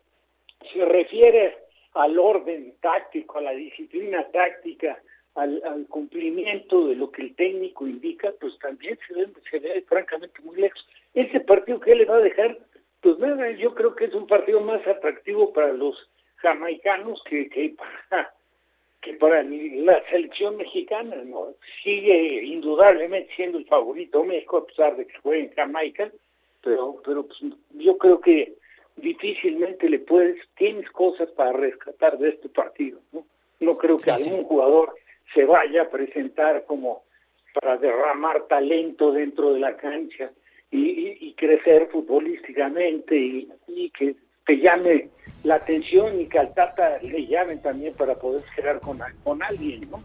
se 0.72 0.84
refiere 0.84 1.56
al 1.94 2.18
orden 2.18 2.74
táctico, 2.80 3.38
a 3.38 3.42
la 3.42 3.52
disciplina 3.52 4.26
táctica, 4.32 5.00
al, 5.34 5.86
cumplimiento 5.88 6.88
de 6.88 6.96
lo 6.96 7.10
que 7.10 7.22
el 7.22 7.34
técnico 7.34 7.86
indica, 7.86 8.32
pues 8.40 8.58
también 8.58 8.98
se 9.06 9.14
ve, 9.14 9.28
se 9.50 9.82
francamente 9.82 10.40
muy 10.42 10.56
lejos. 10.56 10.86
Ese 11.12 11.40
partido 11.40 11.80
que 11.80 11.94
le 11.94 12.04
va 12.04 12.16
a 12.16 12.20
dejar, 12.20 12.58
pues 13.00 13.18
nada, 13.18 13.50
yo 13.52 13.74
creo 13.74 13.94
que 13.94 14.06
es 14.06 14.14
un 14.14 14.26
partido 14.26 14.60
más 14.60 14.86
atractivo 14.86 15.52
para 15.52 15.72
los 15.72 15.96
jamaicanos 16.36 17.22
que, 17.24 17.48
que 17.48 17.74
para 17.76 18.32
que 19.04 19.12
para 19.14 19.42
la 19.42 20.02
selección 20.08 20.56
mexicana 20.56 21.16
no 21.26 21.52
sigue 21.82 22.42
indudablemente 22.42 23.30
siendo 23.36 23.58
el 23.58 23.66
favorito 23.66 24.24
México 24.24 24.56
a 24.56 24.66
pesar 24.66 24.96
de 24.96 25.06
que 25.06 25.18
juegue 25.18 25.44
en 25.44 25.54
Jamaica 25.54 26.10
pero 26.62 26.96
pero 27.04 27.26
pues, 27.26 27.38
yo 27.72 27.98
creo 27.98 28.20
que 28.22 28.54
difícilmente 28.96 29.88
le 29.88 29.98
puedes 29.98 30.36
tienes 30.56 30.90
cosas 30.90 31.30
para 31.32 31.52
rescatar 31.52 32.18
de 32.18 32.30
este 32.30 32.48
partido 32.48 33.00
no 33.12 33.24
no 33.60 33.72
creo 33.76 33.96
que 33.96 34.10
algún 34.10 34.44
jugador 34.44 34.94
se 35.32 35.44
vaya 35.44 35.82
a 35.82 35.88
presentar 35.90 36.64
como 36.64 37.04
para 37.54 37.76
derramar 37.76 38.46
talento 38.46 39.12
dentro 39.12 39.52
de 39.52 39.60
la 39.60 39.76
cancha 39.76 40.30
y, 40.70 41.32
crecer 41.36 41.88
futbolísticamente 41.90 43.16
y 43.16 43.90
que 43.90 44.16
te 44.46 44.58
llame 44.58 45.08
la 45.44 45.56
atención 45.56 46.20
y 46.20 46.26
que 46.26 46.38
al 46.38 46.54
Tata 46.54 46.98
le 47.02 47.26
llamen 47.26 47.60
también 47.60 47.94
para 47.94 48.14
poder 48.14 48.42
quedar 48.56 48.80
con, 48.80 49.00
con 49.22 49.42
alguien, 49.42 49.90
¿no? 49.90 50.02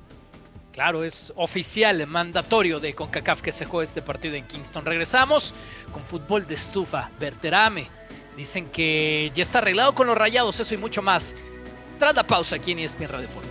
Claro, 0.74 1.04
es 1.04 1.34
oficial, 1.36 2.06
mandatorio 2.08 2.80
de 2.80 2.94
CONCACAF 2.94 3.42
que 3.42 3.52
se 3.52 3.66
juegue 3.66 3.88
este 3.88 4.02
partido 4.02 4.36
en 4.36 4.46
Kingston. 4.46 4.86
Regresamos 4.86 5.54
con 5.92 6.04
fútbol 6.04 6.48
de 6.48 6.56
estufa. 6.56 7.10
Berterame. 7.20 7.99
Dicen 8.40 8.68
que 8.68 9.34
ya 9.36 9.44
está 9.44 9.58
arreglado 9.58 9.94
con 9.94 10.08
los 10.08 10.18
rayados, 10.18 10.58
eso 10.62 10.74
y 10.74 10.78
mucho 10.78 11.02
más. 11.02 11.36
Tras 12.00 12.16
la 12.16 12.26
pausa 12.26 12.56
aquí 12.56 12.72
en 12.72 12.80
ESPN 12.80 13.10
Radio 13.10 13.28
Fútbol. 13.28 13.49